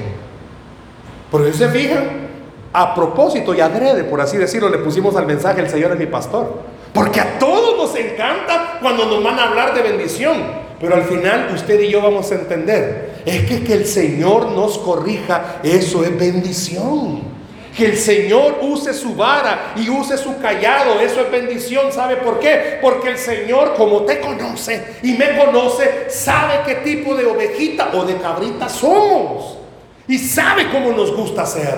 Por 1.30 1.44
eso 1.44 1.58
se 1.58 1.68
fijan, 1.68 2.24
a 2.72 2.94
propósito 2.94 3.52
y 3.52 3.60
adrede, 3.60 4.04
por 4.04 4.20
así 4.20 4.36
decirlo, 4.36 4.68
le 4.68 4.78
pusimos 4.78 5.16
al 5.16 5.26
mensaje 5.26 5.60
el 5.60 5.68
Señor 5.68 5.92
es 5.92 5.98
mi 5.98 6.06
pastor. 6.06 6.60
Porque 6.92 7.20
a 7.20 7.38
todos 7.40 7.76
nos 7.76 7.96
encanta 7.96 8.78
cuando 8.80 9.06
nos 9.06 9.22
van 9.22 9.38
a 9.40 9.48
hablar 9.48 9.74
de 9.74 9.82
bendición. 9.82 10.64
Pero 10.80 10.94
al 10.94 11.04
final 11.04 11.50
usted 11.52 11.80
y 11.80 11.90
yo 11.90 12.00
vamos 12.00 12.30
a 12.30 12.36
entender. 12.36 13.22
Es 13.26 13.44
que 13.46 13.64
que 13.64 13.74
el 13.74 13.86
Señor 13.86 14.52
nos 14.52 14.78
corrija, 14.78 15.56
eso 15.64 16.04
es 16.04 16.16
bendición. 16.16 17.33
Que 17.76 17.86
el 17.86 17.96
Señor 17.96 18.58
use 18.60 18.94
su 18.94 19.16
vara 19.16 19.72
y 19.74 19.88
use 19.90 20.16
su 20.16 20.38
callado, 20.40 21.00
eso 21.00 21.20
es 21.20 21.30
bendición. 21.30 21.90
¿Sabe 21.90 22.16
por 22.16 22.38
qué? 22.38 22.78
Porque 22.80 23.10
el 23.10 23.18
Señor, 23.18 23.74
como 23.76 24.02
te 24.02 24.20
conoce 24.20 24.98
y 25.02 25.14
me 25.14 25.36
conoce, 25.36 26.08
sabe 26.08 26.60
qué 26.64 26.76
tipo 26.76 27.16
de 27.16 27.26
ovejita 27.26 27.90
o 27.94 28.04
de 28.04 28.16
cabrita 28.18 28.68
somos. 28.68 29.58
Y 30.06 30.18
sabe 30.18 30.70
cómo 30.70 30.92
nos 30.92 31.14
gusta 31.16 31.44
ser. 31.46 31.74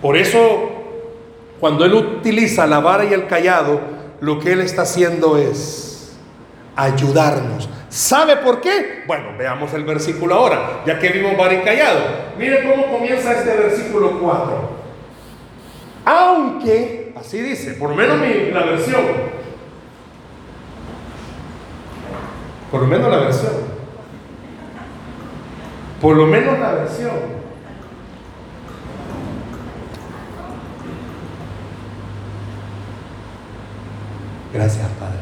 Por 0.00 0.16
eso, 0.16 0.38
cuando 1.60 1.84
Él 1.84 1.92
utiliza 1.92 2.66
la 2.66 2.80
vara 2.80 3.04
y 3.04 3.12
el 3.12 3.26
callado, 3.26 3.80
lo 4.20 4.38
que 4.38 4.52
Él 4.52 4.60
está 4.60 4.82
haciendo 4.82 5.36
es 5.36 6.16
ayudarnos. 6.74 7.68
¿Sabe 7.90 8.36
por 8.36 8.60
qué? 8.60 9.02
Bueno, 9.06 9.36
veamos 9.36 9.72
el 9.74 9.84
versículo 9.84 10.34
ahora, 10.34 10.82
ya 10.86 10.98
que 10.98 11.08
vimos 11.08 11.36
vara 11.36 11.54
y 11.54 11.62
callado. 11.62 12.00
Mire 12.38 12.62
cómo 12.68 12.86
comienza 12.92 13.32
este 13.32 13.54
versículo 13.54 14.18
4. 14.20 14.77
Aunque, 16.10 17.12
así 17.16 17.38
dice, 17.38 17.72
por 17.74 17.90
lo 17.90 17.94
menos 17.94 18.16
la 18.18 18.64
versión, 18.64 19.02
por 22.70 22.80
lo 22.80 22.86
menos 22.86 23.10
la 23.10 23.18
versión, 23.18 23.52
por 26.00 26.16
lo 26.16 26.24
menos 26.24 26.58
la 26.58 26.72
versión, 26.72 27.38
Gracias, 34.50 34.88
Padre. 34.98 35.18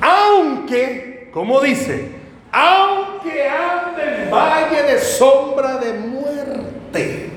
Aunque, 0.00 1.30
como 1.32 1.60
dice, 1.60 2.16
aunque 2.50 3.48
ande 3.48 4.24
en 4.24 4.30
valle 4.30 4.82
de 4.82 4.98
sombra 4.98 5.76
de 5.76 5.92
muerte. 5.94 7.29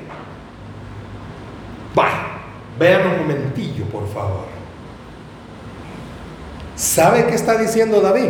Va, 1.98 2.10
vean 2.80 3.08
un 3.08 3.18
momentillo, 3.20 3.86
por 3.86 4.08
favor. 4.14 4.46
¿Sabe 6.76 7.28
qué 7.28 7.36
está 7.36 7.58
diciendo 7.58 8.02
David? 8.02 8.30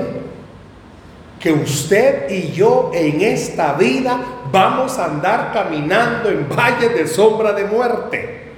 Que 1.40 1.54
usted 1.54 2.30
y 2.30 2.52
yo 2.52 2.92
en 2.94 3.22
esta 3.22 3.74
vida 3.74 4.20
vamos 4.52 4.98
a 5.00 5.06
andar 5.06 5.52
caminando 5.54 6.30
en 6.30 6.48
valles 6.50 6.94
de 6.94 7.08
sombra 7.08 7.54
de 7.54 7.66
muerte. 7.66 8.52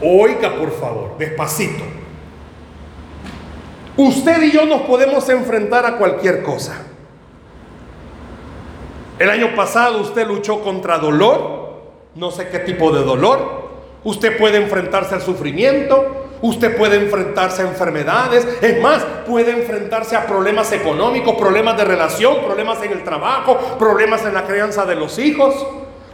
Oiga, 0.00 0.56
por 0.56 0.72
favor, 0.72 1.16
despacito. 1.18 1.84
Usted 3.96 4.42
y 4.44 4.52
yo 4.52 4.64
nos 4.64 4.82
podemos 4.82 5.28
enfrentar 5.28 5.84
a 5.84 5.96
cualquier 5.96 6.44
cosa. 6.44 6.84
El 9.18 9.28
año 9.28 9.56
pasado 9.56 10.00
usted 10.00 10.24
luchó 10.24 10.62
contra 10.62 10.98
dolor, 10.98 11.57
no 12.18 12.32
sé 12.32 12.48
qué 12.48 12.58
tipo 12.58 12.90
de 12.90 13.04
dolor. 13.04 13.68
Usted 14.02 14.36
puede 14.36 14.58
enfrentarse 14.58 15.14
al 15.14 15.22
sufrimiento, 15.22 16.26
usted 16.42 16.76
puede 16.76 16.96
enfrentarse 16.96 17.62
a 17.62 17.68
enfermedades, 17.68 18.46
es 18.60 18.82
más, 18.82 19.04
puede 19.26 19.52
enfrentarse 19.52 20.16
a 20.16 20.26
problemas 20.26 20.72
económicos, 20.72 21.36
problemas 21.36 21.76
de 21.76 21.84
relación, 21.84 22.44
problemas 22.44 22.82
en 22.82 22.92
el 22.92 23.04
trabajo, 23.04 23.56
problemas 23.78 24.24
en 24.24 24.34
la 24.34 24.44
crianza 24.44 24.84
de 24.84 24.96
los 24.96 25.18
hijos. 25.18 25.54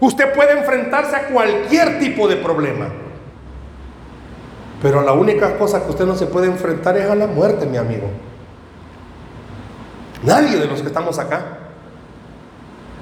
Usted 0.01 0.35
puede 0.35 0.59
enfrentarse 0.59 1.17
a 1.17 1.29
cualquier 1.29 1.99
tipo 1.99 2.29
de 2.29 2.37
problema. 2.37 2.89
Pero 4.83 5.01
la 5.01 5.13
única 5.13 5.57
cosa 5.57 5.83
que 5.83 5.91
usted 5.91 6.05
no 6.05 6.15
se 6.15 6.27
puede 6.27 6.49
enfrentar 6.49 6.99
es 6.99 7.09
a 7.09 7.15
la 7.15 7.27
muerte, 7.27 7.65
mi 7.65 7.79
amigo. 7.79 8.09
Nadie 10.23 10.59
de 10.59 10.67
los 10.67 10.83
que 10.83 10.89
estamos 10.89 11.19
acá. 11.19 11.64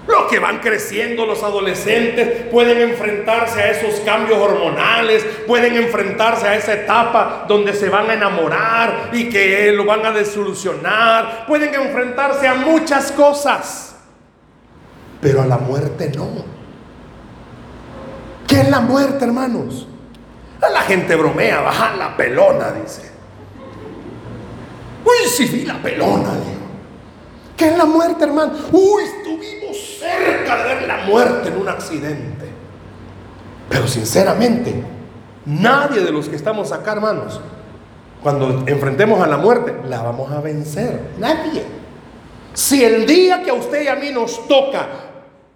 Los 0.06 0.24
que 0.28 0.40
van 0.40 0.58
creciendo, 0.58 1.26
los 1.26 1.44
adolescentes, 1.44 2.46
pueden 2.50 2.80
enfrentarse 2.90 3.60
a 3.60 3.70
esos 3.70 4.00
cambios 4.00 4.38
hormonales, 4.38 5.24
pueden 5.46 5.76
enfrentarse 5.76 6.48
a 6.48 6.56
esa 6.56 6.72
etapa 6.74 7.44
donde 7.46 7.72
se 7.72 7.88
van 7.88 8.10
a 8.10 8.14
enamorar 8.14 9.10
y 9.12 9.28
que 9.28 9.70
lo 9.72 9.84
van 9.84 10.04
a 10.04 10.10
desolucionar, 10.10 11.46
pueden 11.46 11.72
enfrentarse 11.74 12.48
a 12.48 12.54
muchas 12.54 13.12
cosas, 13.12 13.94
pero 15.20 15.42
a 15.42 15.46
la 15.46 15.58
muerte 15.58 16.10
no. 16.16 16.44
¿Qué 18.48 18.60
es 18.60 18.68
la 18.68 18.80
muerte, 18.80 19.24
hermanos? 19.24 19.86
La 20.60 20.82
gente 20.82 21.14
bromea, 21.14 21.60
baja 21.60 21.94
la 21.96 22.16
pelona, 22.16 22.72
dice. 22.72 23.10
Uy, 25.04 25.28
sí 25.28 25.46
vi 25.46 25.64
la 25.64 25.80
pelona, 25.80 26.34
digo. 26.34 26.61
¿Qué 27.62 27.68
es 27.68 27.78
la 27.78 27.84
muerte, 27.84 28.24
hermano? 28.24 28.54
Uy, 28.72 29.04
estuvimos 29.04 30.00
cerca 30.00 30.56
de 30.56 30.74
ver 30.74 30.82
la 30.82 30.96
muerte 31.04 31.48
en 31.48 31.58
un 31.58 31.68
accidente. 31.68 32.48
Pero 33.68 33.86
sinceramente, 33.86 34.82
nadie 35.46 36.00
de 36.00 36.10
los 36.10 36.28
que 36.28 36.34
estamos 36.34 36.72
acá, 36.72 36.94
hermanos, 36.94 37.40
cuando 38.20 38.64
enfrentemos 38.66 39.22
a 39.22 39.28
la 39.28 39.36
muerte, 39.36 39.76
la 39.88 40.02
vamos 40.02 40.32
a 40.32 40.40
vencer. 40.40 41.12
Nadie. 41.20 41.62
Si 42.52 42.84
el 42.84 43.06
día 43.06 43.44
que 43.44 43.50
a 43.50 43.54
usted 43.54 43.82
y 43.82 43.86
a 43.86 43.94
mí 43.94 44.10
nos 44.10 44.48
toca 44.48 44.88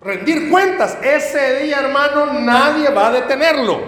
rendir 0.01 0.49
cuentas, 0.49 0.99
ese 1.03 1.65
día, 1.65 1.81
hermano, 1.81 2.35
nadie 2.35 2.89
va 2.91 3.09
a 3.09 3.11
detenerlo. 3.11 3.81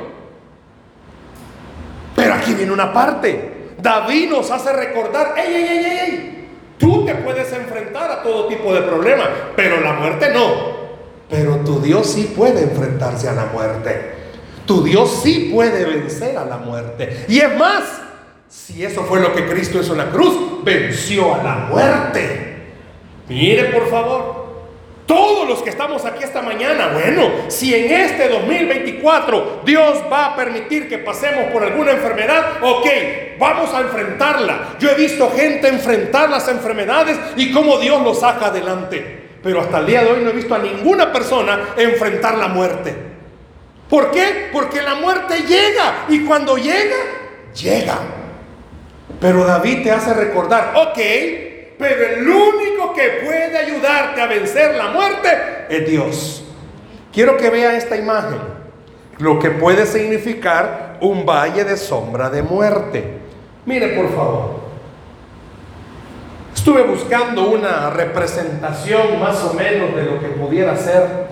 Pero 2.16 2.34
aquí 2.34 2.52
viene 2.52 2.72
una 2.72 2.92
parte. 2.92 3.76
David 3.80 4.30
nos 4.30 4.50
hace 4.50 4.72
recordar, 4.72 5.34
ey, 5.36 5.54
ey, 5.54 5.68
ey, 5.68 5.86
ey, 5.86 6.37
tú 6.78 7.04
te 7.04 7.14
puedes 7.16 7.52
enfrentar 7.52 8.10
a 8.10 8.22
todo 8.22 8.46
tipo 8.46 8.72
de 8.72 8.82
problemas, 8.82 9.28
pero 9.56 9.80
la 9.80 9.94
muerte 9.94 10.30
no. 10.32 10.78
Pero 11.28 11.56
tu 11.58 11.80
Dios 11.80 12.06
sí 12.06 12.32
puede 12.34 12.62
enfrentarse 12.62 13.28
a 13.28 13.32
la 13.32 13.46
muerte. 13.46 14.14
Tu 14.64 14.82
Dios 14.84 15.20
sí 15.22 15.50
puede 15.52 15.84
vencer 15.84 16.36
a 16.36 16.44
la 16.44 16.56
muerte. 16.56 17.24
Y 17.28 17.38
es 17.38 17.56
más, 17.56 17.84
si 18.48 18.84
eso 18.84 19.02
fue 19.04 19.20
lo 19.20 19.34
que 19.34 19.46
Cristo 19.46 19.80
hizo 19.80 19.92
en 19.92 19.98
la 19.98 20.10
cruz, 20.10 20.64
venció 20.64 21.34
a 21.34 21.42
la 21.42 21.54
muerte. 21.70 22.48
Mire 23.28 23.64
por 23.66 23.88
favor, 23.88 24.37
todos 25.08 25.48
los 25.48 25.62
que 25.62 25.70
estamos 25.70 26.04
aquí 26.04 26.22
esta 26.22 26.42
mañana, 26.42 26.90
bueno, 26.92 27.30
si 27.48 27.74
en 27.74 27.90
este 27.90 28.28
2024 28.28 29.62
Dios 29.64 30.04
va 30.12 30.26
a 30.26 30.36
permitir 30.36 30.86
que 30.86 30.98
pasemos 30.98 31.50
por 31.50 31.64
alguna 31.64 31.92
enfermedad, 31.92 32.58
ok, 32.60 32.86
vamos 33.38 33.72
a 33.72 33.80
enfrentarla. 33.80 34.76
Yo 34.78 34.90
he 34.90 34.94
visto 34.94 35.32
gente 35.34 35.66
enfrentar 35.66 36.28
las 36.28 36.46
enfermedades 36.48 37.18
y 37.36 37.50
cómo 37.52 37.78
Dios 37.78 38.02
lo 38.02 38.14
saca 38.14 38.48
adelante. 38.48 39.30
Pero 39.42 39.62
hasta 39.62 39.78
el 39.78 39.86
día 39.86 40.04
de 40.04 40.12
hoy 40.12 40.20
no 40.22 40.28
he 40.28 40.34
visto 40.34 40.54
a 40.54 40.58
ninguna 40.58 41.10
persona 41.10 41.70
enfrentar 41.78 42.36
la 42.36 42.48
muerte. 42.48 42.94
¿Por 43.88 44.10
qué? 44.10 44.50
Porque 44.52 44.82
la 44.82 44.96
muerte 44.96 45.38
llega 45.40 46.04
y 46.10 46.20
cuando 46.26 46.58
llega, 46.58 46.96
llega. 47.58 47.98
Pero 49.18 49.46
David 49.46 49.84
te 49.84 49.90
hace 49.90 50.12
recordar, 50.12 50.74
ok, 50.76 50.98
pero 51.78 52.06
el 52.06 52.28
único 52.28 52.92
que 52.92 53.20
puede 53.24 53.56
ayudarte 53.56 54.20
a 54.20 54.26
vencer 54.26 54.74
la 54.74 54.88
muerte 54.88 55.28
es 55.68 55.88
Dios. 55.88 56.44
Quiero 57.12 57.36
que 57.36 57.50
vea 57.50 57.76
esta 57.76 57.96
imagen. 57.96 58.38
Lo 59.18 59.38
que 59.38 59.50
puede 59.50 59.86
significar 59.86 60.98
un 61.00 61.24
valle 61.24 61.64
de 61.64 61.76
sombra 61.76 62.30
de 62.30 62.42
muerte. 62.42 63.18
Mire, 63.66 63.88
por 63.88 64.14
favor. 64.14 64.58
Estuve 66.54 66.82
buscando 66.82 67.50
una 67.50 67.90
representación 67.90 69.20
más 69.20 69.42
o 69.44 69.54
menos 69.54 69.94
de 69.94 70.02
lo 70.02 70.20
que 70.20 70.28
pudiera 70.28 70.76
ser. 70.76 71.28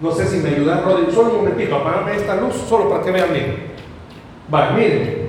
No 0.00 0.12
sé 0.12 0.26
si 0.26 0.36
me 0.36 0.50
ayudan, 0.50 0.84
Rodri. 0.84 1.12
Solo 1.12 1.30
un 1.30 1.36
momentito, 1.38 1.76
apagame 1.76 2.16
esta 2.16 2.36
luz, 2.36 2.54
solo 2.68 2.88
para 2.88 3.02
que 3.02 3.10
vean 3.10 3.32
bien. 3.32 3.72
Va, 4.52 4.70
miren. 4.70 5.25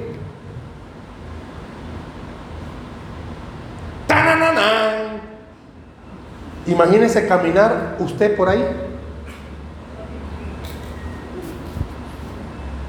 Imagínese 6.67 7.27
caminar 7.27 7.95
usted 7.99 8.35
por 8.35 8.49
ahí. 8.49 8.65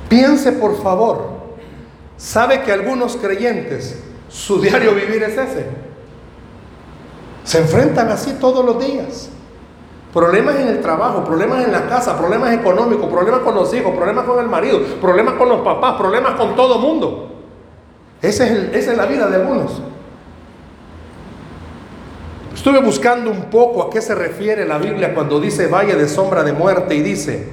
Piense 0.09 0.53
por 0.53 0.83
favor, 0.83 1.39
sabe 2.17 2.63
que 2.63 2.73
algunos 2.73 3.17
creyentes, 3.17 4.03
su 4.29 4.61
diario 4.61 4.95
vivir 4.95 5.23
es 5.23 5.37
ese. 5.37 5.67
Se 7.45 7.59
enfrentan 7.59 8.09
así 8.11 8.33
todos 8.41 8.65
los 8.65 8.85
días. 8.85 9.31
Problemas 10.13 10.57
en 10.57 10.69
el 10.69 10.81
trabajo, 10.81 11.23
problemas 11.23 11.65
en 11.65 11.73
la 11.73 11.87
casa, 11.87 12.19
problemas 12.19 12.55
económicos, 12.55 13.07
problemas 13.11 13.41
con 13.41 13.55
los 13.55 13.73
hijos, 13.75 13.95
problemas 13.95 14.25
con 14.25 14.41
el 14.41 14.49
marido, 14.49 14.81
problemas 15.01 15.35
con 15.35 15.51
los 15.51 15.61
papás, 15.61 15.97
problemas 15.99 16.35
con 16.35 16.57
todo 16.57 16.77
el 16.77 16.81
mundo. 16.81 17.31
esa 18.23 18.47
es 18.47 18.97
la 18.97 19.07
vida 19.07 19.29
de 19.29 19.37
algunos. 19.37 19.83
Estuve 22.55 22.81
buscando 22.81 23.31
un 23.31 23.45
poco 23.45 23.83
a 23.83 23.91
qué 23.91 24.01
se 24.01 24.15
refiere 24.15 24.67
la 24.67 24.79
Biblia 24.79 25.15
cuando 25.15 25.41
dice 25.41 25.69
valle 25.69 25.95
de 25.95 26.09
sombra 26.09 26.43
de 26.43 26.53
muerte 26.53 26.95
y 26.95 27.03
dice, 27.03 27.49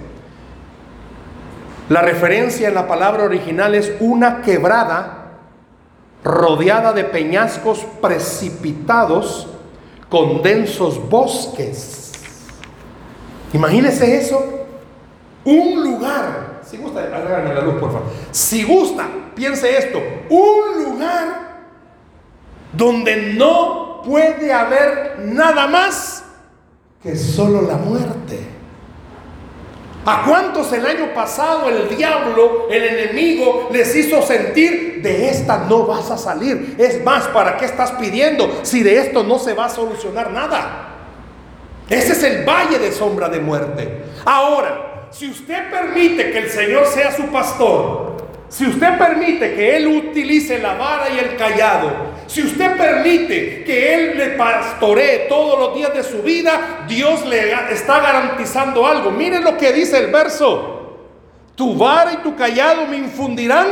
la 1.89 2.01
referencia 2.01 2.67
en 2.67 2.73
la 2.73 2.87
palabra 2.87 3.23
original 3.23 3.75
es 3.75 3.93
una 3.99 4.41
quebrada 4.41 5.25
rodeada 6.23 6.91
de 6.93 7.03
peñascos 7.03 7.85
precipitados 8.01 9.47
con 10.09 10.41
densos 10.41 11.07
bosques. 11.07 12.11
Imagínese 13.53 14.17
eso. 14.17 14.43
Un 15.43 15.83
lugar, 15.83 16.61
si 16.65 16.77
gusta, 16.77 17.01
háganme 17.01 17.53
la 17.53 17.61
luz 17.61 17.75
por 17.75 17.91
favor. 17.91 18.07
Si 18.31 18.63
gusta, 18.63 19.07
piense 19.35 19.77
esto, 19.77 20.01
un 20.29 20.83
lugar 20.83 21.61
donde 22.73 23.33
no 23.33 23.84
puede 24.05 24.53
haber 24.53 25.19
nada 25.19 25.67
más 25.67 26.23
que 27.01 27.15
solo 27.15 27.61
la 27.61 27.75
muerte. 27.77 28.39
¿A 30.07 30.23
cuántos 30.23 30.71
el 30.71 30.85
año 30.85 31.13
pasado 31.15 31.67
el 31.67 31.89
diablo, 31.95 32.67
el 32.69 32.83
enemigo, 32.83 33.69
les 33.71 33.95
hizo 33.95 34.21
sentir, 34.21 35.01
de 35.01 35.29
esta 35.29 35.65
no 35.67 35.87
vas 35.87 36.11
a 36.11 36.17
salir? 36.17 36.75
Es 36.77 37.03
más, 37.03 37.27
¿para 37.29 37.57
qué 37.57 37.65
estás 37.65 37.91
pidiendo 37.93 38.59
si 38.61 38.83
de 38.83 38.99
esto 38.99 39.23
no 39.23 39.39
se 39.39 39.53
va 39.53 39.65
a 39.65 39.69
solucionar 39.69 40.31
nada? 40.31 40.89
Ese 41.89 42.13
es 42.13 42.23
el 42.23 42.45
valle 42.45 42.77
de 42.77 42.91
sombra 42.91 43.29
de 43.29 43.39
muerte. 43.39 44.03
Ahora, 44.25 45.07
si 45.11 45.29
usted 45.29 45.71
permite 45.71 46.31
que 46.31 46.37
el 46.37 46.49
Señor 46.49 46.85
sea 46.85 47.11
su 47.15 47.23
pastor, 47.27 48.17
si 48.49 48.67
usted 48.67 48.97
permite 48.97 49.55
que 49.55 49.77
Él 49.77 49.87
utilice 49.87 50.59
la 50.59 50.75
vara 50.75 51.09
y 51.09 51.19
el 51.19 51.35
callado, 51.35 51.91
si 52.27 52.43
usted 52.43 52.77
permite 52.77 53.63
que 53.63 53.93
Él 53.93 54.17
le 54.17 54.29
pastoree 54.31 55.25
todos 55.27 55.59
los 55.59 55.75
días 55.75 55.93
de 55.93 56.03
su 56.03 56.21
vida, 56.21 56.85
Dios 56.87 57.25
le 57.25 57.51
está 57.71 57.99
garantizando 57.99 58.85
algo. 58.85 59.11
Miren 59.11 59.43
lo 59.43 59.57
que 59.57 59.73
dice 59.73 59.97
el 59.97 60.11
verso. 60.11 60.71
Tu 61.55 61.75
vara 61.75 62.13
y 62.13 62.17
tu 62.17 62.35
callado 62.35 62.85
me 62.85 62.97
infundirán 62.97 63.67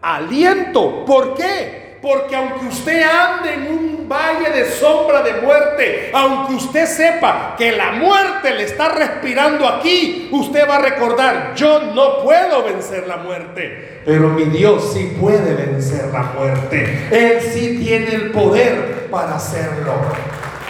aliento. 0.00 1.04
¿Por 1.04 1.34
qué? 1.34 1.81
Porque 2.02 2.34
aunque 2.34 2.66
usted 2.66 3.00
ande 3.00 3.54
en 3.54 3.66
un 3.68 4.08
valle 4.08 4.50
de 4.50 4.68
sombra 4.72 5.22
de 5.22 5.34
muerte, 5.34 6.10
aunque 6.12 6.54
usted 6.54 6.84
sepa 6.84 7.54
que 7.56 7.70
la 7.70 7.92
muerte 7.92 8.52
le 8.54 8.64
está 8.64 8.88
respirando 8.88 9.68
aquí, 9.68 10.28
usted 10.32 10.68
va 10.68 10.76
a 10.76 10.80
recordar, 10.80 11.54
yo 11.54 11.80
no 11.94 12.18
puedo 12.18 12.64
vencer 12.64 13.06
la 13.06 13.18
muerte, 13.18 14.00
pero 14.04 14.30
mi 14.30 14.46
Dios 14.46 14.92
sí 14.92 15.16
puede 15.20 15.54
vencer 15.54 16.10
la 16.12 16.22
muerte. 16.22 17.08
Él 17.12 17.40
sí 17.40 17.78
tiene 17.84 18.12
el 18.12 18.32
poder 18.32 19.06
para 19.08 19.36
hacerlo. 19.36 19.94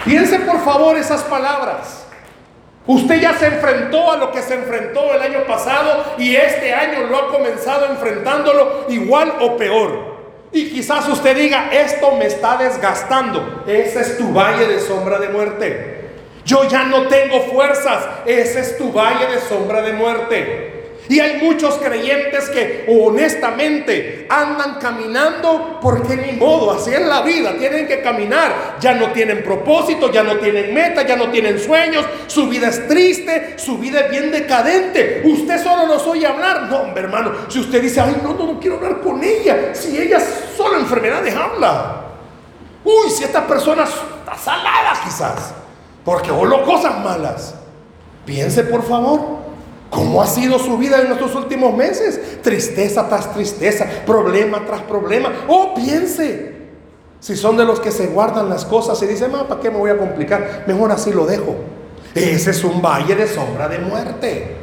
Piense 0.05 0.39
por 0.41 0.63
favor 0.63 0.99
esas 0.99 1.23
palabras. 1.23 2.07
Usted 2.87 3.21
ya 3.21 3.33
se 3.35 3.47
enfrentó 3.47 4.13
a 4.13 4.17
lo 4.19 4.33
que 4.33 4.43
se 4.43 4.55
enfrentó 4.55 5.15
el 5.15 5.23
año 5.23 5.45
pasado 5.47 6.05
y 6.19 6.37
este 6.37 6.75
año 6.75 7.07
lo 7.09 7.17
ha 7.17 7.29
comenzado 7.29 7.87
enfrentándolo 7.87 8.87
igual 8.89 9.33
o 9.41 9.57
peor. 9.57 10.12
Y 10.53 10.71
quizás 10.71 11.09
usted 11.09 11.37
diga, 11.37 11.71
esto 11.73 12.13
me 12.13 12.27
está 12.27 12.57
desgastando. 12.57 13.65
Ese 13.67 14.01
es 14.01 14.19
tu 14.19 14.33
valle 14.33 14.67
de 14.67 14.81
sombra 14.81 15.19
de 15.19 15.29
muerte. 15.29 16.11
Yo 16.45 16.69
ya 16.69 16.85
no 16.85 17.09
tengo 17.09 17.41
fuerzas. 17.43 18.05
Ese 18.27 18.61
es 18.61 18.77
tu 18.77 18.93
valle 18.93 19.27
de 19.27 19.41
sombra 19.41 19.81
de 19.81 19.93
muerte. 19.95 20.72
Y 21.09 21.19
hay 21.19 21.43
muchos 21.43 21.75
creyentes 21.77 22.49
que 22.51 22.87
honestamente 22.89 24.27
andan 24.31 24.79
caminando 24.79 25.81
porque 25.83 26.17
ni 26.17 26.33
modo, 26.33 26.71
así 26.71 26.95
es 26.95 27.05
la 27.05 27.23
vida, 27.23 27.57
tienen 27.59 27.89
que 27.89 28.01
caminar. 28.01 28.77
Ya 28.81 28.95
no 28.95 29.11
tienen 29.11 29.43
propósito, 29.43 30.13
ya 30.13 30.23
no 30.23 30.37
tienen 30.37 30.73
meta, 30.73 31.07
ya 31.07 31.17
no 31.17 31.29
tienen 31.31 31.59
sueños, 31.59 32.07
su 32.29 32.49
vida 32.49 32.69
es 32.69 32.87
triste, 32.87 33.59
su 33.59 33.79
vida 33.79 34.01
es 34.01 34.11
bien 34.11 34.31
decadente. 34.31 35.23
Usted 35.25 35.63
solo 35.63 35.87
nos 35.87 36.07
oye 36.07 36.27
hablar. 36.27 36.69
No, 36.71 36.97
hermano, 36.97 37.33
si 37.49 37.59
usted 37.59 37.83
dice, 37.83 38.01
ay, 38.01 38.19
no, 38.23 38.35
no, 38.35 38.47
no 38.53 38.61
quiero 38.61 38.77
hablar 38.77 39.01
con 39.01 39.23
ella, 39.23 39.75
si 39.75 39.99
ella 39.99 40.19
solo 40.57 40.79
enfermedades 40.79 41.35
habla. 41.35 41.97
Uy, 42.85 43.11
si 43.11 43.25
esta 43.25 43.47
persona 43.47 43.85
está 43.85 44.37
salada 44.37 44.93
quizás, 45.05 45.53
porque 46.05 46.29
lo 46.29 46.65
cosas 46.65 46.99
malas. 47.05 47.55
Piense 48.25 48.63
por 48.65 48.87
favor. 48.87 49.42
¿Cómo 49.93 50.23
ha 50.23 50.27
sido 50.27 50.59
su 50.59 50.79
vida 50.79 51.03
en 51.03 51.13
estos 51.13 51.35
últimos 51.35 51.77
meses? 51.77 52.41
Tristeza 52.41 53.07
tras 53.11 53.31
tristeza, 53.35 53.87
problema 54.07 54.65
tras 54.65 54.81
problema. 54.81 55.31
Oh, 55.49 55.75
piense. 55.75 56.51
Si 57.21 57.37
son 57.37 57.59
de 57.59 57.67
los 57.67 57.79
que 57.79 57.91
se 57.91 58.07
guardan 58.07 58.49
las 58.49 58.65
cosas 58.65 59.01
y 59.03 59.07
dicen, 59.07 59.31
¿para 59.31 59.61
qué 59.61 59.71
me 59.71 59.77
voy 59.77 59.91
a 59.91 59.99
complicar? 59.99 60.65
Mejor 60.67 60.93
así 60.93 61.13
lo 61.13 61.27
dejo. 61.27 61.57
Ese 62.15 62.53
es 62.53 62.65
un 62.65 62.81
valle 62.81 63.15
de 63.15 63.29
sombra 63.29 63.69
de 63.69 63.81
muerte. 63.81 64.57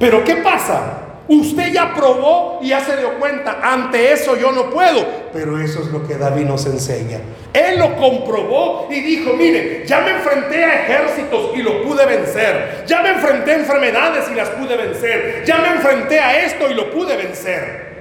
Pero 0.00 0.24
¿qué 0.24 0.36
pasa? 0.38 1.13
Usted 1.26 1.72
ya 1.72 1.94
probó 1.94 2.58
y 2.62 2.68
ya 2.68 2.80
se 2.80 2.98
dio 2.98 3.18
cuenta, 3.18 3.58
ante 3.62 4.12
eso 4.12 4.36
yo 4.36 4.52
no 4.52 4.68
puedo. 4.68 5.06
Pero 5.32 5.58
eso 5.58 5.80
es 5.80 5.88
lo 5.88 6.06
que 6.06 6.16
David 6.16 6.44
nos 6.44 6.66
enseña. 6.66 7.18
Él 7.52 7.78
lo 7.78 7.96
comprobó 7.96 8.88
y 8.90 9.00
dijo, 9.00 9.32
mire, 9.32 9.84
ya 9.86 10.00
me 10.02 10.10
enfrenté 10.10 10.64
a 10.64 10.82
ejércitos 10.82 11.50
y 11.54 11.62
lo 11.62 11.82
pude 11.82 12.04
vencer. 12.04 12.84
Ya 12.86 13.00
me 13.00 13.10
enfrenté 13.10 13.52
a 13.52 13.54
enfermedades 13.56 14.24
y 14.30 14.34
las 14.34 14.50
pude 14.50 14.76
vencer. 14.76 15.44
Ya 15.46 15.58
me 15.58 15.68
enfrenté 15.68 16.20
a 16.20 16.44
esto 16.44 16.70
y 16.70 16.74
lo 16.74 16.90
pude 16.90 17.16
vencer. 17.16 17.94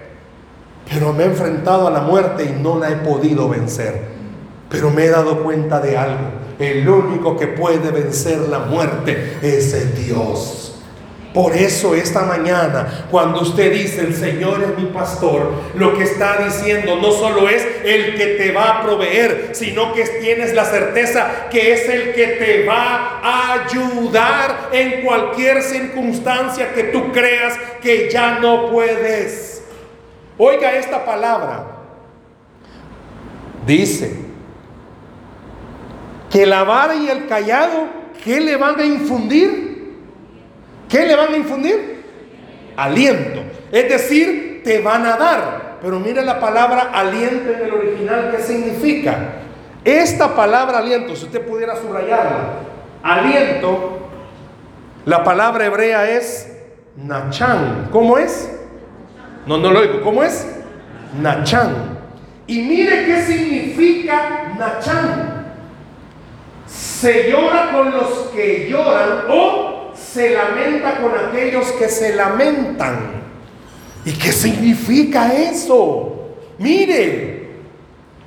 Pero 0.91 1.13
me 1.13 1.23
he 1.23 1.27
enfrentado 1.27 1.87
a 1.87 1.91
la 1.91 2.01
muerte 2.01 2.43
y 2.43 2.61
no 2.61 2.77
la 2.77 2.89
he 2.89 2.97
podido 2.97 3.47
vencer. 3.47 4.01
Pero 4.69 4.89
me 4.89 5.05
he 5.05 5.09
dado 5.09 5.43
cuenta 5.43 5.79
de 5.79 5.97
algo. 5.97 6.43
El 6.59 6.87
único 6.87 7.37
que 7.37 7.47
puede 7.47 7.89
vencer 7.91 8.39
la 8.49 8.59
muerte 8.59 9.37
es 9.41 9.73
el 9.73 9.95
Dios. 9.95 10.62
Por 11.33 11.57
eso 11.57 11.95
esta 11.95 12.25
mañana, 12.25 13.07
cuando 13.09 13.41
usted 13.41 13.73
dice, 13.73 14.01
el 14.01 14.15
Señor 14.15 14.61
es 14.61 14.77
mi 14.77 14.89
pastor, 14.91 15.51
lo 15.73 15.97
que 15.97 16.03
está 16.03 16.37
diciendo 16.45 16.97
no 16.97 17.11
solo 17.11 17.49
es 17.49 17.65
el 17.83 18.15
que 18.15 18.25
te 18.37 18.51
va 18.51 18.69
a 18.69 18.83
proveer, 18.83 19.49
sino 19.53 19.93
que 19.93 20.03
tienes 20.03 20.53
la 20.53 20.63
certeza 20.65 21.47
que 21.49 21.73
es 21.73 21.89
el 21.89 22.13
que 22.13 22.27
te 22.27 22.65
va 22.65 23.19
a 23.23 23.63
ayudar 23.63 24.69
en 24.71 25.03
cualquier 25.03 25.63
circunstancia 25.63 26.71
que 26.71 26.83
tú 26.85 27.11
creas 27.11 27.57
que 27.81 28.11
ya 28.11 28.37
no 28.37 28.69
puedes. 28.69 29.63
Oiga 30.37 30.75
esta 30.75 31.03
palabra. 31.03 31.65
Dice 33.65 34.17
que 36.29 36.45
la 36.45 36.63
vara 36.63 36.95
y 36.95 37.09
el 37.09 37.25
callado, 37.25 37.87
¿qué 38.23 38.39
le 38.39 38.55
van 38.55 38.79
a 38.79 38.85
infundir? 38.85 39.72
¿Qué 40.93 41.07
le 41.07 41.15
van 41.15 41.33
a 41.33 41.37
infundir? 41.37 42.03
Aliento. 42.77 43.41
Es 43.71 43.89
decir, 43.89 44.61
te 44.63 44.79
van 44.79 45.03
a 45.07 45.17
dar. 45.17 45.79
Pero 45.81 45.99
mire 45.99 46.23
la 46.23 46.39
palabra 46.39 46.91
aliento 46.93 47.51
en 47.51 47.65
el 47.65 47.73
original, 47.73 48.29
¿qué 48.29 48.43
significa? 48.43 49.17
Esta 49.83 50.35
palabra 50.35 50.77
aliento, 50.77 51.15
si 51.15 51.25
usted 51.25 51.41
pudiera 51.47 51.75
subrayarla, 51.77 52.59
aliento, 53.01 54.07
la 55.05 55.23
palabra 55.23 55.65
hebrea 55.65 56.11
es 56.11 56.55
nachán. 56.95 57.89
¿Cómo 57.91 58.19
es? 58.19 58.51
No, 59.47 59.57
no 59.57 59.71
lo 59.71 59.81
digo. 59.81 60.03
¿Cómo 60.03 60.23
es? 60.23 60.47
Nachán. 61.19 61.97
Y 62.45 62.61
mire 62.61 63.07
qué 63.07 63.19
significa 63.23 64.53
nachán. 64.59 65.55
Se 66.67 67.31
llora 67.31 67.71
con 67.71 67.91
los 67.91 68.29
que 68.35 68.69
lloran 68.69 69.23
o 69.27 69.72
se 69.95 70.31
lamenta 70.31 70.97
con 70.97 71.11
aquellos 71.17 71.71
que 71.73 71.87
se 71.87 72.15
lamentan. 72.15 73.23
¿Y 74.05 74.13
qué 74.13 74.31
significa 74.31 75.33
eso? 75.33 76.35
Mire, 76.57 77.47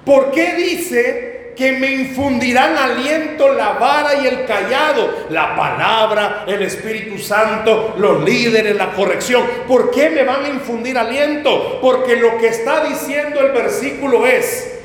¿por 0.04 0.30
qué 0.30 0.54
dice 0.54 1.52
que 1.56 1.72
me 1.72 1.90
infundirán 1.90 2.76
aliento 2.76 3.52
la 3.52 3.72
vara 3.72 4.14
y 4.22 4.26
el 4.26 4.44
callado? 4.44 5.26
La 5.30 5.54
palabra, 5.54 6.44
el 6.46 6.62
Espíritu 6.62 7.18
Santo, 7.18 7.94
los 7.98 8.24
líderes, 8.24 8.76
la 8.76 8.92
corrección. 8.92 9.42
¿Por 9.66 9.90
qué 9.90 10.10
me 10.10 10.24
van 10.24 10.44
a 10.44 10.48
infundir 10.48 10.96
aliento? 10.96 11.78
Porque 11.80 12.16
lo 12.16 12.38
que 12.38 12.48
está 12.48 12.84
diciendo 12.84 13.40
el 13.40 13.52
versículo 13.52 14.26
es, 14.26 14.75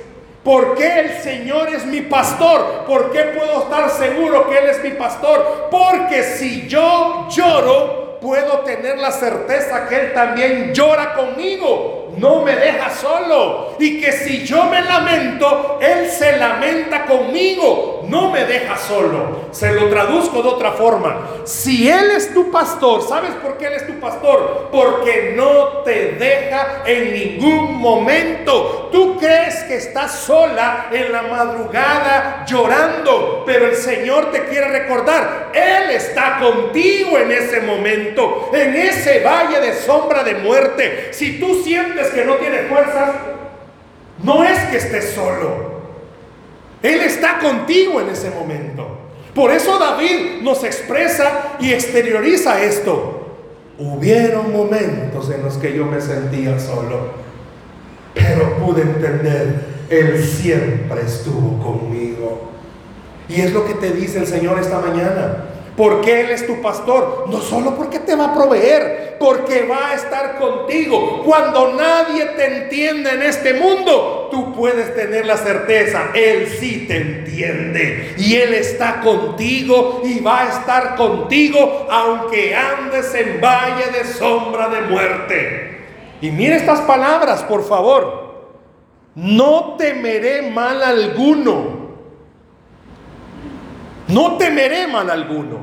¿Por 0.44 0.76
qué 0.76 1.00
el 1.02 1.22
Señor 1.22 1.70
es 1.70 1.86
mi 1.86 2.02
pastor? 2.02 2.86
¿Por 2.88 3.12
qué 3.12 3.26
puedo 3.26 3.64
estar 3.64 3.92
seguro 3.92 4.50
que 4.50 4.58
Él 4.58 4.70
es 4.70 4.84
mi 4.84 4.92
pastor? 4.92 5.68
Porque 5.70 6.24
si 6.24 6.68
yo 6.68 7.28
lloro, 7.30 8.18
puedo 8.20 8.60
tener 8.60 8.98
la 8.98 9.12
certeza 9.12 9.88
que 9.88 9.96
Él 10.00 10.14
también 10.14 10.74
llora 10.74 11.14
conmigo. 11.14 12.14
No 12.18 12.44
me 12.44 12.56
deja 12.56 12.90
solo. 12.90 13.76
Y 13.78 14.02
que 14.02 14.12
si 14.12 14.44
yo 14.44 14.66
me 14.66 14.82
lamento, 14.82 15.78
Él 15.80 16.10
se 16.10 16.36
lamenta 16.38 17.06
conmigo. 17.06 18.01
No 18.12 18.30
me 18.30 18.44
deja 18.44 18.76
solo. 18.76 19.46
Se 19.52 19.72
lo 19.72 19.88
traduzco 19.88 20.44
de 20.44 20.50
otra 20.50 20.74
forma. 20.74 21.30
Si 21.46 21.90
Él 21.90 22.12
es 22.12 22.34
tu 22.34 22.52
pastor, 22.52 23.08
¿sabes 23.08 23.32
por 23.42 23.58
qué 23.58 23.68
Él 23.68 23.74
es 23.76 23.88
tu 23.88 24.02
pastor? 24.02 24.68
Porque 24.70 25.34
no 25.38 25.82
te 25.86 26.18
deja 26.20 26.84
en 26.86 27.14
ningún 27.14 27.78
momento. 27.78 28.90
Tú 28.92 29.18
crees 29.18 29.64
que 29.64 29.76
estás 29.76 30.12
sola 30.12 30.88
en 30.92 31.10
la 31.10 31.22
madrugada 31.22 32.46
llorando, 32.46 33.44
pero 33.46 33.68
el 33.68 33.78
Señor 33.78 34.30
te 34.30 34.44
quiere 34.44 34.68
recordar, 34.68 35.52
Él 35.54 35.92
está 35.92 36.38
contigo 36.40 37.18
en 37.18 37.32
ese 37.32 37.62
momento, 37.62 38.52
en 38.54 38.76
ese 38.76 39.24
valle 39.24 39.62
de 39.62 39.74
sombra 39.74 40.22
de 40.26 40.36
muerte. 40.36 41.14
Si 41.14 41.40
tú 41.40 41.64
sientes 41.64 42.10
que 42.10 42.26
no 42.26 42.36
tienes 42.36 42.68
fuerzas, 42.68 43.12
no 44.22 44.44
es 44.44 44.60
que 44.66 44.78
estés 44.78 45.14
solo. 45.14 45.71
Él 46.82 47.02
está 47.02 47.40
contigo 47.40 48.02
en 48.02 48.10
ese 48.10 48.30
momento. 48.32 48.98
Por 49.34 49.52
eso 49.52 49.78
David 49.80 50.42
nos 50.42 50.64
expresa 50.64 51.58
y 51.60 51.72
exterioriza 51.72 52.62
esto. 52.64 53.18
Hubieron 53.78 54.52
momentos 54.52 55.32
en 55.32 55.44
los 55.44 55.58
que 55.58 55.76
yo 55.76 55.86
me 55.86 56.02
sentía 56.02 56.60
solo 56.60 57.22
pero 58.14 58.58
pude 58.58 58.82
entender, 58.82 59.86
Él 59.90 60.24
siempre 60.24 61.02
estuvo 61.02 61.62
conmigo. 61.64 62.52
Y 63.30 63.42
es 63.42 63.54
lo 63.54 63.66
que 63.66 63.76
te 63.76 63.92
dice 63.92 64.20
el 64.20 64.28
Señor 64.28 64.60
esta 64.60 64.80
mañana. 64.80 65.46
Porque 65.78 66.22
Él 66.22 66.32
es 66.32 66.46
tu 66.46 66.62
pastor. 66.62 67.26
No 67.30 67.40
solo 67.40 67.76
porque 67.76 68.00
te 68.00 68.16
va 68.16 68.26
a 68.26 68.34
proveer, 68.34 69.18
porque 69.20 69.64
va 69.64 69.92
a 69.92 69.94
estar 69.96 70.38
contigo. 70.38 71.24
Cuando 71.24 71.74
nadie 71.74 72.26
te 72.38 72.64
entiende 72.64 73.12
en 73.12 73.22
este 73.22 73.54
mundo, 73.54 74.30
tú 74.32 74.54
puedes 74.54 74.94
tener 74.96 75.26
la 75.26 75.38
certeza, 75.38 76.12
Él 76.14 76.48
sí 76.60 76.86
te 76.88 76.98
entiende. 76.98 78.16
Y 78.18 78.36
Él 78.36 78.54
está 78.54 79.00
contigo 79.02 80.02
y 80.04 80.20
va 80.20 80.42
a 80.42 80.50
estar 80.50 80.96
contigo 80.96 81.88
aunque 81.90 82.56
andes 82.56 83.14
en 83.16 83.40
valle 83.40 83.92
de 83.92 84.06
sombra 84.06 84.70
de 84.70 84.82
muerte. 84.82 85.72
Y 86.22 86.32
mire 86.32 86.56
estas 86.56 86.82
palabras, 86.82 87.44
por 87.44 87.68
favor. 87.68 88.22
No 89.16 89.76
temeré 89.78 90.44
mal 90.44 90.82
alguno. 90.84 91.81
No 94.12 94.38
temeré 94.38 94.88
mal 94.88 95.10
alguno. 95.10 95.60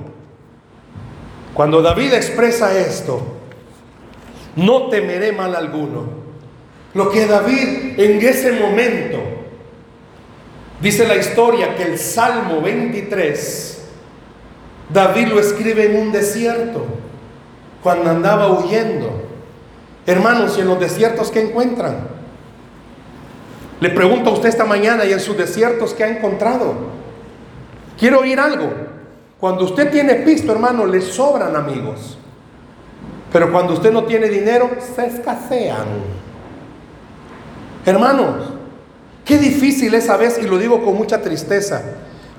Cuando 1.53 1.83
David 1.83 2.15
expresa 2.15 2.77
esto, 2.79 3.21
no 4.57 4.89
temeré 4.89 5.33
mal 5.33 5.55
alguno. 5.55 6.05
Lo 6.95 7.11
que 7.11 7.27
David 7.27 7.99
en 7.99 8.25
ese 8.27 8.53
momento, 8.53 9.19
dice 10.81 11.07
la 11.07 11.17
historia 11.17 11.77
que 11.77 11.83
el 11.83 11.99
Salmo 11.99 12.63
23, 12.63 13.83
David 14.89 15.27
lo 15.29 15.41
escribe 15.41 15.85
en 15.85 16.01
un 16.01 16.13
desierto, 16.13 16.87
cuando 17.83 18.11
andaba 18.11 18.51
huyendo. 18.51 19.11
Hermanos, 20.07 20.57
¿y 20.57 20.63
en 20.63 20.69
los 20.69 20.81
desiertos 20.81 21.31
qué 21.31 21.43
encuentran? 21.43 22.09
Le 23.81 23.91
pregunto 23.91 24.31
a 24.31 24.33
usted 24.33 24.49
esta 24.49 24.65
mañana, 24.65 25.05
¿y 25.05 25.13
en 25.13 25.21
sus 25.21 25.37
desiertos 25.37 25.93
qué 25.93 26.05
ha 26.05 26.09
encontrado? 26.09 26.99
Quiero 27.99 28.21
oír 28.21 28.39
algo. 28.39 28.71
Cuando 29.41 29.65
usted 29.65 29.91
tiene 29.91 30.17
pisto, 30.17 30.53
hermano, 30.53 30.87
le 30.87 31.01
sobran 31.01 31.55
amigos. 31.57 32.19
Pero 33.33 33.53
cuando 33.53 33.75
usted 33.75 33.93
no 33.93 34.05
tiene 34.05 34.29
dinero, 34.29 34.71
se 34.95 35.07
escasean. 35.07 35.87
Hermanos, 37.85 38.53
qué 39.25 39.39
difícil 39.39 39.95
es 39.95 40.09
a 40.09 40.17
veces, 40.17 40.45
y 40.45 40.49
lo 40.49 40.59
digo 40.59 40.85
con 40.85 40.95
mucha 40.95 41.21
tristeza, 41.21 41.83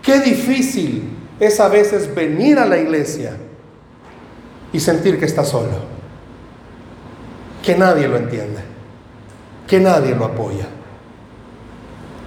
qué 0.02 0.20
difícil 0.20 1.18
es 1.40 1.60
a 1.60 1.70
veces 1.70 2.14
venir 2.14 2.60
a 2.60 2.66
la 2.66 2.78
iglesia 2.78 3.38
y 4.74 4.80
sentir 4.80 5.20
que 5.20 5.26
está 5.26 5.44
solo 5.44 6.00
que 7.64 7.76
nadie 7.76 8.08
lo 8.08 8.18
entiende, 8.18 8.62
que 9.68 9.80
nadie 9.80 10.16
lo 10.16 10.26
apoya. 10.26 10.68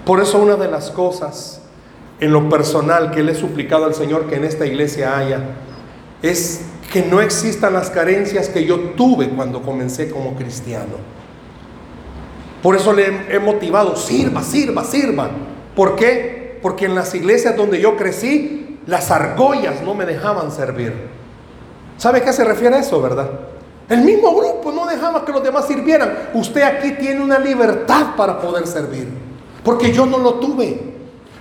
Por 0.04 0.20
eso 0.20 0.38
una 0.38 0.56
de 0.56 0.68
las 0.68 0.90
cosas 0.90 1.61
en 2.22 2.32
lo 2.32 2.48
personal 2.48 3.10
que 3.10 3.24
le 3.24 3.32
he 3.32 3.34
suplicado 3.34 3.84
al 3.84 3.94
Señor 3.94 4.28
que 4.28 4.36
en 4.36 4.44
esta 4.44 4.64
iglesia 4.64 5.18
haya 5.18 5.40
es 6.22 6.62
que 6.92 7.02
no 7.02 7.20
existan 7.20 7.72
las 7.72 7.90
carencias 7.90 8.48
que 8.48 8.64
yo 8.64 8.78
tuve 8.90 9.28
cuando 9.30 9.60
comencé 9.60 10.08
como 10.08 10.36
cristiano. 10.36 10.98
Por 12.62 12.76
eso 12.76 12.92
le 12.92 13.34
he 13.34 13.40
motivado, 13.40 13.96
sirva, 13.96 14.44
sirva, 14.44 14.84
sirva. 14.84 15.30
¿Por 15.74 15.96
qué? 15.96 16.60
Porque 16.62 16.84
en 16.84 16.94
las 16.94 17.12
iglesias 17.12 17.56
donde 17.56 17.80
yo 17.80 17.96
crecí, 17.96 18.78
las 18.86 19.10
argollas 19.10 19.82
no 19.82 19.94
me 19.94 20.06
dejaban 20.06 20.52
servir. 20.52 20.94
¿Sabe 21.96 22.20
a 22.20 22.24
qué 22.24 22.32
se 22.32 22.44
refiere 22.44 22.78
eso, 22.78 23.02
verdad? 23.02 23.30
El 23.88 24.02
mismo 24.02 24.32
grupo 24.32 24.70
no 24.70 24.86
dejaba 24.86 25.24
que 25.24 25.32
los 25.32 25.42
demás 25.42 25.66
sirvieran. 25.66 26.30
Usted 26.34 26.62
aquí 26.62 26.92
tiene 26.92 27.20
una 27.20 27.40
libertad 27.40 28.14
para 28.16 28.40
poder 28.40 28.68
servir. 28.68 29.08
Porque 29.64 29.92
yo 29.92 30.06
no 30.06 30.18
lo 30.18 30.34
tuve. 30.34 30.91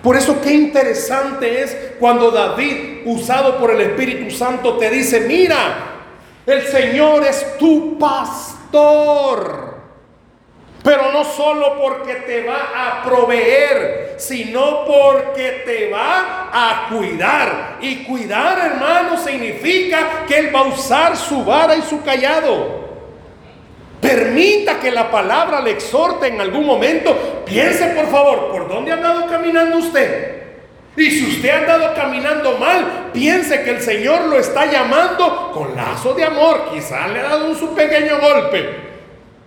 Por 0.01 0.17
eso 0.17 0.41
qué 0.41 0.53
interesante 0.53 1.61
es 1.61 1.77
cuando 1.99 2.31
David, 2.31 3.01
usado 3.05 3.57
por 3.57 3.71
el 3.71 3.81
Espíritu 3.81 4.31
Santo, 4.31 4.77
te 4.77 4.89
dice, 4.89 5.21
mira, 5.21 5.91
el 6.45 6.63
Señor 6.63 7.23
es 7.23 7.57
tu 7.59 7.99
pastor. 7.99 9.71
Pero 10.83 11.11
no 11.11 11.23
solo 11.23 11.77
porque 11.79 12.15
te 12.15 12.43
va 12.43 12.71
a 12.75 13.03
proveer, 13.03 14.15
sino 14.17 14.83
porque 14.85 15.61
te 15.63 15.91
va 15.91 16.49
a 16.51 16.87
cuidar. 16.89 17.77
Y 17.81 17.97
cuidar, 18.03 18.57
hermano, 18.57 19.15
significa 19.17 20.25
que 20.27 20.39
Él 20.39 20.55
va 20.55 20.61
a 20.61 20.63
usar 20.63 21.15
su 21.15 21.45
vara 21.45 21.75
y 21.75 21.83
su 21.83 22.01
callado. 22.01 22.80
Permita 24.01 24.79
que 24.79 24.91
la 24.91 25.11
palabra 25.11 25.61
le 25.61 25.71
exhorte 25.71 26.27
en 26.27 26.41
algún 26.41 26.65
momento. 26.65 27.43
Piense, 27.45 27.87
por 27.89 28.07
favor, 28.07 28.51
por 28.51 28.67
dónde 28.67 28.91
ha 28.91 28.95
andado 28.95 29.27
caminando 29.27 29.77
usted. 29.77 30.41
Y 30.97 31.09
si 31.09 31.25
usted 31.29 31.49
ha 31.49 31.57
andado 31.59 31.93
caminando 31.93 32.57
mal, 32.57 33.11
piense 33.13 33.61
que 33.63 33.69
el 33.69 33.81
Señor 33.81 34.25
lo 34.25 34.37
está 34.37 34.65
llamando 34.65 35.51
con 35.53 35.75
lazo 35.75 36.13
de 36.13 36.25
amor. 36.25 36.69
Quizá 36.73 37.07
le 37.07 37.19
ha 37.19 37.23
dado 37.23 37.45
un 37.45 37.55
su 37.55 37.73
pequeño 37.73 38.19
golpe. 38.19 38.90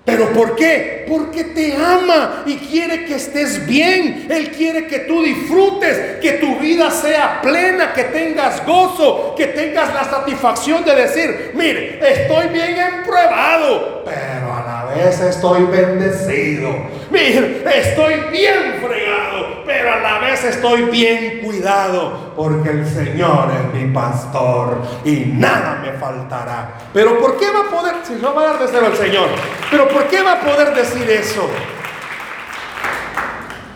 ¿Pero 0.04 0.32
por 0.34 0.54
qué? 0.54 1.06
Porque 1.08 1.44
te 1.44 1.74
ama 1.74 2.42
y 2.44 2.56
quiere 2.56 3.06
que 3.06 3.14
estés 3.14 3.66
bien. 3.66 4.26
Él 4.28 4.50
quiere 4.50 4.86
que 4.86 5.00
tú 5.00 5.22
disfrutes, 5.22 6.20
que 6.20 6.32
tu 6.32 6.58
vida 6.58 6.90
sea 6.90 7.40
plena, 7.40 7.94
que 7.94 8.04
tengas 8.04 8.64
gozo, 8.66 9.34
que 9.34 9.46
tengas 9.46 9.94
la 9.94 10.04
satisfacción 10.04 10.84
de 10.84 10.94
decir, 10.94 11.52
mire, 11.54 11.98
estoy 12.06 12.48
bien 12.48 12.76
empruebado, 12.76 14.04
pero 14.04 14.52
a 14.52 14.62
la 14.66 14.94
vez 14.94 15.18
estoy 15.20 15.62
bendecido. 15.64 16.68
Estoy 17.16 18.14
bien 18.32 18.80
fregado, 18.84 19.62
pero 19.64 19.92
a 19.92 20.00
la 20.00 20.18
vez 20.18 20.44
estoy 20.44 20.82
bien 20.82 21.40
cuidado, 21.44 22.32
porque 22.36 22.70
el 22.70 22.86
Señor 22.86 23.50
es 23.52 23.80
mi 23.80 23.92
pastor 23.92 24.82
y 25.04 25.26
nada 25.26 25.80
me 25.82 25.92
faltará. 25.92 26.72
Pero 26.92 27.18
¿por 27.18 27.38
qué 27.38 27.46
va 27.50 27.60
a 27.60 27.70
poder, 27.70 27.94
si 28.02 28.14
no 28.14 28.34
va 28.34 28.42
a 28.42 28.46
dar 28.46 28.58
de 28.58 28.68
cero 28.68 28.86
al 28.86 28.96
Señor? 28.96 29.28
Pero 29.70 29.88
¿por 29.88 30.04
qué 30.08 30.22
va 30.22 30.32
a 30.32 30.40
poder 30.40 30.74
decir 30.74 31.08
eso? 31.08 31.48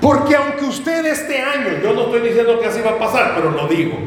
Porque 0.00 0.34
aunque 0.34 0.64
usted 0.64 1.06
este 1.06 1.40
año, 1.40 1.80
yo 1.82 1.92
no 1.92 2.02
estoy 2.02 2.20
diciendo 2.20 2.58
que 2.60 2.66
así 2.66 2.80
va 2.80 2.92
a 2.92 2.98
pasar, 2.98 3.32
pero 3.36 3.50
lo 3.50 3.68
digo. 3.68 3.98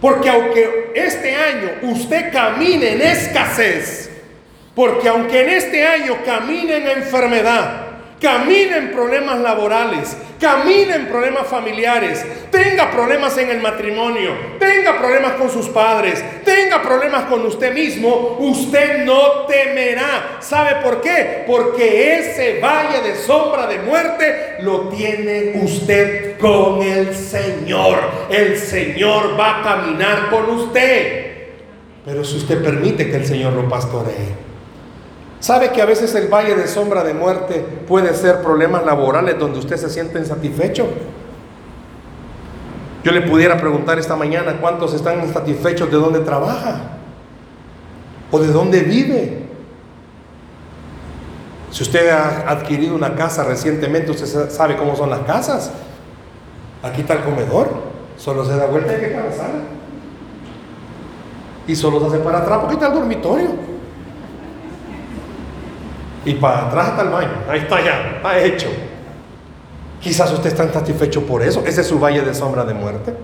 Porque 0.00 0.28
aunque 0.28 0.92
este 0.94 1.34
año 1.34 1.70
usted 1.82 2.32
camine 2.32 2.92
en 2.92 3.02
escasez, 3.02 4.10
porque 4.74 5.08
aunque 5.08 5.42
en 5.42 5.48
este 5.50 5.86
año 5.86 6.18
camine 6.24 6.76
en 6.76 6.88
enfermedad, 7.02 7.85
camina 8.20 8.78
en 8.78 8.92
problemas 8.92 9.38
laborales, 9.40 10.16
camina 10.40 10.96
en 10.96 11.06
problemas 11.06 11.46
familiares, 11.46 12.24
tenga 12.50 12.90
problemas 12.90 13.36
en 13.38 13.50
el 13.50 13.60
matrimonio, 13.60 14.32
tenga 14.58 14.98
problemas 14.98 15.32
con 15.32 15.50
sus 15.50 15.68
padres, 15.68 16.22
tenga 16.44 16.82
problemas 16.82 17.24
con 17.24 17.44
usted 17.44 17.74
mismo, 17.74 18.36
usted 18.40 19.04
no 19.04 19.46
temerá. 19.46 20.38
¿Sabe 20.40 20.82
por 20.82 21.00
qué? 21.00 21.44
Porque 21.46 22.18
ese 22.18 22.60
valle 22.60 23.02
de 23.02 23.16
sombra 23.16 23.66
de 23.66 23.78
muerte 23.80 24.56
lo 24.60 24.88
tiene 24.88 25.60
usted 25.62 26.38
con 26.38 26.82
el 26.82 27.14
Señor. 27.14 27.98
El 28.30 28.58
Señor 28.58 29.38
va 29.38 29.60
a 29.60 29.62
caminar 29.62 30.30
con 30.30 30.48
usted. 30.50 31.26
Pero 32.04 32.24
si 32.24 32.36
usted 32.36 32.62
permite 32.62 33.10
que 33.10 33.16
el 33.16 33.26
Señor 33.26 33.52
lo 33.52 33.68
pastoree. 33.68 34.46
¿Sabe 35.46 35.70
que 35.70 35.80
a 35.80 35.84
veces 35.84 36.12
el 36.16 36.26
valle 36.26 36.56
de 36.56 36.66
sombra 36.66 37.04
de 37.04 37.14
muerte 37.14 37.64
puede 37.86 38.12
ser 38.14 38.42
problemas 38.42 38.84
laborales 38.84 39.38
donde 39.38 39.60
usted 39.60 39.76
se 39.76 39.88
siente 39.88 40.18
insatisfecho? 40.18 40.88
Yo 43.04 43.12
le 43.12 43.20
pudiera 43.20 43.56
preguntar 43.56 43.96
esta 43.96 44.16
mañana 44.16 44.58
cuántos 44.60 44.92
están 44.92 45.22
insatisfechos 45.22 45.88
de 45.88 45.98
dónde 45.98 46.18
trabaja 46.18 46.98
o 48.32 48.40
de 48.40 48.48
dónde 48.48 48.80
vive. 48.80 49.46
Si 51.70 51.84
usted 51.84 52.08
ha 52.08 52.50
adquirido 52.50 52.96
una 52.96 53.14
casa 53.14 53.44
recientemente, 53.44 54.10
usted 54.10 54.50
sabe 54.50 54.76
cómo 54.76 54.96
son 54.96 55.10
las 55.10 55.20
casas. 55.20 55.70
Aquí 56.82 57.02
está 57.02 57.14
el 57.14 57.22
comedor, 57.22 57.68
solo 58.16 58.44
se 58.44 58.56
da 58.56 58.66
vuelta 58.66 58.96
y 58.96 59.00
que 59.00 59.10
la 59.10 59.30
sala. 59.30 59.60
Y 61.68 61.76
solo 61.76 62.00
se 62.00 62.06
hace 62.06 62.18
para 62.18 62.38
atrás 62.38 62.58
porque 62.58 62.74
está 62.74 62.88
el 62.88 62.94
dormitorio. 62.94 63.75
Y 66.26 66.34
para 66.34 66.66
atrás 66.66 66.88
hasta 66.88 67.02
el 67.02 67.08
baño. 67.08 67.44
Ahí 67.48 67.60
está 67.60 67.82
ya, 67.82 68.16
está 68.16 68.38
hecho. 68.44 68.66
Quizás 70.00 70.30
usted 70.32 70.50
está 70.50 70.64
insatisfecho 70.64 71.24
por 71.24 71.42
eso. 71.42 71.62
Ese 71.64 71.80
es 71.80 71.86
su 71.86 71.98
valle 71.98 72.20
de 72.20 72.34
sombra 72.34 72.64
de 72.64 72.74
muerte. 72.74 73.14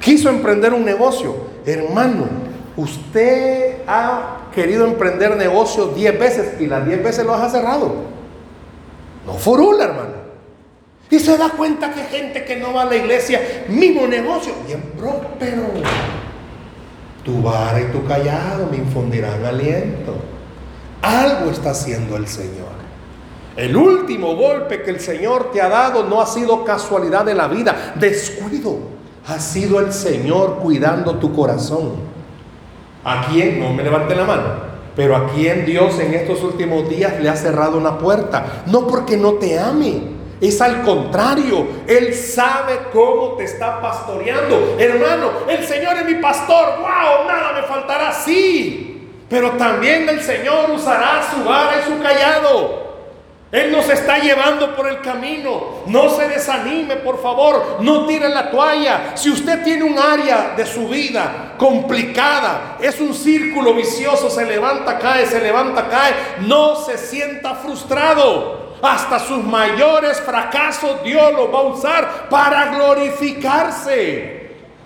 Quiso 0.00 0.30
emprender 0.30 0.72
un 0.72 0.84
negocio. 0.84 1.36
Hermano, 1.66 2.24
usted 2.76 3.82
ha 3.86 4.48
querido 4.54 4.86
emprender 4.86 5.36
negocio 5.36 5.88
10 5.88 6.18
veces 6.18 6.60
y 6.60 6.66
las 6.66 6.86
10 6.86 7.04
veces 7.04 7.26
lo 7.26 7.34
ha 7.34 7.48
cerrado. 7.50 7.94
No 9.26 9.34
furula, 9.34 9.84
hermano. 9.84 10.20
Y 11.10 11.18
se 11.18 11.36
da 11.36 11.50
cuenta 11.50 11.92
que 11.92 12.04
gente 12.04 12.44
que 12.44 12.56
no 12.56 12.72
va 12.72 12.82
a 12.82 12.86
la 12.86 12.96
iglesia, 12.96 13.40
mismo 13.68 14.06
negocio, 14.06 14.54
bien 14.66 14.80
próspero. 14.96 15.64
Tu 17.24 17.42
vara 17.42 17.78
y 17.78 17.84
tu 17.92 18.04
callado 18.06 18.68
me 18.70 18.78
infundirán 18.78 19.44
aliento. 19.44 20.14
Algo 21.02 21.50
está 21.50 21.70
haciendo 21.70 22.16
el 22.16 22.26
Señor. 22.26 22.80
El 23.56 23.76
último 23.76 24.36
golpe 24.36 24.82
que 24.82 24.90
el 24.90 25.00
Señor 25.00 25.50
te 25.52 25.60
ha 25.60 25.68
dado 25.68 26.04
no 26.04 26.20
ha 26.20 26.26
sido 26.26 26.64
casualidad 26.64 27.24
de 27.24 27.34
la 27.34 27.48
vida, 27.48 27.94
descuido. 27.96 28.78
Ha 29.26 29.38
sido 29.38 29.80
el 29.80 29.92
Señor 29.92 30.60
cuidando 30.62 31.16
tu 31.16 31.34
corazón. 31.34 31.92
¿A 33.04 33.26
quién? 33.28 33.60
No 33.60 33.72
me 33.72 33.82
levante 33.82 34.14
la 34.14 34.24
mano. 34.24 34.70
Pero 34.96 35.16
a 35.16 35.28
quién 35.28 35.66
Dios 35.66 35.98
en 35.98 36.14
estos 36.14 36.42
últimos 36.42 36.88
días 36.88 37.20
le 37.20 37.28
ha 37.28 37.36
cerrado 37.36 37.78
una 37.78 37.98
puerta. 37.98 38.64
No 38.66 38.86
porque 38.86 39.16
no 39.16 39.34
te 39.34 39.58
ame. 39.58 40.20
Es 40.40 40.60
al 40.62 40.82
contrario, 40.82 41.66
Él 41.86 42.14
sabe 42.14 42.78
cómo 42.92 43.34
te 43.36 43.44
está 43.44 43.80
pastoreando. 43.80 44.76
Hermano, 44.78 45.30
el 45.48 45.66
Señor 45.66 45.96
es 45.98 46.06
mi 46.06 46.14
pastor. 46.14 46.78
¡Wow! 46.78 47.28
Nada 47.28 47.52
me 47.52 47.62
faltará. 47.62 48.12
Sí, 48.12 48.89
pero 49.30 49.52
también 49.52 50.08
el 50.08 50.20
Señor 50.20 50.72
usará 50.72 51.22
su 51.32 51.44
vara 51.44 51.76
y 51.80 51.84
su 51.88 52.02
callado. 52.02 52.90
Él 53.52 53.70
nos 53.72 53.88
está 53.88 54.18
llevando 54.18 54.74
por 54.74 54.88
el 54.88 55.00
camino. 55.00 55.82
No 55.86 56.10
se 56.10 56.28
desanime, 56.28 56.96
por 56.96 57.22
favor. 57.22 57.78
No 57.80 58.06
tire 58.06 58.28
la 58.28 58.50
toalla. 58.50 59.12
Si 59.16 59.30
usted 59.30 59.62
tiene 59.62 59.84
un 59.84 59.96
área 59.98 60.54
de 60.56 60.66
su 60.66 60.88
vida 60.88 61.54
complicada, 61.56 62.76
es 62.80 63.00
un 63.00 63.14
círculo 63.14 63.74
vicioso, 63.74 64.30
se 64.30 64.44
levanta, 64.44 64.98
cae, 64.98 65.26
se 65.26 65.40
levanta, 65.40 65.88
cae, 65.88 66.14
no 66.40 66.74
se 66.76 66.98
sienta 66.98 67.54
frustrado. 67.54 68.70
Hasta 68.82 69.20
sus 69.20 69.44
mayores 69.44 70.20
fracasos 70.20 71.04
Dios 71.04 71.32
los 71.34 71.54
va 71.54 71.58
a 71.58 71.62
usar 71.62 72.28
para 72.30 72.66
glorificarse 72.74 74.39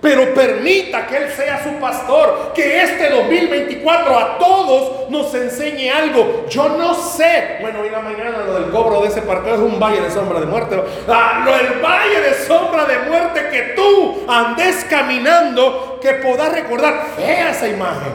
pero 0.05 0.35
permita 0.35 1.07
que 1.07 1.17
Él 1.17 1.33
sea 1.35 1.65
su 1.65 1.81
pastor, 1.81 2.53
que 2.55 2.83
este 2.83 3.09
2024 3.09 4.19
a 4.19 4.37
todos 4.37 5.09
nos 5.09 5.35
enseñe 5.35 5.89
algo. 5.89 6.45
Yo 6.51 6.69
no 6.77 6.93
sé, 6.93 7.57
bueno, 7.63 7.81
hoy 7.81 7.89
la 7.89 8.01
mañana 8.01 8.45
lo 8.47 8.61
del 8.61 8.71
cobro 8.71 9.01
de 9.01 9.09
ese 9.09 9.23
partido 9.23 9.55
es 9.55 9.61
un 9.63 9.81
valle 9.81 10.03
de 10.03 10.11
sombra 10.11 10.41
de 10.41 10.45
muerte. 10.45 10.79
Ah, 11.09 11.43
lo 11.47 11.57
del 11.57 11.81
valle 11.83 12.21
de 12.21 12.35
sombra 12.35 12.85
de 12.85 12.99
muerte 13.09 13.49
que 13.51 13.63
tú 13.75 14.27
andes 14.29 14.85
caminando, 14.91 15.99
que 16.03 16.13
puedas 16.13 16.53
recordar, 16.53 17.07
fea 17.17 17.53
esa 17.53 17.67
imagen, 17.67 18.13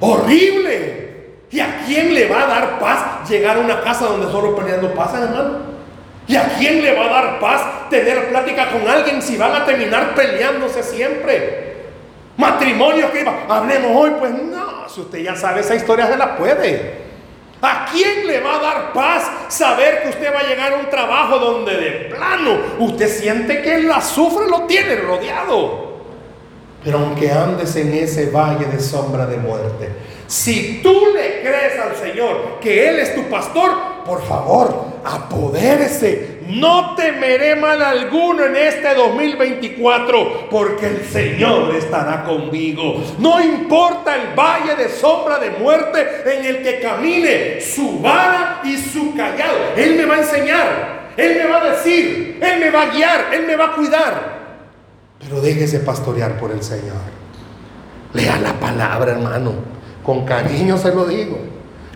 horrible. 0.00 1.38
¿Y 1.50 1.60
a 1.60 1.82
quién 1.86 2.14
le 2.14 2.28
va 2.28 2.42
a 2.42 2.46
dar 2.46 2.78
paz 2.78 3.26
llegar 3.26 3.56
a 3.56 3.60
una 3.60 3.80
casa 3.80 4.04
donde 4.04 4.30
solo 4.30 4.54
peleando 4.54 4.92
pasa, 4.92 5.22
hermano? 5.22 5.69
¿Y 6.30 6.36
a 6.36 6.48
quién 6.56 6.80
le 6.80 6.94
va 6.94 7.06
a 7.06 7.08
dar 7.08 7.40
paz 7.40 7.90
tener 7.90 8.28
plática 8.28 8.70
con 8.70 8.88
alguien 8.88 9.20
si 9.20 9.36
van 9.36 9.50
a 9.50 9.66
terminar 9.66 10.14
peleándose 10.14 10.80
siempre? 10.80 11.74
Matrimonio 12.36 13.10
que 13.10 13.26
hablemos 13.48 13.90
hoy, 13.96 14.12
pues 14.16 14.30
no, 14.30 14.88
si 14.88 15.00
usted 15.00 15.18
ya 15.24 15.34
sabe 15.34 15.62
esa 15.62 15.74
historia 15.74 16.06
se 16.06 16.16
la 16.16 16.36
puede. 16.36 17.00
¿A 17.60 17.84
quién 17.90 18.28
le 18.28 18.38
va 18.38 18.58
a 18.58 18.62
dar 18.62 18.92
paz 18.92 19.28
saber 19.48 20.02
que 20.02 20.10
usted 20.10 20.32
va 20.32 20.38
a 20.38 20.44
llegar 20.44 20.72
a 20.72 20.76
un 20.76 20.88
trabajo 20.88 21.36
donde 21.40 21.76
de 21.76 21.90
plano 22.14 22.60
usted 22.78 23.08
siente 23.08 23.60
que 23.60 23.78
la 23.78 23.96
azufre 23.96 24.46
lo 24.48 24.66
tiene 24.66 24.94
rodeado? 24.94 25.98
Pero 26.84 26.98
aunque 26.98 27.32
andes 27.32 27.74
en 27.74 27.92
ese 27.92 28.30
valle 28.30 28.66
de 28.66 28.78
sombra 28.78 29.26
de 29.26 29.36
muerte, 29.36 29.88
si 30.28 30.80
tú 30.80 31.08
le 31.12 31.40
crees 31.40 31.76
al 31.80 31.96
Señor 31.96 32.60
que 32.60 32.88
Él 32.88 33.00
es 33.00 33.16
tu 33.16 33.24
pastor, 33.24 33.89
por 34.04 34.22
favor, 34.22 34.84
apodérese. 35.04 36.40
No 36.48 36.96
temeré 36.96 37.54
mal 37.54 37.80
alguno 37.80 38.44
en 38.44 38.56
este 38.56 38.94
2024, 38.94 40.48
porque 40.50 40.86
el 40.86 41.04
Señor 41.04 41.74
estará 41.76 42.24
conmigo. 42.24 43.02
No 43.18 43.40
importa 43.40 44.16
el 44.16 44.34
valle 44.34 44.74
de 44.74 44.88
sombra 44.88 45.38
de 45.38 45.50
muerte 45.50 46.04
en 46.26 46.44
el 46.44 46.62
que 46.62 46.80
camine, 46.80 47.60
su 47.60 48.00
vara 48.00 48.62
y 48.64 48.76
su 48.76 49.14
callado. 49.14 49.58
Él 49.76 49.94
me 49.96 50.06
va 50.06 50.16
a 50.16 50.18
enseñar, 50.18 51.10
Él 51.16 51.36
me 51.36 51.46
va 51.46 51.62
a 51.62 51.70
decir, 51.70 52.38
Él 52.42 52.60
me 52.60 52.70
va 52.70 52.82
a 52.82 52.86
guiar, 52.86 53.26
Él 53.32 53.46
me 53.46 53.54
va 53.54 53.66
a 53.66 53.72
cuidar. 53.72 54.40
Pero 55.20 55.40
déjese 55.40 55.80
pastorear 55.80 56.36
por 56.38 56.50
el 56.50 56.62
Señor. 56.62 57.20
Lea 58.12 58.38
la 58.38 58.54
palabra, 58.54 59.12
hermano. 59.12 59.52
Con 60.02 60.24
cariño 60.24 60.76
se 60.78 60.92
lo 60.92 61.04
digo. 61.04 61.38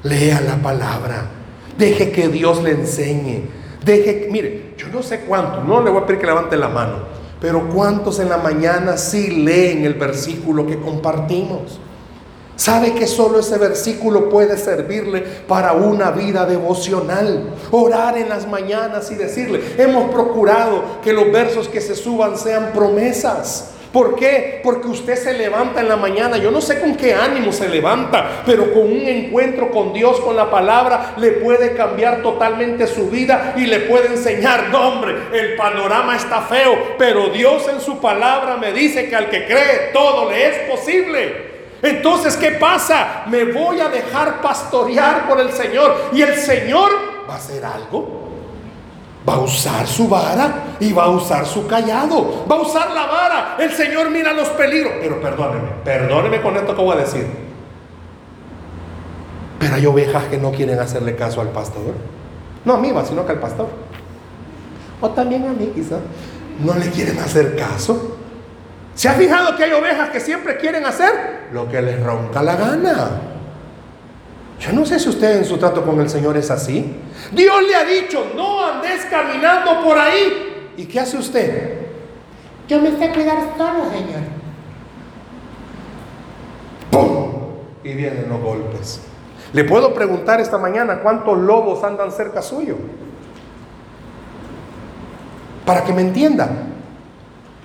Lea 0.02 0.40
la 0.42 0.57
palabra. 0.57 1.26
Deje 1.78 2.12
que 2.12 2.28
Dios 2.28 2.62
le 2.62 2.70
enseñe. 2.70 3.42
Deje, 3.84 4.28
mire, 4.30 4.74
yo 4.78 4.88
no 4.88 5.02
sé 5.02 5.20
cuánto, 5.20 5.62
no 5.62 5.82
le 5.82 5.90
voy 5.90 6.02
a 6.02 6.06
pedir 6.06 6.20
que 6.20 6.26
levante 6.26 6.56
la 6.56 6.68
mano, 6.68 7.00
pero 7.40 7.68
cuántos 7.68 8.18
en 8.18 8.30
la 8.30 8.38
mañana 8.38 8.96
sí 8.96 9.44
leen 9.44 9.84
el 9.84 9.94
versículo 9.94 10.66
que 10.66 10.80
compartimos. 10.80 11.80
¿Sabe 12.56 12.94
que 12.94 13.08
solo 13.08 13.40
ese 13.40 13.58
versículo 13.58 14.30
puede 14.30 14.56
servirle 14.56 15.22
para 15.48 15.72
una 15.72 16.12
vida 16.12 16.46
devocional? 16.46 17.50
Orar 17.72 18.16
en 18.16 18.28
las 18.28 18.48
mañanas 18.48 19.10
y 19.10 19.16
decirle, 19.16 19.60
hemos 19.76 20.10
procurado 20.12 21.00
que 21.02 21.12
los 21.12 21.32
versos 21.32 21.68
que 21.68 21.80
se 21.80 21.96
suban 21.96 22.38
sean 22.38 22.70
promesas. 22.72 23.73
¿Por 23.95 24.16
qué? 24.16 24.59
Porque 24.64 24.88
usted 24.88 25.14
se 25.14 25.34
levanta 25.34 25.80
en 25.80 25.88
la 25.88 25.95
mañana. 25.95 26.36
Yo 26.36 26.51
no 26.51 26.61
sé 26.61 26.80
con 26.80 26.97
qué 26.97 27.14
ánimo 27.14 27.53
se 27.53 27.68
levanta, 27.68 28.42
pero 28.45 28.74
con 28.74 28.82
un 28.82 29.07
encuentro 29.07 29.70
con 29.70 29.92
Dios, 29.92 30.18
con 30.18 30.34
la 30.34 30.51
palabra, 30.51 31.14
le 31.16 31.30
puede 31.30 31.74
cambiar 31.74 32.20
totalmente 32.20 32.88
su 32.88 33.09
vida 33.09 33.55
y 33.57 33.66
le 33.66 33.78
puede 33.82 34.09
enseñar, 34.09 34.70
no 34.70 34.88
hombre, 34.88 35.14
el 35.32 35.55
panorama 35.55 36.16
está 36.16 36.40
feo, 36.40 36.76
pero 36.99 37.28
Dios 37.28 37.68
en 37.68 37.80
su 37.80 38.01
palabra 38.01 38.57
me 38.57 38.72
dice 38.72 39.09
que 39.09 39.14
al 39.14 39.30
que 39.30 39.47
cree 39.47 39.90
todo 39.92 40.28
le 40.28 40.49
es 40.49 40.59
posible. 40.68 41.55
Entonces, 41.80 42.36
¿qué 42.36 42.51
pasa? 42.51 43.22
Me 43.28 43.45
voy 43.45 43.78
a 43.78 43.90
dejar 43.90 44.40
pastorear 44.40 45.28
por 45.28 45.38
el 45.38 45.53
Señor 45.53 46.11
y 46.12 46.20
el 46.20 46.34
Señor 46.34 46.90
va 47.30 47.34
a 47.34 47.36
hacer 47.36 47.64
algo. 47.64 48.23
Va 49.26 49.34
a 49.34 49.38
usar 49.38 49.86
su 49.86 50.06
vara 50.06 50.76
y 50.78 50.92
va 50.92 51.04
a 51.04 51.08
usar 51.08 51.46
su 51.46 51.66
callado. 51.66 52.44
Va 52.50 52.56
a 52.56 52.60
usar 52.60 52.90
la 52.90 53.06
vara. 53.06 53.56
El 53.58 53.72
Señor 53.72 54.10
mira 54.10 54.32
los 54.32 54.48
peligros. 54.50 54.92
Pero 55.00 55.20
perdóneme, 55.20 55.68
perdóneme 55.82 56.42
con 56.42 56.56
esto 56.56 56.76
que 56.76 56.82
voy 56.82 56.96
a 56.96 57.00
decir. 57.00 57.26
Pero 59.58 59.74
hay 59.74 59.86
ovejas 59.86 60.24
que 60.24 60.36
no 60.36 60.52
quieren 60.52 60.78
hacerle 60.78 61.16
caso 61.16 61.40
al 61.40 61.48
pastor. 61.48 61.94
No 62.66 62.74
a 62.74 62.78
mí, 62.78 62.92
sino 63.08 63.24
que 63.24 63.32
al 63.32 63.40
pastor. 63.40 63.68
O 65.00 65.08
también 65.10 65.46
a 65.46 65.52
mí 65.52 65.72
quizás. 65.74 66.00
No 66.62 66.74
le 66.74 66.90
quieren 66.90 67.18
hacer 67.18 67.56
caso. 67.56 68.18
¿Se 68.94 69.08
ha 69.08 69.14
fijado 69.14 69.56
que 69.56 69.64
hay 69.64 69.72
ovejas 69.72 70.10
que 70.10 70.20
siempre 70.20 70.58
quieren 70.58 70.84
hacer 70.84 71.48
lo 71.52 71.68
que 71.68 71.80
les 71.80 72.00
ronca 72.02 72.42
la 72.42 72.56
gana? 72.56 73.10
Yo 74.61 74.72
no 74.72 74.86
sé 74.86 74.98
si 74.98 75.09
usted 75.09 75.38
en 75.38 75.44
su 75.44 75.57
trato 75.59 75.84
con 75.84 76.00
el 76.00 76.09
Señor 76.09 76.36
es 76.36 76.50
así. 76.50 76.94
Dios 77.32 77.62
le 77.62 77.74
ha 77.74 77.84
dicho, 77.84 78.32
no 78.36 78.64
andes 78.64 79.05
caminando 79.07 79.82
por 79.84 79.98
ahí. 79.98 80.72
¿Y 80.76 80.86
qué 80.86 81.00
hace 81.00 81.16
usted? 81.16 81.78
Yo 82.68 82.80
me 82.80 82.90
sé 82.96 83.12
cuidar 83.12 83.38
solo, 83.59 83.90
Señor. 83.90 84.22
¡Pum! 86.90 87.32
Y 87.82 87.92
vienen 87.92 88.28
los 88.28 88.40
golpes. 88.40 89.00
Le 89.52 89.64
puedo 89.64 89.92
preguntar 89.92 90.40
esta 90.40 90.59
mañana 90.59 91.00
cuántos 91.00 91.38
lobos 91.38 91.84
andan 91.84 92.11
cerca 92.11 92.42
suyo. 92.42 92.76
Para 95.66 95.84
que 95.84 95.92
me 95.92 96.02
entiendan. 96.02 96.74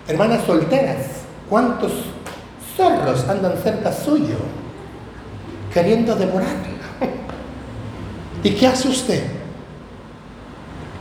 Hermanas 0.08 0.44
solteras, 0.46 0.98
¿cuántos 1.50 1.92
zorros 2.76 3.28
andan 3.30 3.58
cerca 3.58 3.92
suyo? 3.92 4.38
Queriendo 5.74 6.16
devorarla. 6.16 6.79
¿Y 8.44 8.52
qué 8.52 8.68
hace 8.68 8.88
usted? 8.88 9.24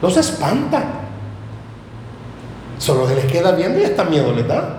Los 0.03 0.17
espanta. 0.17 0.85
Solo 2.79 3.09
se 3.09 3.17
les 3.17 3.25
queda 3.27 3.53
viendo 3.53 3.79
y 3.81 3.85
hasta 3.85 4.05
miedo 4.05 4.33
les 4.33 4.47
da. 4.47 4.77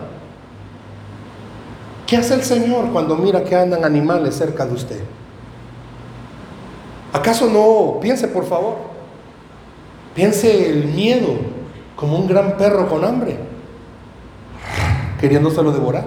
¿Qué 2.07 2.17
hace 2.17 2.33
el 2.33 2.43
Señor 2.43 2.91
cuando 2.91 3.15
mira 3.15 3.43
que 3.43 3.55
andan 3.55 3.83
animales 3.85 4.35
cerca 4.35 4.65
de 4.65 4.73
usted? 4.73 4.99
¿Acaso 7.13 7.47
no 7.47 7.99
piense, 7.99 8.27
por 8.27 8.45
favor? 8.45 8.77
Piense 10.15 10.69
el 10.69 10.85
miedo 10.85 11.27
como 11.95 12.17
un 12.17 12.27
gran 12.27 12.57
perro 12.57 12.87
con 12.87 13.03
hambre, 13.03 13.37
queriéndoselo 15.19 15.71
devorar. 15.71 16.05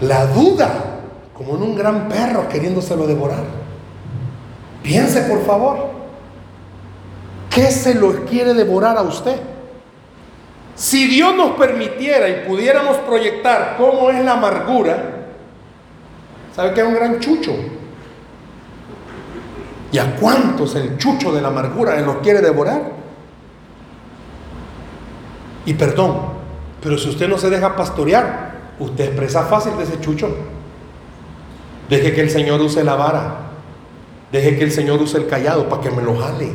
La 0.00 0.26
duda 0.26 1.00
como 1.34 1.56
en 1.56 1.62
un 1.62 1.74
gran 1.74 2.08
perro 2.08 2.48
queriéndoselo 2.48 3.06
devorar. 3.06 3.63
Piense, 4.84 5.22
por 5.22 5.46
favor, 5.46 5.92
¿qué 7.48 7.70
se 7.70 7.94
lo 7.94 8.26
quiere 8.26 8.52
devorar 8.52 8.98
a 8.98 9.00
usted? 9.00 9.40
Si 10.76 11.06
Dios 11.06 11.34
nos 11.34 11.52
permitiera 11.52 12.28
y 12.28 12.46
pudiéramos 12.46 12.98
proyectar 12.98 13.76
cómo 13.78 14.10
es 14.10 14.22
la 14.22 14.32
amargura, 14.32 15.24
¿sabe 16.54 16.74
que 16.74 16.82
es 16.82 16.86
un 16.86 16.94
gran 16.94 17.18
chucho? 17.18 17.52
¿Y 19.90 19.96
a 19.96 20.16
cuántos 20.16 20.74
el 20.74 20.98
chucho 20.98 21.32
de 21.32 21.40
la 21.40 21.48
amargura 21.48 21.98
los 22.00 22.16
quiere 22.18 22.42
devorar? 22.42 22.82
Y 25.64 25.72
perdón, 25.72 26.18
pero 26.82 26.98
si 26.98 27.08
usted 27.08 27.26
no 27.26 27.38
se 27.38 27.48
deja 27.48 27.74
pastorear, 27.74 28.52
usted 28.78 29.04
es 29.04 29.16
presa 29.16 29.44
fácil 29.44 29.78
de 29.78 29.84
ese 29.84 29.98
chucho. 29.98 30.28
Deje 31.88 32.12
que 32.12 32.20
el 32.20 32.28
Señor 32.28 32.60
use 32.60 32.84
la 32.84 32.96
vara. 32.96 33.43
Deje 34.32 34.58
que 34.58 34.64
el 34.64 34.72
Señor 34.72 35.00
use 35.00 35.18
el 35.18 35.26
callado 35.26 35.68
para 35.68 35.82
que 35.82 35.90
me 35.90 36.02
lo 36.02 36.16
jale. 36.16 36.52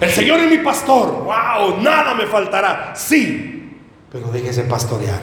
El 0.00 0.10
Señor 0.10 0.40
es 0.40 0.50
mi 0.50 0.58
pastor. 0.58 1.24
¡Wow! 1.24 1.82
Nada 1.82 2.14
me 2.14 2.26
faltará. 2.26 2.92
Sí, 2.94 3.78
pero 4.10 4.28
déjese 4.28 4.62
pastorear. 4.62 5.20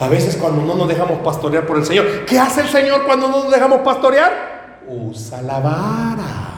A 0.00 0.08
veces 0.08 0.36
cuando 0.36 0.62
no 0.62 0.74
nos 0.74 0.88
dejamos 0.88 1.18
pastorear 1.20 1.66
por 1.66 1.78
el 1.78 1.84
Señor, 1.84 2.24
¿qué 2.24 2.38
hace 2.38 2.60
el 2.60 2.68
Señor 2.68 3.04
cuando 3.04 3.28
no 3.28 3.44
nos 3.44 3.52
dejamos 3.52 3.80
pastorear? 3.80 4.80
Usa 4.86 5.42
la 5.42 5.58
vara. 5.58 6.48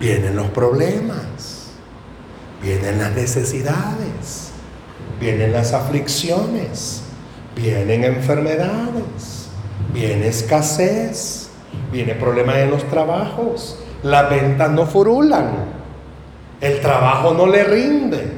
Vienen 0.00 0.34
los 0.34 0.48
problemas, 0.48 1.72
vienen 2.62 2.98
las 2.98 3.12
necesidades, 3.12 4.50
vienen 5.20 5.52
las 5.52 5.74
aflicciones, 5.74 7.02
vienen 7.54 8.04
enfermedades, 8.04 9.39
viene 9.92 10.28
escasez, 10.28 11.50
viene 11.92 12.14
problemas 12.14 12.56
en 12.56 12.70
los 12.70 12.84
trabajos, 12.84 13.78
las 14.02 14.30
ventas 14.30 14.70
no 14.70 14.86
furulan, 14.86 15.50
el 16.60 16.80
trabajo 16.80 17.34
no 17.34 17.46
le 17.46 17.64
rinde, 17.64 18.32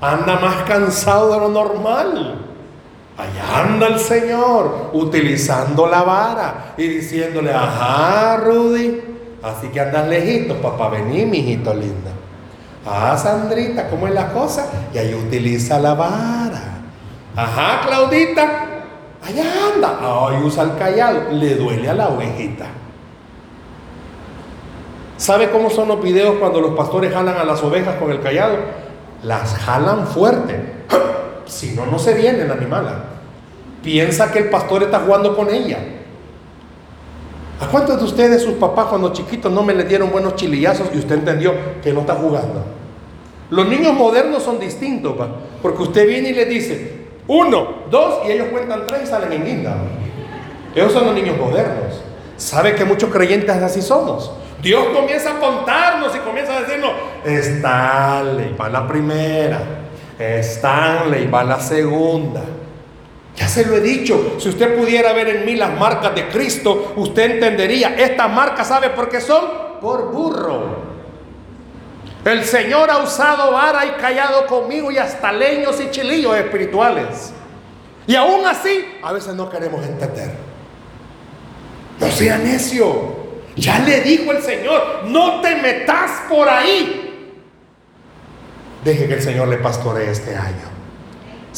anda 0.00 0.38
más 0.38 0.62
cansado 0.62 1.32
de 1.32 1.40
lo 1.40 1.48
normal. 1.48 2.44
Allá 3.16 3.64
anda 3.64 3.88
el 3.88 3.98
Señor 3.98 4.90
utilizando 4.92 5.88
la 5.88 6.02
vara 6.04 6.74
y 6.76 6.86
diciéndole, 6.86 7.52
ajá, 7.52 8.36
Rudy, 8.36 9.00
así 9.42 9.66
que 9.68 9.80
andas 9.80 10.06
lejitos, 10.06 10.56
papá, 10.58 10.88
vení, 10.90 11.26
mijito 11.26 11.74
linda. 11.74 12.12
Ah, 12.86 13.18
Sandrita, 13.18 13.88
¿cómo 13.88 14.06
es 14.06 14.14
la 14.14 14.28
cosa? 14.28 14.70
Y 14.94 14.98
ahí 14.98 15.14
utiliza 15.14 15.80
la 15.80 15.94
vara. 15.94 16.78
Ajá, 17.34 17.80
Claudita, 17.86 18.67
allá 19.28 19.44
anda. 19.74 19.98
Ay, 20.00 20.42
usa 20.42 20.64
el 20.64 20.76
callado, 20.76 21.32
le 21.32 21.54
duele 21.54 21.88
a 21.88 21.94
la 21.94 22.08
ovejita. 22.08 22.66
¿Sabe 25.16 25.50
cómo 25.50 25.68
son 25.68 25.88
los 25.88 26.02
videos 26.02 26.36
cuando 26.38 26.60
los 26.60 26.74
pastores 26.74 27.12
jalan 27.12 27.36
a 27.36 27.44
las 27.44 27.62
ovejas 27.62 27.96
con 27.96 28.10
el 28.10 28.20
callado? 28.20 28.56
Las 29.22 29.54
jalan 29.54 30.06
fuerte. 30.06 30.78
Si 31.48 31.70
no, 31.70 31.86
no 31.86 31.98
se 31.98 32.12
viene 32.12 32.42
el 32.42 32.52
animal. 32.52 33.04
Piensa 33.82 34.30
que 34.30 34.40
el 34.40 34.50
pastor 34.50 34.82
está 34.82 35.00
jugando 35.00 35.34
con 35.34 35.48
ella. 35.48 35.78
¿A 37.58 37.66
cuántos 37.68 37.98
de 37.98 38.04
ustedes, 38.04 38.42
sus 38.42 38.56
papás, 38.56 38.88
cuando 38.88 39.14
chiquitos, 39.14 39.50
no 39.50 39.62
me 39.62 39.72
le 39.72 39.84
dieron 39.84 40.10
buenos 40.10 40.36
chilillazos 40.36 40.88
y 40.94 40.98
usted 40.98 41.14
entendió 41.14 41.54
que 41.82 41.90
no 41.94 42.00
está 42.00 42.16
jugando? 42.16 42.62
Los 43.48 43.66
niños 43.66 43.94
modernos 43.94 44.42
son 44.42 44.60
distintos, 44.60 45.14
porque 45.62 45.82
usted 45.82 46.06
viene 46.06 46.28
y 46.28 46.34
le 46.34 46.44
dice 46.44 46.97
uno, 47.28 47.84
dos, 47.90 48.26
y 48.26 48.32
ellos 48.32 48.48
cuentan 48.50 48.86
tres 48.86 49.02
y 49.04 49.06
salen 49.06 49.32
en 49.32 49.44
guinda. 49.44 49.76
Esos 50.74 50.92
son 50.92 51.06
los 51.06 51.14
niños 51.14 51.36
modernos. 51.36 52.02
¿Sabe 52.36 52.74
que 52.74 52.84
muchos 52.84 53.10
creyentes 53.10 53.50
así 53.50 53.82
somos? 53.82 54.32
Dios 54.62 54.86
comienza 54.94 55.36
a 55.36 55.38
contarnos 55.38 56.14
y 56.16 56.18
comienza 56.20 56.56
a 56.56 56.60
decirnos, 56.62 56.90
Stanley 57.24 58.56
va 58.58 58.68
la 58.68 58.88
primera, 58.88 59.60
Stanley 60.18 61.28
va 61.28 61.44
la 61.44 61.60
segunda. 61.60 62.42
Ya 63.36 63.46
se 63.46 63.66
lo 63.66 63.76
he 63.76 63.80
dicho, 63.80 64.36
si 64.38 64.48
usted 64.48 64.76
pudiera 64.76 65.12
ver 65.12 65.28
en 65.28 65.44
mí 65.44 65.54
las 65.54 65.78
marcas 65.78 66.14
de 66.14 66.26
Cristo, 66.28 66.94
usted 66.96 67.32
entendería, 67.32 67.94
estas 67.96 68.28
marcas, 68.30 68.66
¿sabe 68.66 68.90
por 68.90 69.08
qué 69.08 69.20
son? 69.20 69.44
Por 69.80 70.10
burro. 70.10 70.87
El 72.28 72.44
Señor 72.44 72.90
ha 72.90 72.98
usado 72.98 73.52
vara 73.52 73.86
y 73.86 73.90
callado 73.92 74.46
conmigo 74.46 74.90
y 74.90 74.98
hasta 74.98 75.32
leños 75.32 75.80
y 75.80 75.90
chilillos 75.90 76.36
espirituales. 76.36 77.32
Y 78.06 78.14
aún 78.14 78.46
así, 78.46 78.98
a 79.02 79.12
veces 79.12 79.34
no 79.34 79.48
queremos 79.48 79.84
entender. 79.84 80.30
No 81.98 82.10
sea 82.10 82.38
necio. 82.38 83.16
Ya 83.56 83.78
le 83.80 84.02
dijo 84.02 84.32
el 84.32 84.42
Señor, 84.42 85.04
no 85.06 85.40
te 85.40 85.56
metas 85.56 86.10
por 86.28 86.48
ahí. 86.48 87.34
Deje 88.84 89.08
que 89.08 89.14
el 89.14 89.22
Señor 89.22 89.48
le 89.48 89.56
pastoree 89.56 90.10
este 90.10 90.36
año. 90.36 90.77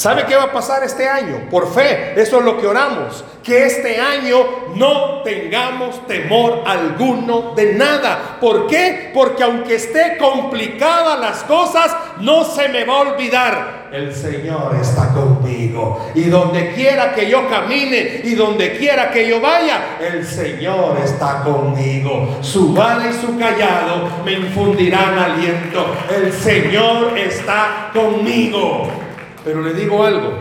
¿Sabe 0.01 0.25
qué 0.25 0.35
va 0.35 0.45
a 0.45 0.53
pasar 0.53 0.83
este 0.83 1.07
año? 1.07 1.43
Por 1.51 1.71
fe, 1.75 2.19
eso 2.19 2.39
es 2.39 2.45
lo 2.47 2.59
que 2.59 2.67
oramos. 2.67 3.23
Que 3.43 3.67
este 3.67 4.01
año 4.01 4.39
no 4.75 5.21
tengamos 5.23 6.07
temor 6.07 6.63
alguno 6.65 7.53
de 7.55 7.75
nada. 7.75 8.39
¿Por 8.41 8.67
qué? 8.67 9.11
Porque 9.13 9.43
aunque 9.43 9.75
esté 9.75 10.17
complicada 10.17 11.19
las 11.19 11.43
cosas, 11.43 11.95
no 12.19 12.45
se 12.45 12.71
me 12.71 12.87
va 12.87 12.95
a 12.95 13.01
olvidar. 13.01 13.91
El 13.93 14.15
Señor 14.15 14.75
está 14.81 15.13
conmigo. 15.13 16.11
Y 16.15 16.31
donde 16.31 16.73
quiera 16.73 17.15
que 17.15 17.29
yo 17.29 17.47
camine 17.51 18.23
y 18.25 18.35
donde 18.35 18.79
quiera 18.79 19.11
que 19.11 19.29
yo 19.29 19.39
vaya, 19.39 19.99
el 20.01 20.25
Señor 20.25 20.97
está 21.05 21.43
conmigo. 21.43 22.39
Su 22.41 22.73
vara 22.73 23.07
y 23.07 23.13
su 23.13 23.39
callado 23.39 24.09
me 24.25 24.33
infundirán 24.33 25.19
aliento. 25.19 25.95
El 26.09 26.33
Señor 26.33 27.19
está 27.19 27.91
conmigo. 27.93 29.10
Pero 29.45 29.63
le 29.63 29.73
digo 29.73 30.05
algo. 30.05 30.39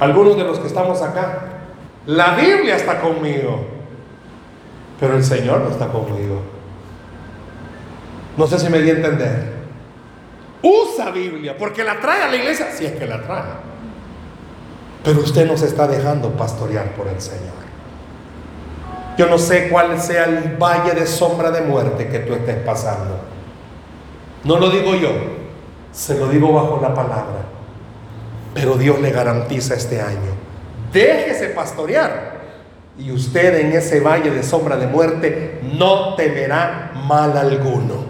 Algunos 0.00 0.36
de 0.36 0.44
los 0.44 0.58
que 0.58 0.66
estamos 0.66 1.00
acá, 1.00 1.44
la 2.06 2.34
Biblia 2.34 2.74
está 2.74 3.00
conmigo, 3.00 3.64
pero 4.98 5.16
el 5.16 5.24
Señor 5.24 5.60
no 5.60 5.70
está 5.70 5.88
conmigo. 5.88 6.42
No 8.36 8.46
sé 8.46 8.58
si 8.58 8.68
me 8.68 8.80
di 8.80 8.90
a 8.90 8.94
entender. 8.94 9.52
Usa 10.62 11.10
Biblia, 11.10 11.56
porque 11.56 11.84
la 11.84 12.00
trae 12.00 12.22
a 12.22 12.28
la 12.28 12.36
iglesia, 12.36 12.72
si 12.72 12.84
es 12.84 12.92
que 12.92 13.06
la 13.06 13.22
trae. 13.22 13.44
Pero 15.04 15.20
usted 15.20 15.46
no 15.46 15.56
se 15.56 15.66
está 15.66 15.86
dejando 15.86 16.30
pastorear 16.30 16.94
por 16.94 17.06
el 17.08 17.20
Señor. 17.20 17.62
Yo 19.16 19.26
no 19.26 19.38
sé 19.38 19.68
cuál 19.68 20.00
sea 20.00 20.24
el 20.24 20.56
valle 20.56 20.94
de 20.94 21.06
sombra 21.06 21.50
de 21.50 21.60
muerte 21.60 22.08
que 22.08 22.20
tú 22.20 22.34
estés 22.34 22.56
pasando. 22.64 23.31
No 24.44 24.58
lo 24.58 24.70
digo 24.70 24.94
yo, 24.94 25.10
se 25.92 26.18
lo 26.18 26.28
digo 26.28 26.52
bajo 26.52 26.80
la 26.80 26.94
palabra. 26.94 27.44
Pero 28.54 28.76
Dios 28.76 29.00
le 29.00 29.10
garantiza 29.10 29.74
este 29.74 30.00
año. 30.00 30.36
Déjese 30.92 31.48
pastorear. 31.48 32.42
Y 32.98 33.10
usted 33.10 33.60
en 33.60 33.72
ese 33.72 34.00
valle 34.00 34.30
de 34.30 34.42
sombra 34.42 34.76
de 34.76 34.86
muerte 34.86 35.60
no 35.74 36.14
temerá 36.14 36.92
mal 36.94 37.36
alguno. 37.36 38.04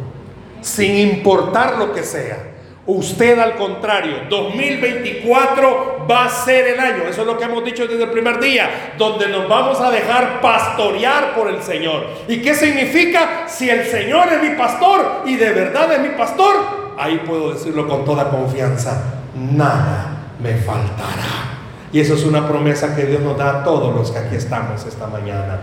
Sin 0.60 0.96
importar 0.96 1.78
lo 1.78 1.92
que 1.92 2.02
sea. 2.02 2.38
Usted 2.86 3.38
al 3.38 3.54
contrario, 3.56 4.22
2024 4.28 5.91
va 6.10 6.26
a 6.26 6.28
ser 6.28 6.68
el 6.68 6.80
año, 6.80 7.04
eso 7.08 7.22
es 7.22 7.26
lo 7.26 7.38
que 7.38 7.44
hemos 7.44 7.64
dicho 7.64 7.86
desde 7.86 8.04
el 8.04 8.10
primer 8.10 8.40
día, 8.40 8.94
donde 8.98 9.28
nos 9.28 9.48
vamos 9.48 9.80
a 9.80 9.90
dejar 9.90 10.40
pastorear 10.40 11.34
por 11.34 11.48
el 11.48 11.62
Señor. 11.62 12.06
¿Y 12.28 12.42
qué 12.42 12.54
significa? 12.54 13.44
Si 13.46 13.68
el 13.68 13.86
Señor 13.86 14.28
es 14.32 14.42
mi 14.42 14.56
pastor 14.56 15.22
y 15.26 15.36
de 15.36 15.52
verdad 15.52 15.92
es 15.92 16.00
mi 16.00 16.10
pastor, 16.10 16.54
ahí 16.98 17.22
puedo 17.26 17.52
decirlo 17.52 17.88
con 17.88 18.04
toda 18.04 18.30
confianza, 18.30 19.20
nada 19.34 20.34
me 20.40 20.54
faltará. 20.54 21.58
Y 21.92 22.00
eso 22.00 22.14
es 22.14 22.24
una 22.24 22.48
promesa 22.48 22.96
que 22.96 23.04
Dios 23.04 23.20
nos 23.20 23.36
da 23.36 23.60
a 23.60 23.64
todos 23.64 23.94
los 23.94 24.10
que 24.10 24.18
aquí 24.18 24.36
estamos 24.36 24.84
esta 24.86 25.06
mañana. 25.06 25.60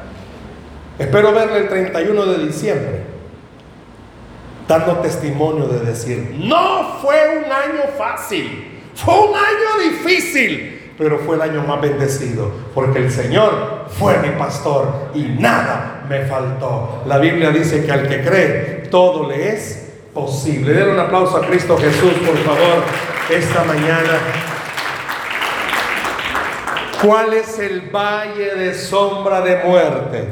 Espero 0.98 1.32
verle 1.34 1.60
el 1.60 1.70
31 1.70 2.26
de 2.26 2.46
diciembre 2.46 3.20
dando 4.70 4.98
testimonio 4.98 5.66
de 5.66 5.80
decir, 5.80 6.36
no 6.38 7.00
fue 7.02 7.44
un 7.44 7.52
año 7.52 7.90
fácil, 7.98 8.69
fue 9.04 9.14
un 9.14 9.36
año 9.36 9.92
difícil, 9.92 10.94
pero 10.98 11.20
fue 11.20 11.36
el 11.36 11.42
año 11.42 11.64
más 11.64 11.82
bendecido, 11.82 12.52
porque 12.74 13.00
el 13.00 13.12
Señor 13.12 13.86
fue 13.98 14.18
mi 14.20 14.30
pastor 14.38 15.12
y 15.14 15.24
nada 15.24 16.06
me 16.10 16.26
faltó. 16.26 17.04
La 17.06 17.18
Biblia 17.18 17.52
dice 17.52 17.86
que 17.86 17.92
al 17.92 18.08
que 18.08 18.22
cree, 18.22 18.88
todo 18.90 19.30
le 19.30 19.54
es 19.54 19.94
posible. 20.14 20.74
Den 20.74 20.90
un 20.90 21.00
aplauso 21.00 21.38
a 21.38 21.48
Cristo 21.48 21.78
Jesús, 21.78 22.14
por 22.26 22.38
favor, 22.38 22.84
esta 23.30 23.64
mañana. 23.64 24.20
¿Cuál 27.02 27.34
es 27.34 27.60
el 27.60 27.90
valle 27.90 28.56
de 28.56 28.74
sombra 28.74 29.42
de 29.42 29.64
muerte 29.64 30.28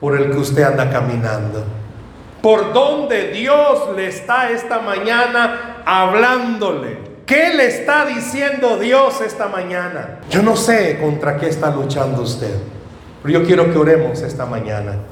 por 0.00 0.16
el 0.16 0.30
que 0.30 0.38
usted 0.38 0.62
anda 0.62 0.90
caminando? 0.90 1.64
por 2.46 2.72
dónde 2.72 3.32
Dios 3.32 3.88
le 3.96 4.06
está 4.06 4.50
esta 4.50 4.78
mañana 4.78 5.82
hablándole. 5.84 7.05
¿Qué 7.26 7.52
le 7.54 7.66
está 7.66 8.06
diciendo 8.06 8.78
Dios 8.78 9.20
esta 9.20 9.48
mañana? 9.48 10.20
Yo 10.30 10.44
no 10.44 10.54
sé 10.54 10.96
contra 11.00 11.36
qué 11.36 11.48
está 11.48 11.72
luchando 11.72 12.22
usted, 12.22 12.54
pero 13.20 13.40
yo 13.40 13.44
quiero 13.44 13.72
que 13.72 13.76
oremos 13.76 14.22
esta 14.22 14.46
mañana. 14.46 14.96